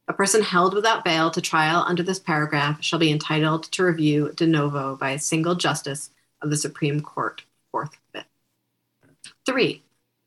A 0.07 0.13
person 0.13 0.43
held 0.43 0.75
without 0.75 1.05
bail 1.05 1.31
to 1.31 1.41
trial 1.41 1.85
under 1.87 2.03
this 2.03 2.19
paragraph 2.19 2.83
shall 2.83 2.99
be 2.99 3.11
entitled 3.11 3.65
to 3.65 3.85
review 3.85 4.33
de 4.35 4.47
novo 4.47 4.97
by 4.97 5.11
a 5.11 5.19
single 5.19 5.55
justice 5.55 6.11
of 6.43 6.51
the 6.51 6.57
Supreme 6.57 7.01
Court 7.01 7.43
forthwith. 7.71 8.27
Three, 9.47 9.83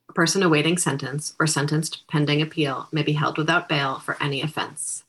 a 0.09 0.13
person 0.13 0.41
awaiting 0.41 0.77
sentence 0.77 1.35
or 1.39 1.45
sentenced 1.45 2.07
pending 2.07 2.41
appeal 2.41 2.87
may 2.91 3.03
be 3.03 3.13
held 3.13 3.37
without 3.37 3.69
bail 3.69 3.99
for 3.99 4.21
any 4.21 4.41
offense. 4.41 5.03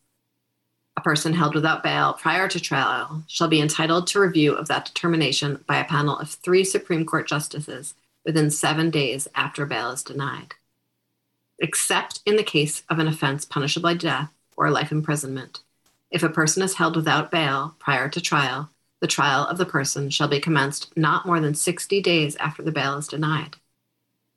A 0.99 1.01
person 1.01 1.33
held 1.33 1.55
without 1.55 1.83
bail 1.83 2.15
prior 2.15 2.49
to 2.49 2.61
trial 2.61 3.23
shall 3.27 3.49
be 3.49 3.61
entitled 3.61 4.07
to 4.09 4.21
review 4.21 4.53
of 4.53 4.69
that 4.69 4.85
determination 4.85 5.65
by 5.67 5.79
a 5.79 5.85
panel 5.85 6.19
of 6.19 6.29
three 6.29 6.65
Supreme 6.65 7.07
Court 7.07 7.27
justices 7.27 7.95
within 8.29 8.51
seven 8.51 8.91
days 8.91 9.27
after 9.35 9.65
bail 9.65 9.91
is 9.91 10.03
denied, 10.03 10.53
except 11.59 12.21
in 12.27 12.37
the 12.37 12.43
case 12.43 12.83
of 12.91 12.99
an 12.99 13.09
offense 13.09 13.47
punishable 13.47 13.89
by 13.89 13.95
death 13.95 14.31
or 14.55 14.71
life 14.71 14.93
imprisonment. 14.93 15.61
If 16.11 16.23
a 16.23 16.29
person 16.29 16.63
is 16.63 16.75
held 16.75 16.95
without 16.95 17.31
bail 17.31 17.75
prior 17.79 18.11
to 18.11 18.21
trial, 18.21 18.69
the 19.01 19.07
trial 19.07 19.47
of 19.47 19.57
the 19.57 19.65
person 19.65 20.11
shall 20.11 20.29
be 20.29 20.41
commenced 20.41 20.95
not 20.95 21.25
more 21.25 21.41
than 21.41 21.55
60 21.55 22.03
days 22.03 22.37
after 22.37 22.63
the 22.63 22.71
bail 22.71 22.99
is 22.99 23.09
denied. 23.09 23.57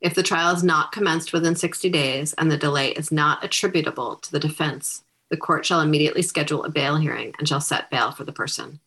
If 0.00 0.14
the 0.14 0.22
trial 0.22 0.56
is 0.56 0.64
not 0.64 0.92
commenced 0.92 1.34
within 1.34 1.54
60 1.54 1.90
days 1.90 2.32
and 2.32 2.50
the 2.50 2.56
delay 2.56 2.92
is 2.92 3.12
not 3.12 3.44
attributable 3.44 4.16
to 4.16 4.32
the 4.32 4.40
defense, 4.40 5.04
the 5.28 5.36
court 5.36 5.66
shall 5.66 5.82
immediately 5.82 6.22
schedule 6.22 6.64
a 6.64 6.70
bail 6.70 6.96
hearing 6.96 7.34
and 7.38 7.46
shall 7.46 7.60
set 7.60 7.90
bail 7.90 8.10
for 8.10 8.24
the 8.24 8.32
person. 8.32 8.80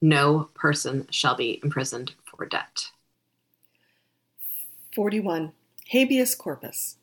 No 0.00 0.48
person 0.54 1.08
shall 1.10 1.34
be 1.34 1.58
imprisoned 1.64 2.14
for 2.24 2.46
debt. 2.46 2.92
41. 4.94 5.52
Habeas 5.90 6.34
corpus. 6.36 6.96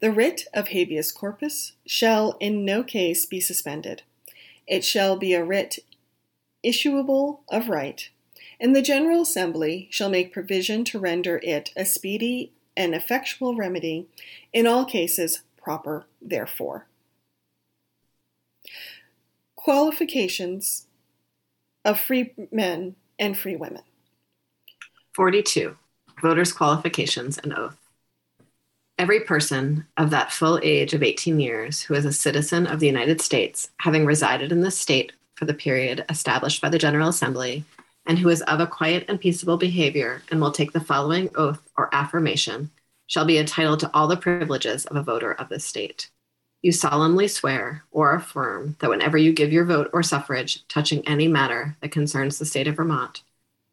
The 0.00 0.12
writ 0.12 0.46
of 0.54 0.68
habeas 0.68 1.10
corpus 1.12 1.72
shall 1.84 2.36
in 2.40 2.64
no 2.64 2.82
case 2.82 3.26
be 3.26 3.40
suspended. 3.40 4.02
It 4.66 4.84
shall 4.84 5.16
be 5.16 5.34
a 5.34 5.44
writ 5.44 5.80
issuable 6.64 7.40
of 7.48 7.68
right, 7.68 8.08
and 8.60 8.74
the 8.74 8.82
General 8.82 9.22
Assembly 9.22 9.88
shall 9.90 10.08
make 10.08 10.32
provision 10.32 10.84
to 10.84 10.98
render 10.98 11.40
it 11.42 11.70
a 11.76 11.84
speedy 11.84 12.52
and 12.76 12.94
effectual 12.94 13.56
remedy 13.56 14.06
in 14.52 14.66
all 14.66 14.84
cases 14.84 15.42
proper 15.60 16.06
therefore. 16.22 16.86
Qualifications 19.56 20.86
of 21.84 21.98
free 21.98 22.32
men 22.52 22.94
and 23.18 23.36
free 23.36 23.56
women. 23.56 23.82
42 25.14 25.76
voters' 26.20 26.52
qualifications, 26.52 27.38
and 27.38 27.52
oath. 27.54 27.76
Every 28.98 29.20
person 29.20 29.86
of 29.96 30.10
that 30.10 30.30
full 30.30 30.60
age 30.62 30.92
of 30.92 31.02
18 31.02 31.40
years 31.40 31.80
who 31.80 31.94
is 31.94 32.04
a 32.04 32.12
citizen 32.12 32.66
of 32.66 32.80
the 32.80 32.86
United 32.86 33.20
States, 33.20 33.70
having 33.78 34.04
resided 34.04 34.52
in 34.52 34.60
this 34.60 34.78
state 34.78 35.12
for 35.36 35.46
the 35.46 35.54
period 35.54 36.04
established 36.10 36.60
by 36.60 36.68
the 36.68 36.78
General 36.78 37.08
Assembly, 37.08 37.64
and 38.06 38.18
who 38.18 38.28
is 38.28 38.42
of 38.42 38.60
a 38.60 38.66
quiet 38.66 39.06
and 39.08 39.20
peaceable 39.20 39.56
behavior 39.56 40.22
and 40.30 40.40
will 40.40 40.52
take 40.52 40.72
the 40.72 40.80
following 40.80 41.30
oath 41.34 41.62
or 41.76 41.88
affirmation, 41.94 42.70
shall 43.06 43.24
be 43.24 43.38
entitled 43.38 43.80
to 43.80 43.90
all 43.94 44.06
the 44.06 44.16
privileges 44.16 44.84
of 44.86 44.96
a 44.96 45.02
voter 45.02 45.32
of 45.32 45.48
this 45.48 45.64
state. 45.64 46.10
You 46.62 46.72
solemnly 46.72 47.26
swear 47.26 47.84
or 47.90 48.14
affirm 48.14 48.76
that 48.80 48.90
whenever 48.90 49.16
you 49.16 49.32
give 49.32 49.50
your 49.50 49.64
vote 49.64 49.88
or 49.94 50.02
suffrage 50.02 50.66
touching 50.68 51.06
any 51.08 51.26
matter 51.26 51.76
that 51.80 51.90
concerns 51.90 52.38
the 52.38 52.44
state 52.44 52.68
of 52.68 52.76
Vermont, 52.76 53.22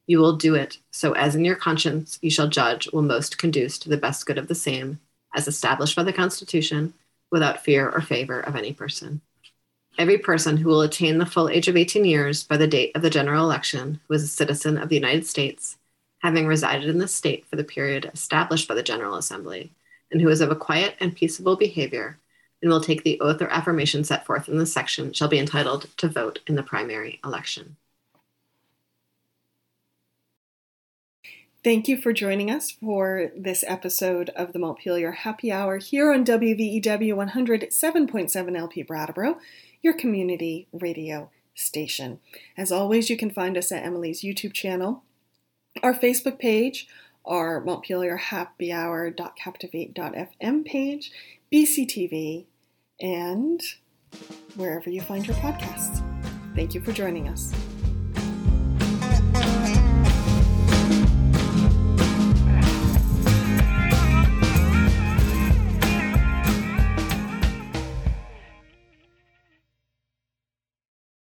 you 0.08 0.20
will 0.20 0.38
do 0.38 0.56
it 0.56 0.78
so 0.90 1.12
as 1.14 1.36
in 1.36 1.46
your 1.46 1.56
conscience 1.56 2.18
you 2.22 2.32
shall 2.32 2.48
judge 2.48 2.90
will 2.92 3.02
most 3.02 3.38
conduce 3.38 3.78
to 3.78 3.90
the 3.90 3.98
best 3.98 4.26
good 4.26 4.38
of 4.38 4.48
the 4.48 4.56
same, 4.56 5.00
as 5.36 5.48
established 5.48 5.96
by 5.96 6.04
the 6.04 6.14
Constitution, 6.14 6.94
without 7.30 7.64
fear 7.64 7.90
or 7.90 8.02
favor 8.02 8.40
of 8.40 8.56
any 8.56 8.74
person. 8.74 9.22
Every 9.98 10.18
person 10.18 10.58
who 10.58 10.70
will 10.70 10.82
attain 10.82 11.18
the 11.18 11.26
full 11.26 11.50
age 11.50 11.68
of 11.68 11.76
18 11.76 12.06
years 12.06 12.44
by 12.44 12.58
the 12.58 12.68
date 12.68 12.96
of 12.96 13.02
the 13.02 13.10
general 13.10 13.44
election, 13.44 14.00
who 14.08 14.14
is 14.14 14.24
a 14.24 14.28
citizen 14.28 14.78
of 14.78 14.90
the 14.90 14.96
United 14.96 15.26
States, 15.26 15.78
having 16.20 16.48
resided 16.48 16.88
in 16.88 17.00
the 17.00 17.08
state 17.08 17.46
for 17.46 17.56
the 17.56 17.64
period 17.64 18.10
established 18.14 18.68
by 18.68 18.76
the 18.76 18.84
General 18.84 19.16
Assembly, 19.16 19.72
and 20.12 20.22
who 20.22 20.30
is 20.30 20.40
of 20.40 20.52
a 20.52 20.56
quiet 20.56 20.96
and 21.00 21.16
peaceable 21.16 21.56
behavior, 21.56 22.18
and 22.62 22.72
will 22.72 22.82
take 22.82 23.04
the 23.04 23.20
oath 23.20 23.42
or 23.42 23.50
affirmation 23.50 24.04
set 24.04 24.26
forth 24.26 24.48
in 24.48 24.58
this 24.58 24.74
section, 24.74 25.14
shall 25.14 25.28
be 25.28 25.40
entitled 25.40 25.88
to 25.98 26.08
vote 26.08 26.40
in 26.48 26.56
the 26.56 26.64
primary 26.64 27.20
election. 27.26 27.76
Thank 31.64 31.88
you 31.88 32.00
for 32.00 32.14
joining 32.14 32.52
us 32.52 32.72
for 32.72 33.32
this 33.36 33.64
episode 33.68 34.30
of 34.36 34.54
the 34.54 34.60
Montpelier 34.60 35.12
Happy 35.12 35.52
Hour 35.52 35.78
here 35.78 36.14
on 36.14 36.24
WVEW 36.24 36.82
107.7 36.84 38.58
LP 38.58 38.84
Brattleboro, 38.84 39.40
your 39.82 39.94
community 39.94 40.68
radio 40.72 41.32
station. 41.56 42.20
As 42.56 42.72
always, 42.72 43.10
you 43.10 43.18
can 43.18 43.32
find 43.32 43.58
us 43.58 43.72
at 43.72 43.84
Emilie's 43.84 44.22
YouTube 44.22 44.54
channel, 44.54 45.04
our 45.82 45.96
Facebook 45.96 46.38
page, 46.40 46.88
our 47.26 47.60
Montpelier 47.60 48.18
Happy 48.18 48.72
Hour.captivate.fm 48.72 50.66
page, 50.66 51.12
BCTV, 51.52 52.46
and 53.02 53.62
wherever 54.56 54.90
you 54.90 55.02
find 55.02 55.28
your 55.28 55.36
podcasts. 55.38 56.04
Thank 56.56 56.76
you 56.76 56.82
for 56.82 56.92
joining 56.92 57.28
us. 57.28 57.52